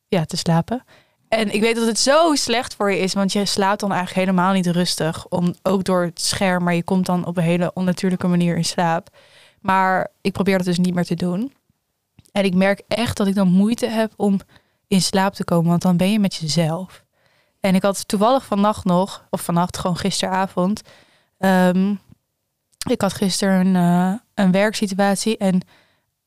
ja, 0.07 0.25
te 0.25 0.37
slapen. 0.37 0.83
En 1.27 1.53
ik 1.53 1.61
weet 1.61 1.75
dat 1.75 1.87
het 1.87 1.99
zo 1.99 2.35
slecht 2.35 2.75
voor 2.75 2.91
je 2.91 2.99
is, 2.99 3.13
want 3.13 3.33
je 3.33 3.45
slaapt 3.45 3.79
dan 3.79 3.91
eigenlijk 3.91 4.27
helemaal 4.27 4.53
niet 4.53 4.67
rustig. 4.67 5.25
Om, 5.27 5.55
ook 5.63 5.83
door 5.83 6.03
het 6.03 6.21
scherm, 6.21 6.63
maar 6.63 6.75
je 6.75 6.83
komt 6.83 7.05
dan 7.05 7.25
op 7.25 7.37
een 7.37 7.43
hele 7.43 7.71
onnatuurlijke 7.73 8.27
manier 8.27 8.55
in 8.57 8.65
slaap. 8.65 9.07
Maar 9.61 10.07
ik 10.21 10.31
probeer 10.31 10.57
dat 10.57 10.65
dus 10.65 10.77
niet 10.77 10.93
meer 10.93 11.05
te 11.05 11.15
doen. 11.15 11.53
En 12.31 12.43
ik 12.43 12.55
merk 12.55 12.81
echt 12.87 13.17
dat 13.17 13.27
ik 13.27 13.35
dan 13.35 13.47
moeite 13.47 13.87
heb 13.87 14.13
om 14.15 14.39
in 14.87 15.01
slaap 15.01 15.33
te 15.33 15.43
komen, 15.43 15.69
want 15.69 15.81
dan 15.81 15.97
ben 15.97 16.11
je 16.11 16.19
met 16.19 16.35
jezelf. 16.35 17.03
En 17.59 17.75
ik 17.75 17.81
had 17.81 18.07
toevallig 18.07 18.45
vannacht 18.45 18.85
nog, 18.85 19.25
of 19.29 19.41
vannacht 19.41 19.77
gewoon 19.77 19.97
gisteravond. 19.97 20.81
ehm, 21.37 21.95
ik 22.89 23.01
had 23.01 23.13
gisteren 23.13 23.65
een, 23.65 23.75
eh, 23.75 24.19
een 24.33 24.51
werksituatie 24.51 25.37
en, 25.37 25.61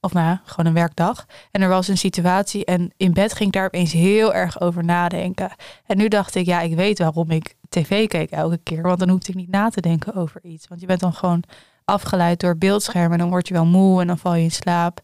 of 0.01 0.12
nou, 0.12 0.27
ja, 0.27 0.43
gewoon 0.45 0.67
een 0.67 0.75
werkdag. 0.75 1.27
En 1.51 1.62
er 1.62 1.69
was 1.69 1.88
een 1.88 1.99
situatie 1.99 2.64
en 2.64 2.93
in 2.97 3.12
bed 3.12 3.33
ging 3.33 3.49
ik 3.49 3.55
daar 3.55 3.67
opeens 3.67 3.93
heel 3.93 4.35
erg 4.35 4.61
over 4.61 4.85
nadenken. 4.85 5.51
En 5.87 5.97
nu 5.97 6.09
dacht 6.09 6.35
ik, 6.35 6.47
ja, 6.47 6.61
ik 6.61 6.75
weet 6.75 6.99
waarom 6.99 7.31
ik 7.31 7.57
tv 7.69 8.09
keek 8.09 8.31
elke 8.31 8.59
keer. 8.62 8.83
Want 8.83 8.99
dan 8.99 9.09
hoefde 9.09 9.29
ik 9.29 9.35
niet 9.35 9.51
na 9.51 9.69
te 9.69 9.81
denken 9.81 10.14
over 10.14 10.45
iets. 10.45 10.69
Want 10.69 10.81
je 10.81 10.87
bent 10.87 11.01
dan 11.01 11.12
gewoon 11.12 11.43
afgeleid 11.85 12.40
door 12.40 12.59
beeldschermen 12.59 13.12
en 13.12 13.19
dan 13.19 13.29
word 13.29 13.49
je 13.49 13.55
wel 13.55 13.67
moe 13.67 14.01
en 14.01 14.07
dan 14.07 14.19
val 14.19 14.35
je 14.35 14.43
in 14.43 14.51
slaap. 14.51 15.01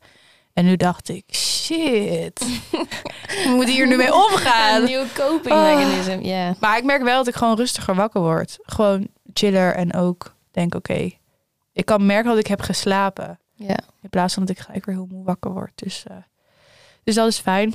En 0.52 0.64
nu 0.64 0.76
dacht 0.76 1.08
ik, 1.08 1.24
shit, 1.34 2.38
we 3.44 3.52
moeten 3.54 3.74
hier 3.74 3.86
nu 3.86 3.96
mee 3.96 4.14
omgaan. 4.14 4.80
Een 4.80 4.86
nieuw 4.88 5.04
coping 5.14 5.54
Ah. 5.54 5.62
mechanism, 5.62 6.18
ja. 6.26 6.54
Maar 6.60 6.76
ik 6.78 6.84
merk 6.84 7.02
wel 7.02 7.16
dat 7.16 7.28
ik 7.28 7.34
gewoon 7.34 7.56
rustiger 7.56 7.94
wakker 7.94 8.20
word. 8.20 8.58
Gewoon 8.62 9.08
chiller 9.32 9.74
en 9.74 9.94
ook 9.94 10.34
denk, 10.50 10.74
oké, 10.74 11.10
ik 11.72 11.84
kan 11.84 12.06
merken 12.06 12.30
dat 12.30 12.38
ik 12.38 12.46
heb 12.46 12.60
geslapen. 12.60 13.38
Ja. 13.54 13.78
In 14.02 14.10
plaats 14.10 14.34
van 14.34 14.44
dat 14.44 14.56
ik 14.56 14.62
gelijk 14.62 14.84
weer 14.84 14.94
heel 14.94 15.08
moe 15.10 15.24
wakker 15.24 15.52
word. 15.52 15.72
Dus, 15.74 16.04
eh, 16.08 16.16
dus 17.04 17.14
dat 17.14 17.28
is 17.28 17.38
fijn. 17.38 17.74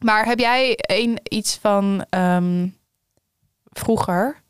Maar 0.00 0.24
heb 0.26 0.38
jij 0.38 0.74
een, 0.80 1.18
iets 1.22 1.56
van 1.56 2.04
ehm, 2.10 2.68
vroeger 3.64 4.42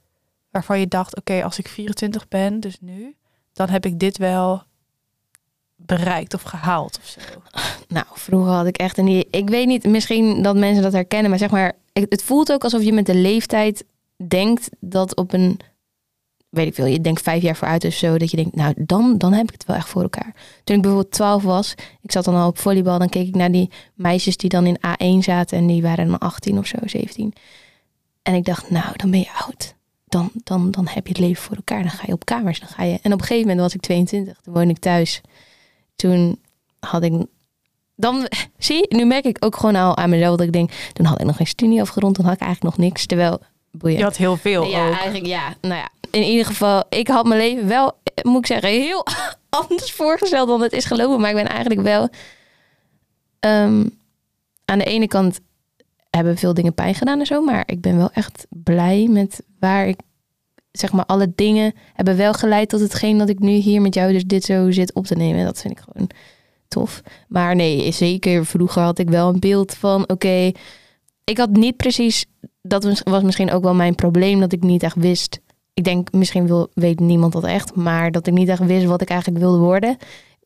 waarvan 0.51 0.81
je 0.81 0.89
dacht, 0.89 1.17
oké, 1.17 1.45
als 1.45 1.59
ik 1.59 1.69
24 1.69 2.29
ben, 2.29 2.61
dus 2.61 2.77
nu, 2.81 3.17
dan 3.53 3.69
heb 3.69 3.87
ik 3.87 3.99
dit 3.99 4.19
wel 4.19 4.63
bereikt 5.87 6.35
of 6.35 6.43
gehaald 6.43 6.99
of 7.03 7.07
zo. 7.07 7.21
Nou, 7.89 8.07
vroeger 8.13 8.53
had 8.53 8.67
ik 8.67 8.77
echt 8.77 8.99
een 8.99 9.07
idee. 9.07 9.29
Ik 9.31 9.49
weet 9.49 9.67
niet, 9.67 9.87
misschien 9.87 10.43
dat 10.43 10.57
mensen 10.57 10.83
dat 10.83 10.93
herkennen, 10.93 11.31
maar 11.31 11.39
zeg 11.39 11.51
maar, 11.51 11.73
het 11.93 12.23
voelt 12.23 12.53
ook 12.53 12.65
alsof 12.65 12.83
je 12.83 12.93
met 12.93 13.07
de 13.07 13.15
leeftijd 13.15 13.85
denkt 14.29 14.69
dat 14.81 15.17
op 15.17 15.33
een, 15.33 15.61
weet 16.49 16.67
ik 16.67 16.75
veel, 16.75 16.87
je 16.87 17.01
denkt 17.01 17.23
vijf 17.23 17.43
jaar 17.43 17.57
vooruit 17.57 17.85
of 17.85 17.93
zo, 17.93 18.19
dat 18.19 18.31
je 18.31 18.37
denkt, 18.37 18.57
nou, 18.57 18.75
dan, 18.77 19.19
dan 19.19 19.33
heb 19.33 19.47
ik 19.47 19.53
het 19.53 19.65
wel 19.65 19.77
echt 19.77 19.89
voor 19.89 20.03
elkaar. 20.03 20.35
Toen 20.65 20.77
ik 20.77 20.83
bijvoorbeeld 20.83 21.13
12 21.13 21.43
was, 21.43 21.75
ik 22.01 22.13
zat 22.13 22.25
dan 22.25 22.35
al 22.35 22.49
op 22.49 22.59
volleybal, 22.59 22.99
dan 22.99 23.09
keek 23.09 23.27
ik 23.27 23.35
naar 23.35 23.53
die 23.53 23.71
meisjes 23.95 24.37
die 24.37 24.51
dan 24.51 24.67
in 24.67 24.79
A1 24.79 25.25
zaten 25.25 25.59
en 25.59 25.67
die 25.67 25.83
waren 25.83 26.07
dan 26.07 26.19
18 26.19 26.59
of 26.59 26.67
zo, 26.67 26.77
17. 26.85 27.35
En 28.23 28.35
ik 28.35 28.45
dacht, 28.45 28.71
nou, 28.71 28.97
dan 28.97 29.11
ben 29.11 29.21
je 29.21 29.33
oud. 29.47 29.75
Dan, 30.05 30.31
dan, 30.35 30.71
dan 30.71 30.87
heb 30.89 31.07
je 31.07 31.13
het 31.13 31.23
leven 31.23 31.43
voor 31.43 31.57
elkaar. 31.57 31.81
Dan 31.81 31.91
ga 31.91 32.03
je 32.07 32.13
op 32.13 32.25
kamers. 32.25 32.61
Dan 32.61 32.69
ga 32.69 32.83
je. 32.83 32.99
En 33.03 33.13
op 33.13 33.21
een 33.21 33.27
gegeven 33.27 33.41
moment 33.41 33.61
was 33.61 33.75
ik 33.75 33.81
22. 33.81 34.41
Toen 34.41 34.55
woonde 34.55 34.71
ik 34.71 34.79
thuis. 34.79 35.21
Toen 36.01 36.39
had 36.79 37.03
ik 37.03 37.13
dan 37.97 38.29
zie 38.59 38.87
nu 38.89 39.05
merk 39.05 39.25
ik 39.25 39.37
ook 39.45 39.57
gewoon 39.57 39.77
al 39.77 39.97
aan 39.97 40.11
mezelf 40.11 40.37
dat 40.37 40.47
ik 40.47 40.53
denk, 40.53 40.71
toen 40.93 41.07
had 41.07 41.21
ik 41.21 41.27
nog 41.27 41.37
geen 41.37 41.47
studie 41.47 41.81
afgerond, 41.81 42.15
toen 42.15 42.25
had 42.25 42.35
ik 42.35 42.41
eigenlijk 42.41 42.77
nog 42.77 42.87
niks. 42.87 43.07
Terwijl, 43.07 43.41
boeien. 43.71 43.99
Je 43.99 44.03
had 44.03 44.17
heel 44.17 44.37
veel 44.37 44.65
ja, 44.65 44.87
ook. 44.87 44.95
eigenlijk 44.95 45.27
ja. 45.27 45.55
Nou 45.61 45.75
ja, 45.75 45.89
in 46.11 46.23
ieder 46.23 46.47
geval, 46.47 46.85
ik 46.89 47.09
had 47.09 47.27
mijn 47.27 47.41
leven 47.41 47.69
wel, 47.69 47.93
moet 48.23 48.39
ik 48.39 48.47
zeggen, 48.47 48.69
heel 48.69 49.07
anders 49.69 49.93
voorgesteld 49.93 50.49
dan 50.49 50.63
het 50.63 50.73
is 50.73 50.85
gelopen. 50.85 51.21
Maar 51.21 51.31
ik 51.31 51.37
ben 51.37 51.49
eigenlijk 51.49 51.81
wel, 51.81 52.09
ehm, 53.41 53.87
aan 54.65 54.79
de 54.79 54.85
ene 54.85 55.07
kant 55.09 55.41
hebben 56.11 56.37
veel 56.37 56.55
dingen 56.55 56.75
pijn 56.75 56.95
gedaan 56.95 57.21
en 57.21 57.27
zo, 57.27 57.43
maar 57.43 57.63
ik 57.67 57.81
ben 57.81 57.97
wel 57.97 58.11
echt 58.13 58.47
blij 58.49 59.07
met 59.11 59.43
waar 59.59 59.87
ik, 59.87 60.01
zeg 60.73 60.93
maar, 60.93 61.07
alle 61.07 61.33
dingen 61.35 61.73
hebben 61.95 62.17
wel 62.17 62.33
geleid 62.33 62.69
tot 62.69 62.81
hetgeen 62.81 63.19
dat 63.19 63.29
ik 63.29 63.39
nu 63.39 63.51
hier 63.51 63.81
met 63.83 63.95
jou 63.95 64.13
dus 64.13 64.25
dit 64.25 64.45
zo 64.45 64.71
zit 64.71 64.95
op 64.95 65.07
te 65.07 65.15
nemen. 65.15 65.39
En 65.39 65.45
dat 65.45 65.61
vind 65.61 65.79
ik 65.79 65.85
gewoon 65.93 66.11
tof. 66.69 67.03
Maar 67.29 67.57
nee, 67.57 67.93
zeker 67.93 68.47
vroeger 68.47 68.83
had 68.83 68.99
ik 68.99 69.09
wel 69.11 69.29
een 69.29 69.41
beeld 69.41 69.75
van, 69.75 70.09
oké, 70.09 70.51
ik 71.25 71.39
had 71.39 71.51
niet 71.51 71.77
precies, 71.77 72.25
dat 72.63 73.03
was- 73.05 73.23
misschien 73.23 73.51
ook 73.51 73.63
wel 73.63 73.75
mijn 73.75 73.95
probleem, 73.95 74.41
dat 74.41 74.53
ik 74.53 74.63
niet 74.63 74.83
echt 74.83 74.97
wist. 74.97 75.41
Ik 75.75 75.85
denk, 75.85 76.13
misschien 76.13 76.47
wil, 76.47 76.69
weet 76.75 77.01
niemand 77.01 77.33
dat 77.33 77.45
echt, 77.45 77.75
maar 77.75 78.11
dat 78.11 78.27
ik 78.27 78.33
niet 78.33 78.49
echt 78.49 78.67
wist 78.67 78.85
wat 78.87 79.01
ik 79.03 79.09
eigenlijk 79.09 79.41
wilde 79.41 79.59
worden. 79.59 79.97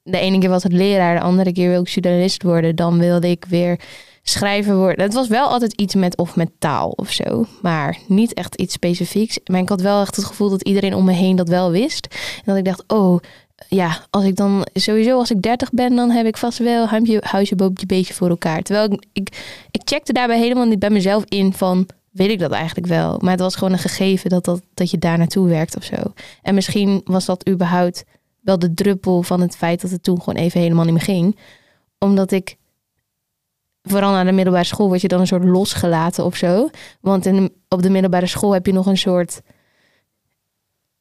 De 0.03 0.19
ene 0.19 0.39
keer 0.39 0.49
was 0.49 0.63
het 0.63 0.73
leraar, 0.73 1.15
de 1.15 1.21
andere 1.21 1.53
keer 1.53 1.69
wilde 1.69 1.89
ik 1.89 1.95
journalist 1.95 2.43
worden. 2.43 2.77
Dan 2.77 2.99
wilde 2.99 3.29
ik 3.29 3.45
weer 3.49 3.81
schrijver 4.27 4.77
worden. 4.77 5.05
Het 5.05 5.15
was 5.15 5.29
wel 5.29 5.49
altijd 5.49 5.73
iets 5.73 5.95
met 5.95 6.17
of 6.17 6.37
met 6.37 6.51
taal 6.59 6.91
of 6.91 7.11
zo, 7.11 7.47
maar 7.63 7.99
niet 8.07 8.35
echt 8.35 8.55
iets 8.55 8.75
specifieks. 8.75 9.39
Maar 9.45 9.61
ik 9.61 9.69
had 9.69 9.81
wel 9.81 10.01
echt 10.01 10.17
het 10.17 10.25
gevoel 10.25 10.51
dat 10.51 10.63
iedereen 10.63 10.95
om 10.95 11.05
me 11.05 11.13
heen 11.13 11.37
dat 11.37 11.49
wel 11.49 11.71
wist. 11.71 12.07
En 12.37 12.43
dat 12.45 12.57
ik 12.57 12.65
dacht, 12.65 12.85
oh, 12.87 13.21
ja, 13.69 14.07
als 14.11 14.25
ik 14.25 14.37
dan 14.37 14.67
sowieso 14.73 15.19
als 15.19 15.31
ik 15.31 15.43
30 15.43 15.71
ben, 15.71 15.97
dan 15.97 16.11
heb 16.11 16.27
ik 16.27 16.37
vast 16.37 16.59
wel 16.59 16.87
huisje, 16.87 17.23
huisje, 17.25 17.57
boompje, 17.57 17.87
beetje 17.87 18.15
voor 18.15 18.29
elkaar. 18.29 18.63
Terwijl 18.63 18.93
ik, 18.93 19.05
ik, 19.13 19.29
ik 19.71 19.81
checkte 19.85 20.13
daarbij 20.13 20.39
helemaal 20.39 20.67
niet 20.67 20.79
bij 20.79 20.91
mezelf 20.91 21.25
in 21.25 21.53
van, 21.53 21.87
weet 22.11 22.31
ik 22.31 22.39
dat 22.39 22.51
eigenlijk 22.51 22.87
wel. 22.87 23.19
Maar 23.21 23.31
het 23.31 23.41
was 23.41 23.55
gewoon 23.55 23.73
een 23.73 23.79
gegeven 23.79 24.31
dat, 24.31 24.45
dat, 24.45 24.63
dat 24.75 24.91
je 24.91 24.99
daar 24.99 25.19
naartoe 25.19 25.49
werkt 25.49 25.77
of 25.77 25.85
zo. 25.85 25.97
En 26.43 26.55
misschien 26.55 27.01
was 27.05 27.25
dat 27.25 27.49
überhaupt 27.49 28.05
wel 28.41 28.59
de 28.59 28.75
druppel 28.75 29.23
van 29.23 29.41
het 29.41 29.57
feit 29.57 29.81
dat 29.81 29.91
het 29.91 30.03
toen 30.03 30.23
gewoon 30.23 30.43
even 30.43 30.61
helemaal 30.61 30.85
niet 30.85 30.93
meer 30.93 31.03
ging. 31.03 31.39
Omdat 31.99 32.33
ik, 32.33 32.57
vooral 33.89 34.13
naar 34.13 34.25
de 34.25 34.33
middelbare 34.33 34.65
school, 34.65 34.89
word 34.89 35.01
je 35.01 35.09
dan 35.09 35.21
een 35.21 35.27
soort 35.27 35.45
losgelaten 35.45 36.25
of 36.25 36.37
zo. 36.37 36.69
Want 37.01 37.27
in 37.27 37.53
op 37.69 37.83
de 37.83 37.91
middelbare 37.91 38.27
school 38.27 38.53
heb 38.53 38.67
je 38.67 38.73
nog 38.73 38.87
een 38.87 38.99
soort 38.99 39.41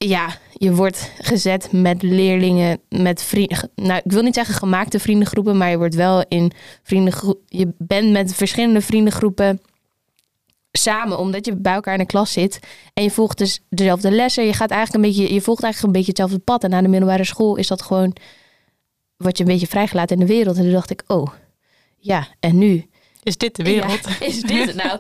ja, 0.07 0.37
je 0.53 0.75
wordt 0.75 1.11
gezet 1.17 1.71
met 1.71 2.01
leerlingen, 2.01 2.79
met 2.89 3.23
vrienden. 3.23 3.69
Nou, 3.75 4.01
ik 4.03 4.11
wil 4.11 4.21
niet 4.21 4.33
zeggen 4.33 4.55
gemaakte 4.55 4.99
vriendengroepen, 4.99 5.57
maar 5.57 5.69
je 5.69 5.77
wordt 5.77 5.95
wel 5.95 6.25
in 6.27 6.51
vriendengroep. 6.83 7.39
Je 7.47 7.73
bent 7.77 8.11
met 8.11 8.33
verschillende 8.33 8.81
vriendengroepen 8.81 9.61
samen, 10.71 11.17
omdat 11.17 11.45
je 11.45 11.55
bij 11.55 11.73
elkaar 11.73 11.93
in 11.93 11.99
de 11.99 12.05
klas 12.05 12.31
zit. 12.31 12.59
En 12.93 13.03
je 13.03 13.11
volgt 13.11 13.37
dus 13.37 13.61
dezelfde 13.69 14.11
lessen. 14.11 14.45
Je 14.45 14.53
gaat 14.53 14.71
eigenlijk 14.71 15.03
een 15.03 15.11
beetje, 15.11 15.33
je 15.33 15.41
volgt 15.41 15.63
eigenlijk 15.63 15.93
een 15.93 15.99
beetje 15.99 16.21
hetzelfde 16.21 16.43
pad. 16.43 16.63
En 16.63 16.69
na 16.69 16.81
de 16.81 16.87
middelbare 16.87 17.23
school 17.23 17.55
is 17.55 17.67
dat 17.67 17.81
gewoon. 17.81 18.15
Word 19.17 19.37
je 19.37 19.43
een 19.43 19.49
beetje 19.49 19.67
vrijgelaten 19.67 20.19
in 20.19 20.25
de 20.25 20.33
wereld. 20.33 20.57
En 20.57 20.63
toen 20.63 20.71
dacht 20.71 20.89
ik, 20.89 21.03
oh, 21.07 21.27
ja, 22.03 22.27
en 22.39 22.57
nu? 22.57 22.85
Is 23.23 23.37
dit 23.37 23.55
de 23.55 23.63
wereld? 23.63 23.99
Ja, 24.19 24.25
is 24.25 24.41
dit 24.53 24.65
het 24.65 24.75
nou? 24.75 24.99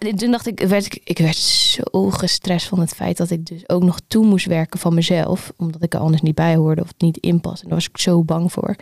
En 0.00 0.16
toen 0.16 0.30
dacht 0.30 0.46
ik, 0.46 0.60
werd 0.60 0.86
ik, 0.86 1.00
ik 1.04 1.18
werd 1.18 1.36
zo 1.36 2.10
gestrest 2.10 2.66
van 2.66 2.80
het 2.80 2.94
feit 2.94 3.16
dat 3.16 3.30
ik 3.30 3.46
dus 3.46 3.68
ook 3.68 3.82
nog 3.82 4.00
toe 4.06 4.26
moest 4.26 4.46
werken 4.46 4.78
van 4.78 4.94
mezelf. 4.94 5.52
Omdat 5.56 5.82
ik 5.82 5.94
er 5.94 6.00
anders 6.00 6.22
niet 6.22 6.34
bij 6.34 6.56
hoorde 6.56 6.80
of 6.80 6.88
het 6.88 7.00
niet 7.00 7.16
inpas. 7.16 7.62
En 7.62 7.68
daar 7.68 7.76
was 7.76 7.88
ik 7.88 7.98
zo 7.98 8.24
bang 8.24 8.52
voor. 8.52 8.76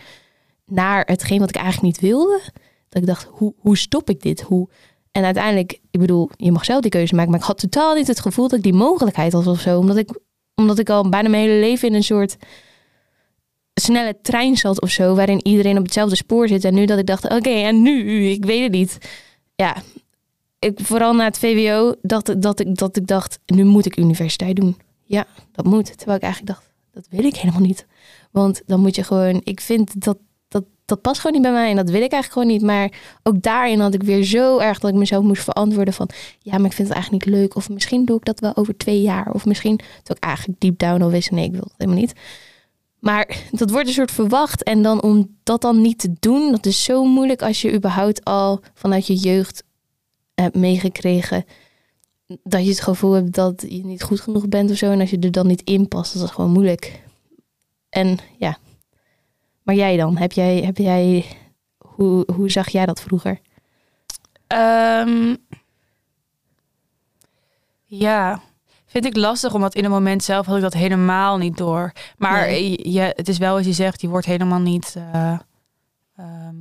Naar 0.67 1.05
hetgeen 1.07 1.39
wat 1.39 1.49
ik 1.49 1.57
eigenlijk 1.57 1.85
niet 1.85 2.11
wilde. 2.11 2.41
Dat 2.89 3.03
ik 3.03 3.09
dacht, 3.09 3.29
hoe, 3.31 3.55
hoe 3.59 3.77
stop 3.77 4.11
ik 4.11 4.23
dit? 4.23 4.41
Hoe... 4.41 4.69
En 5.13 5.25
uiteindelijk, 5.25 5.79
ik 5.91 6.01
bedoel, 6.01 6.31
je 6.37 6.53
mag 6.53 6.65
zelf 6.65 6.81
die 6.81 6.91
keuze 6.91 7.15
maken. 7.15 7.31
Maar 7.31 7.41
ik 7.41 7.47
had 7.47 7.59
totaal 7.59 7.95
niet 7.95 8.07
het 8.07 8.21
gevoel 8.21 8.49
dat 8.49 8.59
ik 8.59 8.65
die 8.65 8.73
mogelijkheid 8.73 9.33
had 9.33 9.47
of 9.47 9.61
zo. 9.61 9.79
Omdat 9.79 9.97
ik, 9.97 10.21
omdat 10.55 10.79
ik 10.79 10.91
al 10.91 11.09
bijna 11.09 11.29
mijn 11.29 11.43
hele 11.43 11.61
leven 11.61 11.89
in 11.89 11.95
een 11.95 12.05
soort 12.05 12.37
snelle 13.81 14.19
trein 14.23 14.57
zat 14.57 14.81
of 14.81 14.91
zo, 14.91 15.15
waarin 15.15 15.47
iedereen 15.47 15.79
op 15.79 15.85
hetzelfde 15.85 16.17
spoor 16.17 16.49
zit. 16.49 16.65
En 16.65 16.75
nu 16.75 16.85
dat 16.87 16.99
ik 16.99 17.07
dacht, 17.07 17.25
oké, 17.25 17.51
en 17.51 17.83
nu? 17.83 18.27
Ik 18.29 18.45
weet 18.45 18.63
het 18.63 18.73
niet. 18.73 18.99
Ja, 19.55 19.77
ik, 20.59 20.79
vooral 20.83 21.15
na 21.15 21.25
het 21.25 21.39
VWO, 21.39 21.95
dat, 22.03 22.35
dat, 22.39 22.61
ik, 22.61 22.77
dat 22.77 22.97
ik 22.97 23.07
dacht, 23.07 23.39
nu 23.47 23.65
moet 23.65 23.87
ik 23.87 23.97
universiteit 23.97 24.57
doen. 24.57 24.77
Ja, 25.05 25.27
dat 25.53 25.65
moet. 25.65 25.97
Terwijl 25.97 26.17
ik 26.17 26.25
eigenlijk 26.25 26.55
dacht, 26.55 26.73
dat 26.93 27.07
wil 27.11 27.25
ik 27.25 27.37
helemaal 27.37 27.61
niet. 27.61 27.87
Want 28.31 28.63
dan 28.67 28.81
moet 28.81 28.97
je 28.97 29.03
gewoon, 29.03 29.41
ik 29.45 29.61
vind 29.61 30.05
dat, 30.05 30.19
dat, 30.49 30.65
dat 30.85 31.01
past 31.01 31.21
gewoon 31.21 31.33
niet 31.33 31.51
bij 31.51 31.61
mij 31.61 31.71
en 31.71 31.77
dat 31.77 31.91
wil 31.91 32.03
ik 32.03 32.13
eigenlijk 32.13 32.33
gewoon 32.33 32.49
niet. 32.49 32.63
Maar 32.63 32.93
ook 33.23 33.43
daarin 33.43 33.81
had 33.81 33.95
ik 33.95 34.03
weer 34.03 34.25
zo 34.25 34.59
erg 34.59 34.79
dat 34.79 34.91
ik 34.91 34.97
mezelf 34.97 35.25
moest 35.25 35.45
verantwoorden 35.45 35.95
van, 35.95 36.09
ja, 36.39 36.57
maar 36.57 36.67
ik 36.67 36.73
vind 36.73 36.89
het 36.89 36.97
eigenlijk 36.97 37.25
niet 37.25 37.35
leuk. 37.35 37.57
Of 37.57 37.69
misschien 37.69 38.05
doe 38.05 38.17
ik 38.17 38.25
dat 38.25 38.41
wel 38.41 38.57
over 38.57 38.77
twee 38.77 39.01
jaar. 39.01 39.33
Of 39.33 39.45
misschien, 39.45 39.77
toen 39.77 40.17
ik 40.17 40.25
eigenlijk 40.25 40.61
deep 40.61 40.79
down 40.79 41.03
al 41.03 41.11
wist, 41.11 41.31
nee, 41.31 41.45
ik 41.45 41.53
wil 41.53 41.61
het 41.61 41.75
helemaal 41.77 42.01
niet. 42.01 42.13
Maar 42.99 43.43
dat 43.51 43.71
wordt 43.71 43.89
een 43.89 43.95
soort 43.95 44.11
verwacht. 44.11 44.63
En 44.63 44.83
dan 44.83 45.03
om 45.03 45.37
dat 45.43 45.61
dan 45.61 45.81
niet 45.81 45.99
te 45.99 46.13
doen, 46.21 46.51
dat 46.51 46.67
is 46.67 46.85
zo 46.85 47.05
moeilijk 47.05 47.43
als 47.43 47.63
je 47.63 47.75
überhaupt 47.75 48.25
al 48.25 48.61
vanuit 48.75 49.07
je 49.07 49.15
jeugd 49.15 49.65
hebt 50.35 50.57
meegekregen 50.57 51.45
dat 52.43 52.63
je 52.63 52.69
het 52.69 52.81
gevoel 52.81 53.13
hebt 53.13 53.35
dat 53.35 53.65
je 53.69 53.85
niet 53.85 54.03
goed 54.03 54.21
genoeg 54.21 54.49
bent 54.49 54.71
of 54.71 54.77
zo. 54.77 54.91
En 54.91 55.01
als 55.01 55.11
je 55.11 55.19
er 55.19 55.33
dan 55.33 55.47
niet 55.47 55.63
in 55.63 55.89
past, 55.89 56.15
dat 56.15 56.23
is 56.23 56.31
gewoon 56.31 56.51
moeilijk. 56.51 57.03
En 57.89 58.19
ja. 58.39 58.59
Maar 59.63 59.75
jij 59.75 59.97
dan? 59.97 60.17
Heb 60.17 60.33
jij, 60.33 60.57
heb 60.61 60.77
jij 60.77 61.25
hoe, 61.79 62.27
hoe 62.35 62.51
zag 62.51 62.69
jij 62.69 62.87
dat 62.87 63.01
vroeger? 63.01 63.41
Ehm, 64.47 65.37
ja, 67.85 68.43
vind 68.89 69.05
ik 69.05 69.17
lastig, 69.17 69.55
omdat 69.55 69.75
in 69.75 69.83
het 69.83 69.93
moment 69.93 70.25
zelf 70.25 70.47
had 70.47 70.57
ik 70.57 70.63
dat 70.63 70.73
helemaal 70.75 71.37
niet 71.37 71.57
door. 71.57 71.93
Maar 72.17 72.47
Nee. 72.47 72.91
je, 72.93 73.01
het 73.01 73.29
is 73.29 73.39
wel 73.39 73.57
als 73.57 73.67
je 73.67 73.73
zegt, 73.73 74.01
je 74.01 74.09
wordt 74.09 74.27
helemaal 74.27 74.61
niet. 74.61 74.95
eh, 75.13 75.39
ehm, 76.17 76.55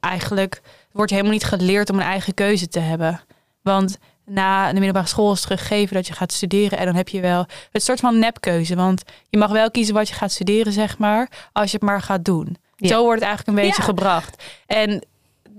eigenlijk 0.00 0.60
wordt 0.92 1.10
je 1.10 1.16
helemaal 1.16 1.36
niet 1.38 1.46
geleerd 1.48 1.90
om 1.90 1.96
een 1.96 2.02
eigen 2.04 2.34
keuze 2.34 2.68
te 2.68 2.80
hebben. 2.80 3.20
Want 3.62 3.98
na 4.26 4.66
de 4.68 4.74
middelbare 4.74 5.06
school 5.06 5.32
is 5.32 5.40
teruggegeven 5.40 5.94
dat 5.94 6.06
je 6.06 6.12
gaat 6.12 6.32
studeren. 6.32 6.78
En 6.78 6.84
dan 6.86 6.94
heb 6.94 7.08
je 7.08 7.20
wel 7.20 7.46
het 7.72 7.82
soort 7.82 8.00
van 8.00 8.18
nepkeuze. 8.18 8.74
Want 8.76 9.02
je 9.28 9.38
mag 9.38 9.50
wel 9.50 9.70
kiezen 9.70 9.94
wat 9.94 10.08
je 10.08 10.14
gaat 10.14 10.32
studeren, 10.32 10.72
zeg 10.72 10.98
maar. 10.98 11.48
Als 11.52 11.70
je 11.70 11.76
het 11.76 11.86
maar 11.86 12.02
gaat 12.02 12.24
doen. 12.24 12.56
Ja. 12.76 12.88
Zo 12.88 13.02
wordt 13.02 13.20
het 13.20 13.28
eigenlijk 13.28 13.58
een 13.58 13.64
beetje 13.64 13.80
Ja. 13.82 13.88
gebracht. 13.88 14.42
En 14.66 15.04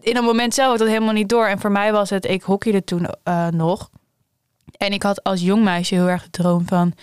in 0.01 0.17
een 0.17 0.23
moment 0.23 0.53
zelf 0.53 0.67
had 0.67 0.75
ik 0.79 0.83
dat 0.86 0.93
helemaal 0.93 1.13
niet 1.13 1.29
door. 1.29 1.45
En 1.47 1.59
voor 1.59 1.71
mij 1.71 1.91
was 1.91 2.09
het, 2.09 2.25
ik 2.25 2.43
hockeyde 2.43 2.83
toen 2.83 3.07
eh, 3.23 3.47
nog. 3.47 3.89
En 4.78 4.91
ik 4.93 5.03
had 5.03 5.24
als 5.24 5.41
jong 5.41 5.63
meisje 5.63 5.95
heel 5.95 6.09
erg 6.09 6.24
de 6.24 6.30
droom 6.30 6.68
van... 6.68 6.93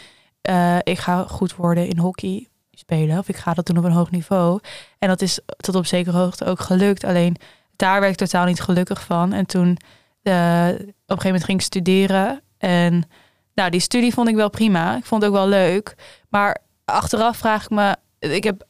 eh, 0.43 0.77
ik 0.83 0.99
ga 0.99 1.25
goed 1.25 1.57
worden 1.57 1.89
in 1.89 1.99
hockey 1.99 2.47
spelen. 2.71 3.19
Of 3.19 3.29
ik 3.29 3.37
ga 3.37 3.55
dat 3.55 3.67
doen 3.67 3.79
op 3.79 3.85
een 3.85 3.93
hoog 3.93 4.11
niveau. 4.11 4.61
En 4.99 5.09
dat 5.09 5.23
is 5.23 5.41
tot 5.57 5.75
op 5.75 5.87
zekere 5.87 6.17
hoogte 6.17 6.45
ook 6.45 6.61
gelukt. 6.61 7.05
Alleen 7.05 7.37
daar 7.77 8.01
werd 8.01 8.13
ik 8.13 8.19
totaal 8.19 8.45
niet 8.45 8.61
gelukkig 8.61 9.03
van. 9.03 9.33
En 9.33 9.47
toen 9.47 9.77
eh, 10.23 10.69
op 10.69 10.79
een 10.79 10.95
gegeven 11.07 11.25
moment 11.25 11.45
ging 11.45 11.59
ik 11.59 11.65
studeren. 11.65 12.43
En 12.59 13.09
nou, 13.55 13.71
die 13.71 13.81
studie 13.81 14.13
vond 14.13 14.29
ik 14.29 14.35
wel 14.35 14.51
prima. 14.51 14.97
Ik 14.97 15.05
vond 15.05 15.23
het 15.23 15.31
ook 15.31 15.37
wel 15.37 15.49
leuk. 15.49 15.95
Maar 16.29 16.59
achteraf 16.85 17.37
vraag 17.37 17.65
ik 17.65 17.71
me... 17.71 17.97
Ik 18.19 18.45
heb 18.45 18.67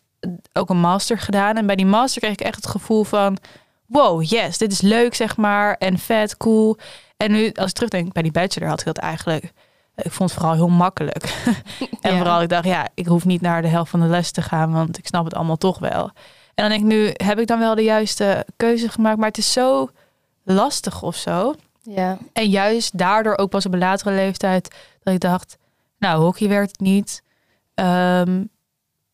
ook 0.53 0.71
een 0.71 0.81
master 0.81 1.19
gedaan. 1.19 1.57
En 1.57 1.67
bij 1.67 1.77
die 1.77 1.87
master 1.87 2.21
kreeg 2.21 2.33
ik 2.33 2.41
echt 2.41 2.57
het 2.57 2.67
gevoel 2.67 3.05
van... 3.05 3.39
Wow, 3.87 4.23
yes, 4.23 4.59
dit 4.59 4.73
is 4.73 4.81
leuk, 4.81 5.15
zeg 5.15 5.37
maar. 5.37 5.77
En 5.77 5.99
vet, 5.99 6.37
cool. 6.37 6.79
En 7.23 7.33
nu, 7.33 7.53
als 7.55 7.69
ik 7.69 7.75
terugdenk 7.75 8.13
bij 8.13 8.23
die 8.23 8.33
bachelor, 8.33 8.69
had 8.69 8.81
ik 8.81 8.87
dat 8.87 8.99
eigenlijk... 8.99 9.53
Ik 9.97 10.13
vond 10.13 10.31
het 10.31 10.39
vooral 10.39 10.55
heel 10.57 10.69
makkelijk. 10.69 11.25
en 12.01 12.11
Ja. 12.11 12.17
vooral, 12.17 12.43
ik 12.43 12.49
dacht, 12.49 12.65
ja, 12.65 12.89
ik 12.95 13.07
hoef 13.07 13.25
niet 13.25 13.41
naar 13.41 13.63
de 13.63 13.69
helft 13.69 13.91
van 13.91 14.01
de 14.01 14.07
les 14.07 14.31
te 14.31 14.43
gaan, 14.43 14.73
want 14.73 14.99
ik 14.99 15.07
snap 15.07 15.25
het 15.25 15.35
allemaal 15.35 15.57
toch 15.57 15.79
wel. 15.79 16.11
En 16.55 16.69
dan 16.69 16.69
denk 16.69 16.81
ik 16.81 16.87
nu, 16.87 17.11
heb 17.13 17.39
ik 17.39 17.47
dan 17.47 17.59
wel 17.59 17.75
de 17.75 17.83
juiste 17.83 18.47
keuze 18.57 18.89
gemaakt? 18.89 19.17
Maar 19.19 19.29
het 19.29 19.39
is 19.39 19.53
zo 19.53 19.91
lastig 20.43 21.03
of 21.03 21.17
zo. 21.17 21.55
Ja. 21.83 22.19
En 22.33 22.49
juist 22.49 22.99
daardoor 22.99 23.37
ook 23.37 23.51
pas 23.51 23.67
op 23.67 23.73
een 23.73 23.79
latere 23.79 24.15
leeftijd 24.15 24.75
dat 25.03 25.15
ik 25.15 25.21
dacht, 25.21 25.59
nou, 25.99 26.23
hockey 26.23 26.49
werkt 26.49 26.71
het 26.71 26.81
niet. 26.81 27.23
Ehm, 27.75 28.45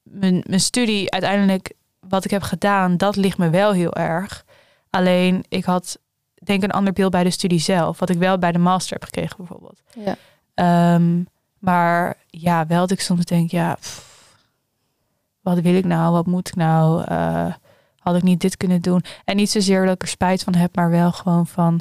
mijn, 0.02 0.42
mijn 0.46 0.60
studie 0.60 1.10
uiteindelijk, 1.10 1.72
wat 2.00 2.24
ik 2.24 2.30
heb 2.30 2.42
gedaan, 2.42 2.96
dat 2.96 3.16
ligt 3.16 3.38
me 3.38 3.50
wel 3.50 3.72
heel 3.72 3.94
erg. 3.94 4.44
Alleen 4.90 5.44
ik 5.48 5.64
had 5.64 5.98
denk 6.44 6.62
een 6.62 6.70
ander 6.70 6.92
beeld 6.92 7.10
bij 7.10 7.24
de 7.24 7.30
studie 7.30 7.58
zelf, 7.58 7.98
wat 7.98 8.10
ik 8.10 8.18
wel 8.18 8.38
bij 8.38 8.52
de 8.52 8.58
master 8.58 8.92
heb 8.92 9.04
gekregen 9.04 9.36
bijvoorbeeld. 9.36 9.82
Ja. 9.94 10.16
Ehm, 10.54 11.22
maar 11.58 12.16
ja, 12.26 12.66
wel 12.66 12.80
dat 12.80 12.90
ik 12.90 13.00
soms 13.00 13.24
denk, 13.24 13.50
ja, 13.50 13.74
pff, 13.74 14.06
wat 15.40 15.60
wil 15.60 15.74
ik 15.74 15.84
nou? 15.84 16.12
Wat 16.12 16.26
moet 16.26 16.48
ik 16.48 16.54
nou? 16.54 17.04
Eh, 17.04 17.54
had 17.98 18.16
ik 18.16 18.22
niet 18.22 18.40
dit 18.40 18.56
kunnen 18.56 18.82
doen? 18.82 19.04
En 19.24 19.36
niet 19.36 19.50
zozeer 19.50 19.84
dat 19.84 19.94
ik 19.94 20.02
er 20.02 20.08
spijt 20.08 20.42
van 20.42 20.54
heb, 20.54 20.76
maar 20.76 20.90
wel 20.90 21.12
gewoon 21.12 21.46
van, 21.46 21.80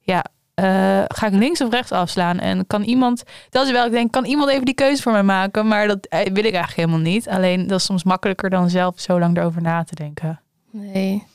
ja, 0.00 0.24
eh, 0.54 1.02
ga 1.08 1.26
ik 1.26 1.32
links 1.32 1.60
of 1.60 1.70
rechts 1.70 1.92
afslaan? 1.92 2.38
En 2.38 2.66
kan 2.66 2.82
iemand, 2.82 3.22
dat 3.50 3.66
is 3.66 3.72
wel, 3.72 3.86
ik 3.86 3.92
denk, 3.92 4.12
kan 4.12 4.24
iemand 4.24 4.50
even 4.50 4.64
die 4.64 4.74
keuze 4.74 5.02
voor 5.02 5.12
mij 5.12 5.22
maken? 5.22 5.68
Maar 5.68 5.86
dat 5.86 6.06
eh, 6.06 6.18
wil 6.18 6.44
ik 6.44 6.54
eigenlijk 6.54 6.76
helemaal 6.76 6.98
niet. 6.98 7.28
Alleen 7.28 7.66
dat 7.66 7.78
is 7.78 7.84
soms 7.84 8.04
makkelijker 8.04 8.50
dan 8.50 8.70
zelf 8.70 9.00
zo 9.00 9.18
lang 9.18 9.36
erover 9.36 9.62
na 9.62 9.84
te 9.84 9.94
denken. 9.94 10.40
Nee. 10.70 11.26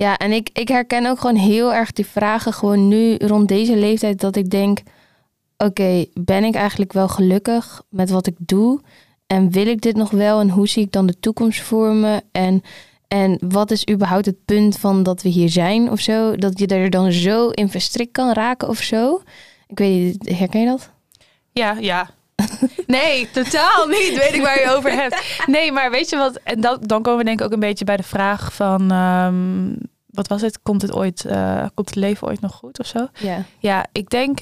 Ja, 0.00 0.18
en 0.18 0.32
ik, 0.32 0.50
ik 0.52 0.68
herken 0.68 1.06
ook 1.06 1.20
gewoon 1.20 1.36
heel 1.36 1.74
erg 1.74 1.92
die 1.92 2.06
vragen 2.06 2.52
gewoon 2.52 2.88
nu 2.88 3.14
rond 3.14 3.48
deze 3.48 3.76
leeftijd 3.76 4.20
dat 4.20 4.36
ik 4.36 4.50
denk, 4.50 4.78
oké, 5.56 6.04
ben 6.14 6.44
ik 6.44 6.54
eigenlijk 6.54 6.92
wel 6.92 7.08
gelukkig 7.08 7.82
met 7.88 8.10
wat 8.10 8.26
ik 8.26 8.34
doe? 8.38 8.80
En 9.26 9.50
wil 9.50 9.66
ik 9.66 9.80
dit 9.80 9.96
nog 9.96 10.10
wel? 10.10 10.40
En 10.40 10.50
hoe 10.50 10.68
zie 10.68 10.82
ik 10.82 10.92
dan 10.92 11.06
de 11.06 11.20
toekomst 11.20 11.60
voor 11.60 11.94
me? 11.94 12.22
En, 12.32 12.62
en 13.08 13.38
wat 13.48 13.70
is 13.70 13.88
überhaupt 13.90 14.26
het 14.26 14.44
punt 14.44 14.78
van 14.78 15.02
dat 15.02 15.22
we 15.22 15.28
hier 15.28 15.48
zijn 15.48 15.90
of 15.90 16.00
zo? 16.00 16.36
Dat 16.36 16.58
je 16.58 16.66
er 16.66 16.90
dan 16.90 17.12
zo 17.12 17.48
in 17.48 17.68
verstrikt 17.68 18.12
kan 18.12 18.32
raken 18.32 18.68
of 18.68 18.78
zo? 18.78 19.22
Ik 19.66 19.78
weet 19.78 20.02
niet, 20.02 20.38
herken 20.38 20.60
je 20.60 20.66
dat? 20.66 20.90
Ja, 21.52 21.76
ja. 21.80 22.10
Nee, 22.86 23.30
totaal 23.30 23.86
niet. 23.86 24.18
Weet 24.18 24.34
ik 24.34 24.42
waar 24.42 24.60
je 24.60 24.74
over 24.76 24.92
hebt. 24.92 25.42
Nee, 25.46 25.72
maar 25.72 25.90
weet 25.90 26.10
je 26.10 26.16
wat? 26.16 26.36
En 26.44 26.60
dat, 26.60 26.88
dan 26.88 27.02
komen 27.02 27.18
we 27.18 27.24
denk 27.24 27.40
ik 27.40 27.46
ook 27.46 27.52
een 27.52 27.60
beetje 27.60 27.84
bij 27.84 27.96
de 27.96 28.02
vraag 28.02 28.54
van... 28.54 28.90
ehm, 28.90 29.86
wat 30.06 30.28
was 30.28 30.40
het? 30.40 30.62
Komt 30.62 30.82
het 30.82 30.92
ooit... 30.92 31.24
eh, 31.24 31.66
komt 31.74 31.88
het 31.88 31.94
leven 31.94 32.26
ooit 32.28 32.40
nog 32.40 32.52
goed 32.54 32.78
of 32.78 32.86
zo? 32.86 33.06
Ja. 33.18 33.44
Ja, 33.58 33.86
ik 33.92 34.10
denk... 34.10 34.38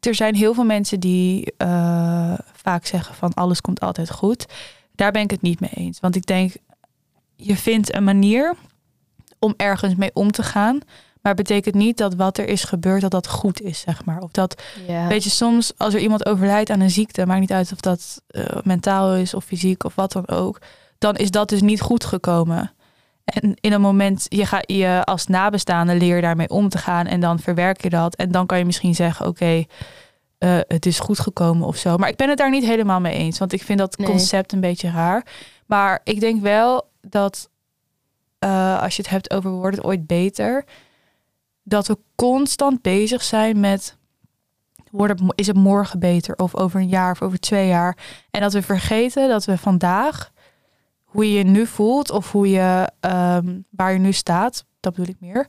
Er 0.00 0.14
zijn 0.14 0.34
heel 0.34 0.54
veel 0.54 0.64
mensen 0.64 1.00
die 1.00 1.54
eh, 1.56 2.34
vaak 2.52 2.86
zeggen 2.86 3.14
van... 3.14 3.34
alles 3.34 3.60
komt 3.60 3.80
altijd 3.80 4.10
goed. 4.10 4.46
Daar 4.94 5.12
ben 5.12 5.22
ik 5.22 5.30
het 5.30 5.42
niet 5.42 5.60
mee 5.60 5.70
eens. 5.74 6.00
Want 6.00 6.16
ik 6.16 6.26
denk... 6.26 6.52
Je 7.36 7.56
vindt 7.56 7.94
een 7.94 8.04
manier 8.04 8.54
om 9.38 9.54
ergens 9.56 9.94
mee 9.94 10.10
om 10.12 10.30
te 10.32 10.42
gaan... 10.42 10.80
Maar 11.22 11.34
het 11.34 11.46
betekent 11.46 11.74
niet 11.74 11.96
dat 11.96 12.14
wat 12.14 12.38
er 12.38 12.48
is 12.48 12.64
gebeurd, 12.64 13.00
dat 13.00 13.10
dat 13.10 13.28
goed 13.28 13.60
is, 13.60 13.80
zeg 13.80 14.04
maar. 14.04 14.20
Of 14.20 14.30
dat. 14.30 14.62
Weet 15.08 15.24
je, 15.24 15.30
soms 15.30 15.72
als 15.76 15.94
er 15.94 16.00
iemand 16.00 16.26
overlijdt 16.26 16.70
aan 16.70 16.80
een 16.80 16.90
ziekte, 16.90 17.26
maakt 17.26 17.40
niet 17.40 17.52
uit 17.52 17.72
of 17.72 17.80
dat 17.80 18.22
eh, 18.26 18.44
mentaal 18.62 19.14
is 19.14 19.34
of 19.34 19.44
fysiek 19.44 19.84
of 19.84 19.94
wat 19.94 20.12
dan 20.12 20.28
ook, 20.28 20.58
dan 20.98 21.16
is 21.16 21.30
dat 21.30 21.48
dus 21.48 21.60
niet 21.60 21.80
goed 21.80 22.04
gekomen. 22.04 22.72
En 23.24 23.54
in 23.60 23.72
een 23.72 23.80
moment, 23.80 24.26
je, 24.28 24.46
gaat 24.46 24.72
je 24.72 25.02
als 25.04 25.26
nabestaande 25.26 25.94
leer 25.94 26.20
daarmee 26.20 26.48
om 26.48 26.68
te 26.68 26.78
gaan 26.78 27.06
en 27.06 27.20
dan 27.20 27.38
verwerk 27.38 27.82
je 27.82 27.90
dat. 27.90 28.14
En 28.16 28.30
dan 28.32 28.46
kan 28.46 28.58
je 28.58 28.64
misschien 28.64 28.94
zeggen, 28.94 29.26
oké, 29.26 29.64
eh, 30.38 30.58
het 30.68 30.86
is 30.86 30.98
goed 31.00 31.18
gekomen 31.18 31.66
of 31.66 31.76
zo. 31.76 31.96
Maar 31.96 32.08
ik 32.08 32.16
ben 32.16 32.28
het 32.28 32.38
daar 32.38 32.50
niet 32.50 32.64
helemaal 32.64 33.00
mee 33.00 33.14
eens, 33.14 33.38
want 33.38 33.52
ik 33.52 33.62
vind 33.62 33.78
dat 33.78 33.98
Nee. 33.98 34.08
concept 34.08 34.52
een 34.52 34.60
beetje 34.60 34.90
raar. 34.90 35.26
Maar 35.66 36.00
ik 36.04 36.20
denk 36.20 36.42
wel 36.42 36.88
dat 37.00 37.48
eh, 38.38 38.82
als 38.82 38.96
je 38.96 39.02
het 39.02 39.10
hebt 39.10 39.32
over 39.32 39.50
wordt 39.50 39.76
het 39.76 39.84
ooit 39.84 40.06
beter, 40.06 40.64
dat 41.70 41.86
we 41.86 41.98
constant 42.14 42.82
bezig 42.82 43.22
zijn 43.22 43.60
met 43.60 43.98
wordt 44.90 45.20
het, 45.20 45.32
is 45.34 45.46
het 45.46 45.56
morgen 45.56 45.98
beter 45.98 46.36
of 46.36 46.56
over 46.56 46.80
een 46.80 46.88
jaar 46.88 47.10
of 47.12 47.22
over 47.22 47.40
twee 47.40 47.66
jaar. 47.68 47.96
En 48.30 48.40
dat 48.40 48.52
we 48.52 48.62
vergeten 48.62 49.28
dat 49.28 49.44
we 49.44 49.58
vandaag, 49.58 50.30
hoe 51.04 51.32
je 51.32 51.38
je 51.38 51.44
nu 51.44 51.66
voelt 51.66 52.10
of 52.10 52.32
hoe 52.32 52.50
je, 52.50 52.90
ehm, 53.00 53.58
waar 53.70 53.92
je 53.92 53.98
nu 53.98 54.12
staat, 54.12 54.64
dat 54.80 54.94
bedoel 54.94 55.14
ik 55.14 55.20
meer. 55.20 55.46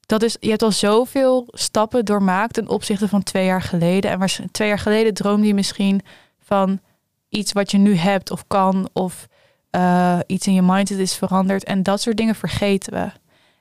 Dat 0.00 0.22
is, 0.22 0.36
je 0.40 0.48
hebt 0.48 0.62
al 0.62 0.72
zoveel 0.72 1.46
stappen 1.48 2.04
doormaakt 2.04 2.54
ten 2.54 2.68
opzichte 2.68 3.08
van 3.08 3.22
twee 3.22 3.44
jaar 3.44 3.62
geleden. 3.62 4.10
En 4.10 4.18
waarsch- 4.18 4.40
twee 4.50 4.68
jaar 4.68 4.78
geleden 4.78 5.14
droomde 5.14 5.46
je 5.46 5.54
misschien 5.54 6.00
van 6.38 6.80
iets 7.28 7.52
wat 7.52 7.70
je 7.70 7.78
nu 7.78 7.94
hebt 7.96 8.30
of 8.30 8.46
kan 8.46 8.88
of 8.92 9.26
eh, 9.70 10.18
iets 10.26 10.46
in 10.46 10.54
je 10.54 10.62
mindset 10.62 10.98
is 10.98 11.16
veranderd. 11.16 11.64
En 11.64 11.82
dat 11.82 12.00
soort 12.00 12.16
dingen 12.16 12.34
vergeten 12.34 12.92
we. 12.92 13.10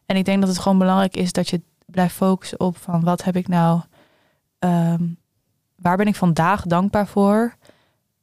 En 0.05 0.15
ik 0.15 0.25
denk 0.25 0.39
dat 0.39 0.49
het 0.49 0.59
gewoon 0.59 0.77
belangrijk 0.77 1.15
is 1.15 1.31
dat 1.31 1.49
je 1.49 1.61
blijft 1.85 2.15
focussen 2.15 2.59
op 2.59 2.77
van 2.77 3.03
wat 3.03 3.23
heb 3.23 3.35
ik 3.35 3.47
nou, 3.47 3.81
ehm, 4.59 5.03
waar 5.75 5.97
ben 5.97 6.07
ik 6.07 6.15
vandaag 6.15 6.65
dankbaar 6.65 7.07
voor? 7.07 7.55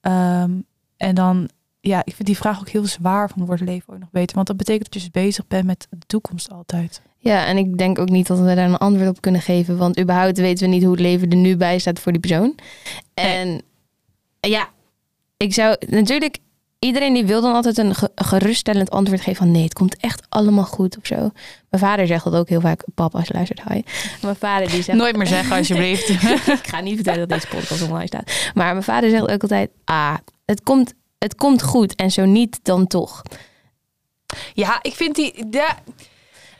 Ehm, 0.00 0.50
en 0.96 1.14
dan, 1.14 1.48
ja, 1.80 1.98
ik 2.04 2.14
vind 2.14 2.28
die 2.28 2.36
vraag 2.36 2.60
ook 2.60 2.68
heel 2.68 2.86
zwaar 2.86 3.30
van 3.30 3.46
wordt 3.46 3.62
leven 3.62 3.92
ooit 3.92 4.00
nog 4.00 4.10
beter? 4.10 4.34
Want 4.34 4.46
dat 4.46 4.56
betekent 4.56 4.84
dat 4.84 5.02
je 5.02 5.10
dus 5.10 5.22
bezig 5.22 5.46
bent 5.46 5.66
met 5.66 5.86
de 5.90 6.06
toekomst 6.06 6.50
altijd. 6.50 7.02
Ja, 7.18 7.46
en 7.46 7.56
ik 7.56 7.78
denk 7.78 7.98
ook 7.98 8.08
niet 8.08 8.26
dat 8.26 8.38
we 8.38 8.44
daar 8.44 8.58
een 8.58 8.76
antwoord 8.76 9.08
op 9.08 9.20
kunnen 9.20 9.40
geven. 9.40 9.76
Want 9.76 10.00
überhaupt 10.00 10.38
weten 10.38 10.68
we 10.68 10.74
niet 10.74 10.82
hoe 10.82 10.92
het 10.92 11.00
leven 11.00 11.30
er 11.30 11.36
nu 11.36 11.56
bij 11.56 11.78
staat 11.78 11.98
voor 11.98 12.12
die 12.12 12.20
persoon. 12.20 12.54
En 13.14 13.62
ja, 14.40 14.68
ik 15.36 15.54
zou 15.54 15.76
natuurlijk, 15.86 16.38
iedereen 16.80 17.14
die 17.14 17.24
wil 17.24 17.40
dan 17.40 17.54
altijd 17.54 17.78
een 17.78 17.94
ge- 17.94 18.10
geruststellend 18.14 18.90
antwoord 18.90 19.20
geven 19.20 19.36
van 19.36 19.50
nee, 19.50 19.62
het 19.62 19.72
komt 19.72 19.96
echt 19.96 20.22
allemaal 20.28 20.64
goed 20.64 20.98
of 20.98 21.06
zo. 21.06 21.16
Mijn 21.70 21.82
vader 21.82 22.06
zegt 22.06 22.24
dat 22.24 22.34
ook 22.34 22.48
heel 22.48 22.60
vaak. 22.60 22.84
Papa, 22.94 23.18
als 23.18 23.28
je 23.28 23.34
luistert, 23.34 23.60
hi. 23.68 23.82
Mijn 24.22 24.36
vader 24.36 24.70
die 24.70 24.82
zegt... 24.82 24.98
Nooit 24.98 25.16
meer 25.16 25.26
zeggen, 25.26 25.56
alsjeblieft. 25.56 26.08
ik 26.58 26.66
ga 26.66 26.80
niet 26.80 26.94
vertellen 26.94 27.28
dat 27.28 27.40
deze 27.40 27.46
podcast 27.56 27.82
online 27.82 28.06
staat. 28.06 28.50
Maar 28.54 28.72
mijn 28.72 28.82
vader 28.84 29.10
zegt 29.10 29.30
ook 29.30 29.42
altijd, 29.42 29.70
ah, 29.84 30.14
het 30.44 30.62
komt, 30.62 30.94
het 31.18 31.34
komt 31.34 31.62
goed 31.62 31.94
en 31.94 32.10
zo 32.10 32.24
niet, 32.24 32.58
dan 32.62 32.86
toch. 32.86 33.22
ja, 34.54 34.78
ik 34.82 34.94
vind 34.94 35.14
die... 35.14 35.46
Ja, 35.50 35.78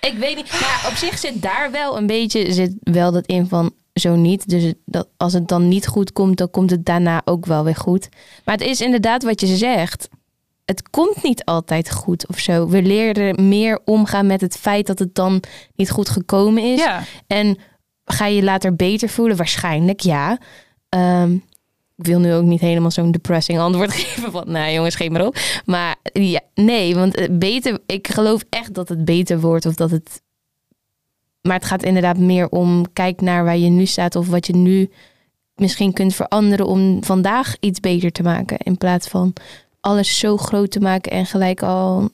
Ik 0.01 0.15
weet 0.19 0.37
niet, 0.37 0.51
maar 0.61 0.87
op 0.91 0.97
zich 0.97 1.19
zit 1.19 1.43
daar 1.43 1.71
wel 1.71 1.97
een 1.97 2.07
beetje, 2.07 2.53
zit 2.53 2.73
wel 2.81 3.13
dat 3.13 3.27
in 3.27 3.49
van 3.49 3.73
zo 4.01 4.15
niet. 4.17 4.49
Dus 4.49 4.75
dat, 4.85 5.09
als 5.17 5.33
het 5.33 5.49
dan 5.49 5.69
niet 5.69 5.87
goed 5.87 6.13
komt, 6.13 6.37
dan 6.37 6.51
komt 6.51 6.71
het 6.71 6.85
daarna 6.85 7.23
ook 7.25 7.47
wel 7.47 7.65
weer 7.65 7.77
goed. 7.77 8.09
Maar 8.45 8.55
het 8.55 8.67
is 8.67 8.81
inderdaad 8.81 9.23
wat 9.23 9.41
je 9.41 9.57
zegt. 9.57 10.09
Het 10.65 10.91
komt 10.91 11.23
niet 11.23 11.45
altijd 11.45 11.91
goed 11.91 12.29
of 12.29 12.39
zo. 12.39 12.69
We 12.69 12.83
leren 12.83 13.49
meer 13.49 13.81
omgaan 13.85 14.27
met 14.27 14.41
het 14.41 14.57
feit 14.57 14.87
dat 14.87 14.99
het 14.99 15.15
dan 15.15 15.43
niet 15.75 15.91
goed 15.91 16.09
gekomen 16.09 16.63
is. 16.63 16.79
ja. 16.79 17.03
En 17.27 17.59
ga 18.05 18.27
je 18.27 18.37
je 18.37 18.43
later 18.43 18.77
beter 18.77 19.09
voelen? 19.09 19.37
Waarschijnlijk, 19.37 20.01
ja. 20.01 20.39
Ehm, 20.89 21.33
ik 21.97 22.07
wil 22.07 22.19
nu 22.19 22.35
ook 22.35 22.45
niet 22.45 22.61
helemaal 22.61 22.91
zo'n 22.91 23.11
depressing 23.11 23.59
antwoord 23.59 23.93
geven 24.01 24.31
van, 24.31 24.51
nou 24.51 24.73
jongens, 24.73 24.95
geef 24.95 25.11
maar 25.11 25.27
op. 25.27 25.37
Maar 25.65 25.97
ja, 26.13 26.41
nee, 26.55 26.95
want 26.95 27.17
eh, 27.17 27.29
beter, 27.31 27.79
ik 27.87 28.09
geloof 28.09 28.45
echt 28.51 28.75
dat 28.75 28.89
het 28.89 29.05
beter 29.05 29.41
wordt 29.41 29.67
of 29.67 29.75
dat 29.75 29.91
het. 29.91 30.23
Maar 31.43 31.57
het 31.57 31.65
gaat 31.65 31.83
inderdaad 31.83 32.19
meer 32.19 32.49
om, 32.49 32.93
kijk 32.93 33.21
naar 33.21 33.45
waar 33.45 33.57
je 33.57 33.69
nu 33.69 33.87
staat 33.87 34.17
of 34.17 34.29
wat 34.29 34.47
je 34.47 34.57
nu 34.57 34.91
misschien 35.55 35.93
kunt 35.93 36.15
veranderen 36.15 36.67
om 36.67 37.05
vandaag 37.05 37.57
iets 37.61 37.81
beter 37.81 38.13
te 38.13 38.23
maken. 38.23 38.59
In 38.59 38.77
plaats 38.77 39.09
van 39.09 39.33
alles 39.81 40.19
zo 40.19 40.37
groot 40.37 40.71
te 40.71 40.81
maken 40.81 41.13
en 41.13 41.27
gelijk 41.27 41.63
al, 41.63 42.11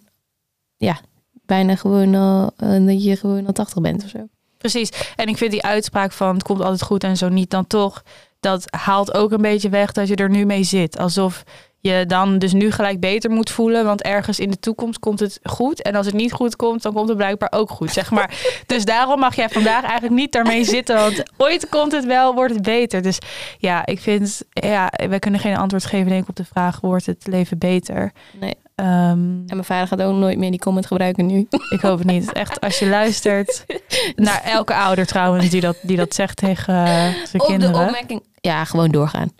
ja, 0.77 1.01
bijna 1.33 1.77
gewoon 1.77 2.15
al, 2.15 2.51
eh, 2.57 2.87
dat 2.87 3.05
je 3.05 3.17
gewoon 3.17 3.47
al 3.47 3.53
80 3.53 3.83
bent 3.83 4.05
of 4.05 4.11
zo. 4.11 4.29
Precies. 4.59 4.91
En 5.17 5.29
ik 5.29 5.37
vind 5.37 5.51
die 5.51 5.63
uitspraak 5.63 6.13
van 6.13 6.35
het 6.35 6.43
komt 6.43 6.61
altijd 6.61 6.83
goed 6.83 7.05
en 7.05 7.17
zo 7.17 7.29
niet 7.29 7.51
dan 7.51 7.67
toch, 7.67 8.03
dat 8.41 8.65
haalt 8.71 9.15
ook 9.15 9.33
een 9.33 9.43
beetje 9.43 9.69
weg 9.69 9.93
dat 9.93 10.09
je 10.09 10.17
er 10.17 10.31
nu 10.31 10.45
mee 10.45 10.63
zit. 10.63 10.99
Alsof 10.99 11.45
je 11.87 12.07
dan 12.07 12.39
dus 12.39 12.53
nu 12.53 12.71
gelijk 12.71 13.01
beter 13.01 13.31
moet 13.31 13.51
voelen, 13.51 13.85
want 13.85 14.03
ergens 14.03 14.39
in 14.39 14.51
de 14.51 14.59
toekomst 14.59 14.99
komt 14.99 15.21
het 15.21 15.41
goed. 15.43 15.83
En 15.83 15.95
als 15.95 16.07
het 16.07 16.15
niet 16.15 16.33
goed 16.33 16.57
komt, 16.57 16.83
dan 16.83 16.93
komt 16.93 17.09
het 17.09 17.17
blijkbaar 17.17 17.53
ook 17.53 17.71
goed, 17.71 17.93
zeg 17.93 18.11
maar. 18.11 18.35
dus 18.67 18.85
daarom 18.85 19.21
mag 19.21 19.35
jij 19.37 19.49
vandaag 19.49 19.83
eigenlijk 19.83 20.15
niet 20.15 20.33
daarmee 20.33 20.65
zitten, 20.65 20.97
want 20.97 21.23
ooit 21.37 21.69
komt 21.69 21.93
het 21.93 22.05
wel, 22.05 22.35
wordt 22.35 22.55
het 22.55 22.63
beter. 22.63 23.03
Dus 23.03 23.19
ja, 23.59 23.87
ik 23.87 24.01
vind, 24.01 24.43
ja, 24.51 24.93
wij 25.09 25.19
kunnen 25.19 25.41
geen 25.41 25.57
antwoord 25.57 25.85
geven 25.85 26.09
denk 26.09 26.23
ik 26.23 26.29
op 26.29 26.37
de 26.37 26.45
vraag, 26.45 26.81
wordt 26.81 27.07
het 27.07 27.27
leven 27.27 27.59
beter? 27.59 28.13
Nee. 28.41 28.55
Ehm, 28.75 28.89
En 28.89 29.45
mijn 29.47 29.65
vader 29.65 29.87
gaat 29.89 30.03
ook 30.03 30.17
nooit 30.17 30.39
meer 30.39 30.51
die 30.51 30.61
comment 30.61 30.87
gebruiken 30.87 31.27
nu. 31.27 31.47
ik 31.77 31.81
hoop 31.81 31.99
het 31.99 32.07
niet. 32.07 32.33
Echt, 32.33 32.61
als 32.61 32.79
je 32.79 32.89
luistert 32.89 33.65
naar 34.17 34.43
elke 34.45 34.75
ouder 34.75 35.07
trouwens 35.07 35.49
die 35.49 35.61
dat, 35.61 35.77
die 35.83 35.97
dat 35.97 36.15
zegt 36.15 36.37
tegen 36.37 36.75
eh, 36.75 36.85
zijn 36.85 37.15
Of 37.25 37.31
de 37.31 37.39
kinderen. 37.39 37.81
opmerking. 37.85 38.23
Ja, 38.41 38.65
gewoon 38.65 38.91
doorgaan. 38.91 39.31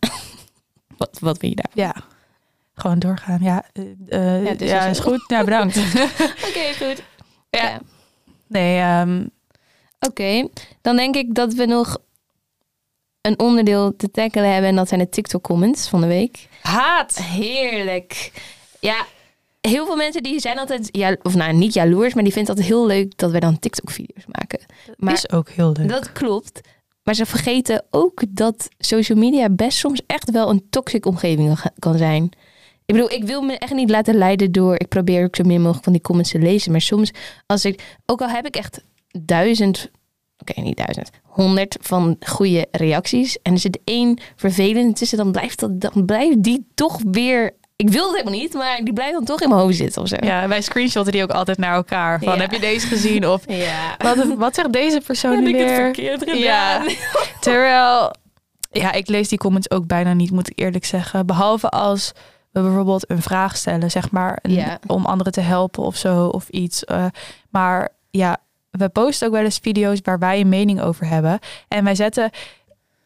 wat, 0.97 1.19
wat 1.21 1.39
vind 1.39 1.53
je 1.55 1.63
daar? 1.63 1.87
Ja, 1.87 1.95
gewoon 2.81 2.99
doorgaan. 2.99 3.39
Ja, 3.43 3.65
eh, 4.09 4.51
eh, 4.51 4.59
Ja, 4.59 4.85
is 4.85 4.99
goed. 4.99 5.25
Ja, 5.27 5.45
bedankt. 5.45 5.77
Oké, 6.49 6.85
goed. 6.85 7.03
Ja. 7.51 7.63
Ja. 7.69 7.81
nee, 8.47 8.79
ehm, 8.79 9.25
Oké, 10.01 10.49
dan 10.81 10.97
denk 10.97 11.17
ik 11.17 11.35
dat 11.35 11.55
we 11.55 11.67
nog 11.67 11.99
een 13.21 13.39
onderdeel 13.39 13.97
te 13.97 14.11
tackelen 14.11 14.53
hebben. 14.53 14.71
En 14.71 14.77
dat 14.77 14.89
zijn 14.89 15.01
de 15.01 15.09
TikTok-comments 15.09 15.89
van 15.89 16.01
de 16.01 16.07
week. 16.07 16.49
haat. 16.63 17.19
Heerlijk. 17.23 18.33
Ja, 18.81 19.07
heel 19.61 19.87
veel 19.87 19.97
mensen 19.97 20.23
die 20.23 20.41
zijn 20.41 20.59
altijd, 20.59 20.89
ja, 20.93 21.17
of 21.23 21.35
nou 21.35 21.53
niet 21.53 21.75
jaloers, 21.75 22.15
maar 22.15 22.25
die 22.25 22.33
vinden 22.33 22.55
het 22.55 22.63
altijd 22.63 22.67
heel 22.67 22.87
leuk 22.87 23.17
dat 23.19 23.31
we 23.31 23.41
dan 23.41 23.59
TikTok-video's 23.59 24.25
maken. 24.27 24.61
Maar 24.97 25.13
is 25.13 25.31
ook 25.31 25.49
heel 25.49 25.73
leuk. 25.73 25.89
Dat 25.89 26.13
klopt. 26.13 26.61
Maar 27.03 27.15
ze 27.15 27.27
vergeten 27.27 27.85
ook 27.91 28.23
dat 28.29 28.69
social 28.79 29.19
media 29.19 29.49
best 29.51 29.79
soms 29.79 30.01
echt 30.07 30.31
wel 30.31 30.51
een 30.51 30.67
toxic 30.71 31.07
omgeving 31.07 31.59
kan 31.79 31.99
zijn. 31.99 32.31
Ik 32.87 32.95
bedoel, 32.95 33.11
ik 33.13 33.25
wil 33.25 33.43
me 33.43 33.59
echt 33.59 33.73
niet 33.73 33.91
laten 33.91 34.15
leiden 34.15 34.53
door. 34.53 34.75
Ik 34.75 34.89
probeer 34.89 35.25
ook 35.25 35.37
zo 35.37 35.43
min 35.45 35.61
mogelijk 35.61 35.85
van 35.85 35.93
die 35.93 36.03
comments 36.03 36.31
te 36.31 36.39
lezen. 36.39 36.71
Maar 36.73 36.81
soms, 36.81 37.11
als 37.47 37.65
ik. 37.65 37.97
Ook 38.07 38.21
al 38.21 38.29
heb 38.29 38.47
ik 38.47 38.57
echt 38.57 38.85
duizend. 39.21 39.91
Oké, 40.39 40.61
niet 40.61 40.77
duizend. 40.77 41.11
Honderd 41.23 41.77
van 41.81 42.17
goede 42.27 42.67
reacties. 42.71 43.39
En 43.43 43.53
er 43.53 43.59
zit 43.59 43.79
één 43.85 44.19
vervelende 44.37 44.93
tussen. 44.93 45.19
Dan 45.19 45.33
blijft, 45.33 45.61
dat, 45.61 45.81
dan 45.81 46.05
blijft 46.05 46.43
die 46.43 46.67
toch 46.75 47.01
weer. 47.11 47.55
Ik 47.77 47.89
wil 47.89 48.03
het 48.07 48.17
helemaal 48.17 48.41
niet, 48.41 48.53
maar 48.53 48.81
die 48.85 48.93
blijft 48.93 49.13
dan 49.13 49.25
toch 49.25 49.41
in 49.41 49.49
mijn 49.49 49.61
hoofd 49.61 49.77
zitten 49.77 50.03
of 50.03 50.09
zo. 50.09 50.17
Ja, 50.21 50.49
wij 50.49 50.61
screenshotten 50.63 51.13
die 51.13 51.23
ook 51.23 51.31
altijd 51.31 51.59
naar 51.59 51.75
elkaar. 51.75 52.19
Van, 52.23 52.35
Ja. 52.35 52.41
heb 52.41 52.53
je 52.53 52.61
deze 52.61 52.87
gezien? 52.87 53.29
Of 53.29 53.43
ja. 53.67 53.97
wat, 53.99 54.25
wat 54.37 54.55
zegt 54.55 54.73
deze 54.73 55.01
persoon 55.07 55.43
nu 55.43 55.53
weer? 55.53 55.75
verkeerd 55.75 56.19
gedaan? 56.23 56.39
Ja. 56.39 56.83
Terwijl, 57.41 58.15
ja, 58.71 58.93
ik 58.93 59.09
lees 59.09 59.29
die 59.29 59.39
comments 59.39 59.71
ook 59.71 59.87
bijna 59.87 60.13
niet, 60.13 60.31
moet 60.31 60.51
ik 60.51 60.59
eerlijk 60.59 60.85
zeggen. 60.85 61.27
Behalve 61.27 61.69
als 61.69 62.13
bijvoorbeeld 62.63 63.11
een 63.11 63.23
vraag 63.23 63.57
stellen, 63.57 63.91
zeg 63.91 64.11
maar, 64.11 64.39
een- 64.43 64.53
om 64.87 65.05
anderen 65.05 65.33
te 65.33 65.41
helpen 65.41 65.83
of 65.83 65.97
zo, 65.97 66.27
of 66.27 66.49
iets. 66.49 66.85
Eh, 66.85 67.07
maar 67.51 67.89
ja, 68.11 68.37
we 68.71 68.89
posten 68.89 69.27
ook 69.27 69.33
wel 69.33 69.43
eens 69.45 69.59
video's 69.59 70.01
waar 70.03 70.19
wij 70.19 70.41
een 70.41 70.49
mening 70.49 70.81
over 70.81 71.07
hebben. 71.07 71.39
En 71.69 71.85
wij 71.85 71.95
zetten, 71.95 72.31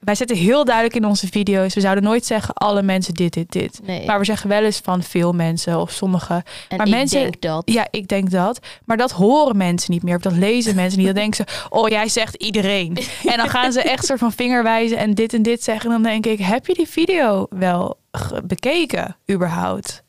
wij 0.01 0.15
zetten 0.15 0.37
heel 0.37 0.65
duidelijk 0.65 0.97
in 0.97 1.05
onze 1.05 1.27
video's, 1.27 1.75
we 1.75 1.81
zouden 1.81 2.05
nooit 2.05 2.27
zeggen 2.27 2.55
alle 2.55 2.83
mensen 2.83 3.15
dit, 3.15 3.33
dit, 3.33 3.53
dit. 3.53 3.81
Nee. 3.85 4.07
Maar 4.07 4.19
we 4.19 4.25
zeggen 4.25 4.49
wel 4.49 4.65
eens 4.65 4.79
van 4.85 5.03
veel 5.03 5.33
mensen 5.33 5.81
of 5.81 5.91
sommige. 5.91 6.35
en 6.69 6.77
maar 6.77 6.87
ik 6.87 6.93
mensen- 6.93 7.21
denk 7.21 7.41
dat. 7.41 7.63
Ja, 7.65 7.87
ik 7.91 8.09
denk 8.09 8.31
dat. 8.31 8.59
Maar 8.85 8.97
dat 8.97 9.11
horen 9.11 9.57
mensen 9.57 9.93
niet 9.93 10.03
meer. 10.03 10.17
Of 10.17 10.23
dat 10.23 10.33
lezen 10.33 10.75
mensen 10.75 10.99
niet. 10.99 11.07
Dan 11.07 11.17
denken 11.17 11.47
ze, 11.47 11.61
oh 11.79 11.89
jij 11.89 12.09
zegt 12.09 12.35
iedereen. 12.35 12.97
En 13.27 13.37
dan 13.37 13.49
gaan 13.49 13.73
ze 13.73 13.83
echt 13.83 14.05
soort 14.07 14.19
van 14.19 14.33
vingerwijzen 14.33 14.99
en 14.99 15.15
dit 15.15 15.33
en 15.35 15.43
dit 15.43 15.63
zeggen. 15.65 15.85
En 15.85 16.03
dan 16.03 16.03
denk 16.13 16.27
ik, 16.27 16.39
heb 16.47 16.67
je 16.67 16.75
die 16.75 16.89
video 16.89 17.47
wel 17.51 17.99
bekeken 18.45 19.17
überhaupt? 19.31 20.03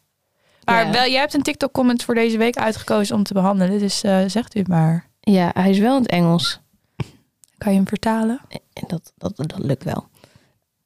Maar 0.64 0.86
Ja. 0.86 0.92
wel, 0.92 1.08
jij 1.10 1.20
hebt 1.20 1.34
een 1.34 1.42
TikTok 1.42 1.72
comment 1.72 2.04
voor 2.04 2.16
deze 2.16 2.38
week 2.38 2.56
uitgekozen 2.58 3.16
om 3.16 3.24
te 3.24 3.34
behandelen. 3.34 3.80
Dus 3.80 4.04
eh, 4.04 4.18
zegt 4.28 4.56
u 4.56 4.64
maar. 4.68 5.10
Ja, 5.20 5.50
hij 5.54 5.70
is 5.70 5.80
wel 5.80 5.96
in 5.96 6.02
het 6.02 6.12
Engels. 6.12 6.60
Kan 7.62 7.72
je 7.72 7.78
hem 7.78 7.88
vertalen? 7.88 8.42
En 8.74 8.84
dat, 8.88 9.14
dat, 9.18 9.34
dat 9.36 9.54
lukt 9.58 9.84
wel. 9.84 10.08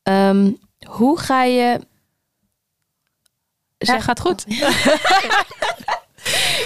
Ehm, 0.03 0.51
hoe 0.87 1.19
ga 1.19 1.43
je... 1.43 1.79
Ja, 3.77 3.99
gaat 3.99 4.19
goed. 4.19 4.45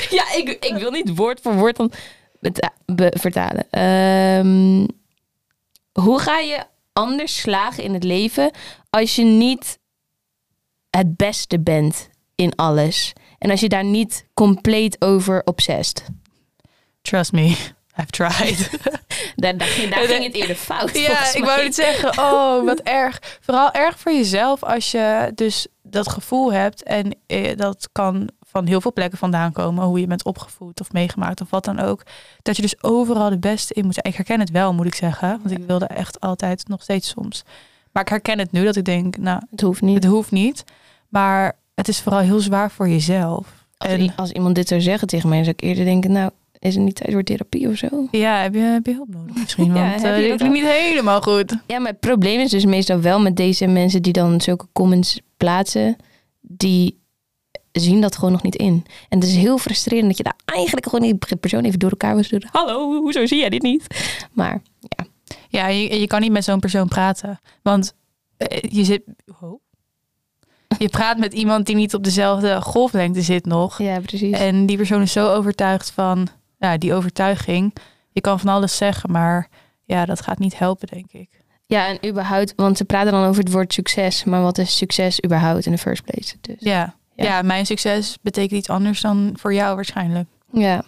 Ja, 0.09 0.33
ik, 0.33 0.49
ik 0.49 0.75
wil 0.77 0.91
niet 0.91 1.15
woord 1.15 1.41
voor 1.41 1.55
woord 1.55 1.75
dan 1.75 1.91
vertalen. 3.09 3.67
Ehm, 3.69 4.87
hoe 5.91 6.19
ga 6.19 6.39
je 6.39 6.65
anders 6.93 7.39
slagen 7.39 7.83
in 7.83 7.93
het 7.93 8.03
leven 8.03 8.51
als 8.89 9.15
je 9.15 9.23
niet 9.23 9.79
het 10.89 11.17
beste 11.17 11.59
bent 11.59 12.09
in 12.35 12.55
alles? 12.55 13.13
En 13.37 13.49
als 13.49 13.59
je 13.59 13.69
daar 13.69 13.85
niet 13.85 14.25
compleet 14.33 15.01
over 15.01 15.41
obsessed? 15.43 16.05
Trust 17.01 17.31
me, 17.31 17.55
I've 17.99 18.11
tried. 18.11 18.69
Daar, 19.35 19.57
daar, 19.57 19.67
ging- 19.67 19.89
daar 19.95 20.03
ging 20.13 20.23
het 20.23 20.33
eerder 20.35 20.55
fout. 20.55 20.97
Ja, 20.97 21.33
ik 21.33 21.43
wou 21.43 21.63
niet 21.63 21.75
zeggen, 21.75 22.09
oh, 22.19 22.65
wat 22.65 22.79
erg. 23.03 23.19
Vooral 23.41 23.71
erg 23.71 23.99
voor 23.99 24.11
jezelf 24.11 24.63
als 24.63 24.91
je 24.91 25.31
dus 25.35 25.67
dat 25.83 26.09
gevoel 26.09 26.53
hebt. 26.53 26.83
En 26.83 27.15
eh, 27.27 27.57
dat 27.57 27.89
kan 27.91 28.29
van 28.51 28.65
heel 28.65 28.81
veel 28.81 28.93
plekken 28.93 29.17
vandaan 29.17 29.51
komen. 29.51 29.85
Hoe 29.85 29.99
je 29.99 30.07
bent 30.07 30.23
opgevoed 30.23 30.81
of 30.81 30.91
meegemaakt 30.91 31.41
of 31.41 31.49
wat 31.49 31.65
dan 31.65 31.79
ook. 31.79 32.03
Dat 32.41 32.55
je 32.55 32.61
dus 32.61 32.83
overal 32.83 33.29
de 33.29 33.39
beste 33.39 33.73
in 33.73 33.85
moet 33.85 33.93
zijn. 33.93 34.05
Ik 34.05 34.15
herken 34.15 34.39
het 34.39 34.51
wel, 34.51 34.73
moet 34.73 34.85
ik 34.85 34.95
zeggen. 34.95 35.29
Want 35.43 35.51
ik 35.59 35.63
wilde 35.67 35.85
echt 35.85 36.19
altijd, 36.19 36.67
nog 36.67 36.81
steeds 36.81 37.09
soms. 37.09 37.43
Maar 37.91 38.03
ik 38.03 38.09
herken 38.09 38.39
het 38.39 38.51
nu 38.51 38.63
dat 38.63 38.75
ik 38.75 38.85
denk, 38.85 39.17
nou, 39.17 39.41
Het 39.51 39.61
hoeft 39.61 39.81
niet. 39.81 39.95
het 40.03 40.11
hoeft 40.11 40.31
niet. 40.31 40.63
Maar 41.09 41.55
het 41.75 41.87
is 41.87 42.01
vooral 42.01 42.21
heel 42.21 42.39
zwaar 42.39 42.71
voor 42.71 42.89
jezelf. 42.89 43.47
Als, 43.77 43.91
En- 43.91 44.13
als 44.15 44.31
iemand 44.31 44.55
dit 44.55 44.67
zou 44.67 44.81
zeggen 44.81 45.07
tegen 45.07 45.29
mij, 45.29 45.37
zou 45.43 45.49
ik 45.57 45.61
eerder 45.61 45.85
denken, 45.85 46.11
nou, 46.11 46.31
is 46.59 46.75
het 46.75 46.83
niet 46.83 46.95
tijd 46.95 47.11
voor 47.11 47.23
therapie 47.23 47.67
of 47.67 47.77
zo? 47.77 48.07
Ja, 48.11 48.41
heb 48.41 48.53
je, 48.53 48.59
heb 48.59 48.85
je 48.85 48.93
hulp 48.93 49.09
nodig 49.09 49.35
misschien? 49.35 49.73
Ja, 49.75 49.89
Want 49.89 50.01
heb 50.01 50.15
eh, 50.15 50.21
dit 50.21 50.35
klinkt 50.35 50.55
niet 50.55 50.67
helemaal 50.67 51.21
goed. 51.21 51.57
Ja, 51.67 51.79
maar 51.79 51.91
het 51.91 51.99
probleem 51.99 52.39
is 52.39 52.51
dus 52.51 52.65
meestal 52.65 52.99
wel 52.99 53.19
met 53.19 53.35
deze 53.35 53.67
mensen 53.67 54.01
die 54.01 54.13
dan 54.13 54.41
zulke 54.41 54.67
comments 54.73 55.19
plaatsen, 55.37 55.95
die 56.41 56.99
zien 57.71 58.01
dat 58.01 58.15
gewoon 58.15 58.31
nog 58.31 58.43
niet 58.43 58.55
in. 58.55 58.85
En 59.09 59.19
het 59.19 59.27
is 59.27 59.35
heel 59.35 59.57
frustrerend 59.57 60.07
dat 60.07 60.17
je 60.17 60.23
daar 60.23 60.39
eigenlijk 60.45 60.89
gewoon 60.89 61.17
die 61.17 61.37
persoon 61.37 61.63
even 61.63 61.79
door 61.79 61.89
elkaar 61.89 62.13
wil 62.13 62.23
sturen. 62.23 62.49
Hallo, 62.51 62.99
hoezo 63.01 63.25
zie 63.25 63.39
jij 63.39 63.49
dit 63.49 63.61
niet? 63.61 63.87
Maar 64.33 64.61
ja, 64.79 65.05
Ja, 65.49 65.67
je, 65.67 65.99
je 65.99 66.07
kan 66.07 66.21
niet 66.21 66.31
met 66.31 66.43
zo'n 66.43 66.59
persoon 66.59 66.87
praten. 66.87 67.39
Want 67.61 67.93
eh, 68.37 68.69
je 68.69 68.83
zit. 68.83 69.01
Je 70.77 70.89
praat 70.89 71.17
met 71.17 71.33
iemand 71.33 71.65
die 71.65 71.75
niet 71.75 71.93
op 71.93 72.03
dezelfde 72.03 72.61
golflengte 72.61 73.21
zit 73.21 73.45
nog. 73.45 73.81
ja 73.81 73.99
precies. 73.99 74.37
En 74.37 74.65
die 74.65 74.77
persoon 74.77 75.01
is 75.01 75.11
zo 75.11 75.33
overtuigd 75.33 75.91
van 75.91 76.27
ja, 76.59 76.77
die 76.77 76.93
overtuiging. 76.93 77.75
Je 78.11 78.21
kan 78.21 78.39
van 78.39 78.49
alles 78.49 78.77
zeggen, 78.77 79.11
maar 79.11 79.47
ja, 79.83 80.05
dat 80.05 80.21
gaat 80.21 80.39
niet 80.39 80.57
helpen, 80.59 80.87
denk 80.87 81.11
ik. 81.11 81.29
Ja, 81.65 81.87
en 81.87 82.07
überhaupt, 82.09 82.53
want 82.55 82.77
ze 82.77 82.85
praten 82.85 83.11
dan 83.11 83.25
over 83.25 83.43
het 83.43 83.51
woord 83.51 83.73
succes, 83.73 84.23
maar 84.23 84.41
wat 84.41 84.57
is 84.57 84.77
succes 84.77 85.23
überhaupt 85.25 85.65
in 85.65 85.71
de 85.71 85.77
first 85.77 86.03
place? 86.03 86.35
Dus 86.41 86.55
Ja, 86.59 86.95
Ja. 87.15 87.41
mijn 87.41 87.65
succes 87.65 88.17
betekent 88.21 88.59
iets 88.59 88.69
anders 88.69 89.01
dan 89.01 89.33
voor 89.39 89.53
jou 89.53 89.75
waarschijnlijk. 89.75 90.27
Ja. 90.51 90.83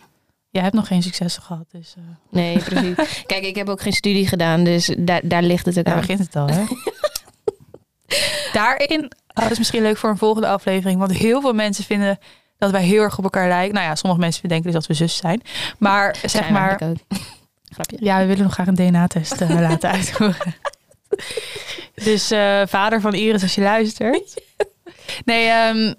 Jij 0.49 0.61
hebt 0.63 0.75
nog 0.75 0.87
geen 0.87 1.03
successen 1.03 1.41
gehad, 1.43 1.65
dus 1.71 1.93
eh, 1.97 2.03
Nee, 2.29 2.59
precies. 2.59 3.23
Kijk, 3.25 3.43
ik 3.45 3.55
heb 3.55 3.69
ook 3.69 3.81
geen 3.81 3.93
studie 3.93 4.27
gedaan, 4.27 4.63
dus 4.63 4.95
daar, 4.97 5.21
daar 5.23 5.43
ligt 5.43 5.65
het 5.65 5.77
ook 5.77 5.85
daar 5.85 5.93
aan. 5.93 5.99
begint 5.99 6.19
het 6.19 6.35
al, 6.35 6.47
hè? 6.49 6.63
Daarin, 8.53 9.03
oh, 9.03 9.43
dat 9.43 9.51
is 9.51 9.57
misschien 9.57 9.81
leuk 9.81 9.97
voor 9.97 10.09
een 10.09 10.17
volgende 10.17 10.47
aflevering, 10.47 10.99
want 10.99 11.11
heel 11.11 11.41
veel 11.41 11.53
mensen 11.53 11.83
vinden 11.83 12.17
dat 12.61 12.71
wij 12.71 12.83
heel 12.83 13.01
erg 13.01 13.17
op 13.17 13.23
elkaar 13.23 13.47
lijken. 13.47 13.73
Nou 13.73 13.85
ja, 13.87 13.95
sommige 13.95 14.21
mensen 14.21 14.47
denken 14.49 14.65
dus 14.71 14.73
dat 14.73 14.87
we 14.87 14.93
zus 14.93 15.17
zijn. 15.17 15.41
Maar 15.77 16.15
zeg 16.21 16.31
Zijn 16.31 16.53
maar. 16.53 16.79
Grapje. 17.73 17.97
ja, 17.99 18.19
we 18.19 18.25
willen 18.25 18.43
nog 18.43 18.53
graag 18.53 18.67
een 18.67 18.75
DNA-test 18.75 19.41
eh, 19.41 19.59
laten 19.69 19.89
uitvoeren. 19.89 20.55
Dus 21.95 22.31
eh, 22.31 22.61
vader 22.67 23.01
van 23.01 23.13
Iris, 23.13 23.41
als 23.41 23.55
je 23.55 23.61
luistert. 23.61 24.41
Nee, 25.25 25.47
ehm, 25.47 25.93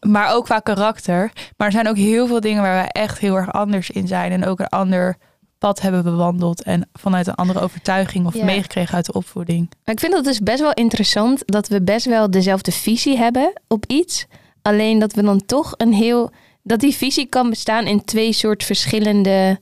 maar 0.00 0.34
ook 0.34 0.44
qua 0.44 0.58
karakter. 0.58 1.30
Maar 1.56 1.66
er 1.66 1.72
zijn 1.72 1.88
ook 1.88 1.96
heel 1.96 2.26
veel 2.26 2.40
dingen 2.40 2.62
waar 2.62 2.82
we 2.82 2.88
echt 2.92 3.18
heel 3.18 3.36
erg 3.36 3.52
anders 3.52 3.90
in 3.90 4.06
zijn. 4.06 4.32
En 4.32 4.44
ook 4.46 4.58
een 4.60 4.68
ander 4.68 5.16
pad 5.58 5.80
hebben 5.80 6.02
bewandeld. 6.02 6.62
En 6.62 6.88
vanuit 6.92 7.26
een 7.26 7.34
andere 7.34 7.60
overtuiging 7.60 8.26
of 8.26 8.34
Ja. 8.34 8.44
meegekregen 8.44 8.94
uit 8.94 9.06
de 9.06 9.12
opvoeding. 9.12 9.70
Maar 9.84 9.94
ik 9.94 10.00
vind 10.00 10.12
dat 10.12 10.24
dus 10.24 10.40
best 10.40 10.60
wel 10.60 10.72
interessant 10.72 11.42
dat 11.44 11.68
we 11.68 11.82
best 11.82 12.06
wel 12.06 12.30
dezelfde 12.30 12.72
visie 12.72 13.16
hebben 13.16 13.52
op 13.68 13.84
iets. 13.86 14.26
Alleen 14.66 14.98
dat 14.98 15.12
we 15.12 15.22
dan 15.22 15.44
toch 15.46 15.74
een 15.76 15.92
heel. 15.92 16.30
Dat 16.62 16.80
die 16.80 16.94
visie 16.94 17.26
kan 17.26 17.50
bestaan 17.50 17.86
in 17.86 18.04
twee 18.04 18.32
soort 18.32 18.64
verschillende 18.64 19.60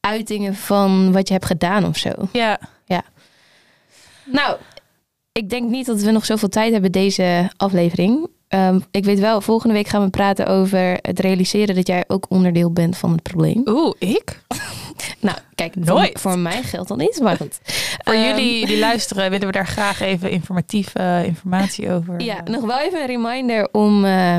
uitingen 0.00 0.54
van 0.54 1.12
wat 1.12 1.28
je 1.28 1.34
hebt 1.34 1.46
gedaan 1.46 1.86
of 1.86 1.96
zo. 1.96 2.10
Ja, 2.32 2.60
Nou, 4.24 4.56
ik 5.32 5.50
denk 5.50 5.70
niet 5.70 5.86
dat 5.86 6.02
we 6.02 6.10
nog 6.10 6.24
zoveel 6.24 6.48
tijd 6.48 6.72
hebben 6.72 6.92
deze 6.92 7.50
aflevering. 7.56 8.26
Ehm, 8.48 8.80
ik 8.90 9.04
weet 9.04 9.18
wel, 9.18 9.40
volgende 9.40 9.74
week 9.74 9.86
gaan 9.86 10.02
we 10.02 10.10
praten 10.10 10.46
over 10.46 10.98
het 11.00 11.20
realiseren 11.20 11.74
dat 11.74 11.86
jij 11.86 12.04
ook 12.06 12.26
onderdeel 12.28 12.72
bent 12.72 12.96
van 12.96 13.12
het 13.12 13.22
probleem. 13.22 13.62
oeh, 13.64 13.92
ik? 13.98 14.42
Nou, 15.20 15.38
kijk, 15.54 15.76
Nooit. 15.76 16.20
Voor, 16.20 16.30
voor 16.30 16.40
mij 16.40 16.62
geldt 16.62 16.88
dat 16.88 16.98
niet, 16.98 17.20
maar 17.22 17.36
goed. 17.36 17.58
Voor 18.04 18.14
Ehm, 18.14 18.24
jullie 18.24 18.66
die 18.66 18.78
luisteren 18.78 19.30
willen 19.30 19.46
we 19.46 19.52
daar 19.52 19.66
graag 19.66 20.00
even 20.00 20.30
informatieve 20.30 20.98
eh, 20.98 21.24
informatie 21.24 21.90
over. 21.90 22.20
Ja, 22.20 22.44
eh, 22.44 22.52
nog 22.52 22.64
wel 22.64 22.78
even 22.78 23.00
een 23.00 23.06
reminder 23.06 23.68
om 23.72 24.04
eh, 24.04 24.36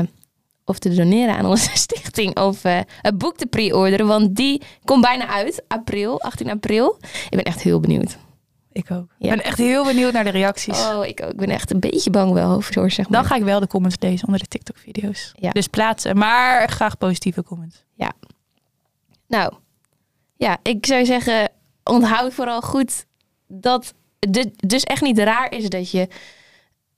of 0.64 0.78
te 0.78 0.94
doneren 0.94 1.36
aan 1.36 1.46
onze 1.46 1.70
stichting 1.86 2.38
of 2.38 2.62
het 3.02 3.18
boek 3.18 3.36
te 3.36 3.46
pre-orderen, 3.46 4.06
want 4.06 4.36
die 4.36 4.62
komt 4.84 5.02
bijna 5.02 5.26
uit, 5.26 5.62
april, 5.68 6.20
18 6.20 6.50
april. 6.50 6.98
Ik 7.02 7.36
ben 7.36 7.44
echt 7.44 7.62
heel 7.62 7.80
benieuwd. 7.80 8.16
Ik 8.72 8.90
ook. 8.90 9.14
Ja. 9.18 9.30
Ik 9.30 9.36
ben 9.36 9.44
echt 9.44 9.58
heel 9.58 9.84
benieuwd 9.84 10.12
naar 10.12 10.24
de 10.24 10.30
reacties. 10.30 10.78
Oh, 10.78 11.06
ik 11.06 11.22
ook. 11.24 11.30
Ik 11.30 11.36
ben 11.36 11.50
echt 11.50 11.70
een 11.70 11.80
beetje 11.80 12.10
bang 12.10 12.32
wel 12.32 12.60
voor, 12.60 12.90
zeg 12.90 13.08
maar. 13.08 13.20
Dan 13.20 13.28
ga 13.28 13.36
ik 13.36 13.42
wel 13.42 13.60
de 13.60 13.66
comments 13.66 13.96
lezen 14.00 14.26
onder 14.26 14.42
de 14.42 14.48
TikTok-video's. 14.48 15.32
Ja. 15.34 15.50
Dus 15.50 15.66
plaatsen, 15.66 16.18
maar 16.18 16.68
graag 16.68 16.98
positieve 16.98 17.42
comments. 17.42 17.84
Nou, 19.28 19.52
ja, 20.36 20.58
ik 20.62 20.86
zou 20.86 21.04
zeggen, 21.04 21.52
onthoud 21.84 22.32
vooral 22.32 22.60
goed 22.60 23.06
dat 23.46 23.94
het 24.20 24.50
dus 24.56 24.84
echt 24.84 25.02
niet 25.02 25.18
raar 25.18 25.52
is 25.52 25.68
dat 25.68 25.90
je 25.90 26.08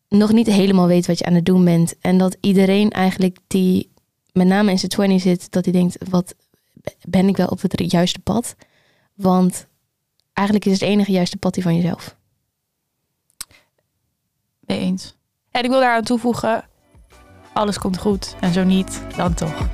nog 0.09 0.33
niet 0.33 0.47
helemaal 0.47 0.87
weet 0.87 1.07
wat 1.07 1.19
je 1.19 1.25
aan 1.25 1.35
het 1.35 1.45
doen 1.45 1.65
bent. 1.65 1.99
En 2.01 2.19
dat 2.19 2.37
iedereen 2.41 2.91
eigenlijk 2.91 3.39
die 3.47 3.91
met 4.33 4.47
name 4.47 4.71
in 4.71 4.79
zijn 4.79 4.91
20 4.91 5.21
zit, 5.21 5.53
dat 5.53 5.65
hij 5.65 5.73
denkt, 5.73 5.97
wat 6.11 6.35
ben 7.09 7.29
ik 7.29 7.37
wel 7.37 7.47
op 7.47 7.61
het 7.61 7.91
juiste 7.91 8.21
pad? 8.21 8.57
Want 9.15 9.67
eigenlijk 10.33 10.67
is 10.67 10.73
het 10.73 10.83
enige 10.83 11.13
juiste 11.13 11.37
pad 11.37 11.55
die 11.55 11.63
van 11.63 11.77
jezelf. 11.77 12.17
Mee 14.61 14.79
eens. 14.79 15.17
En 15.51 15.65
ik 15.65 15.71
wil 15.71 15.81
daaraan 15.81 16.03
toevoegen, 16.03 16.65
alles 17.53 17.79
komt 17.79 17.99
goed. 17.99 18.37
En 18.41 18.53
zo 18.53 18.65
niet, 18.65 19.03
dan 19.17 19.35
toch. 19.35 19.69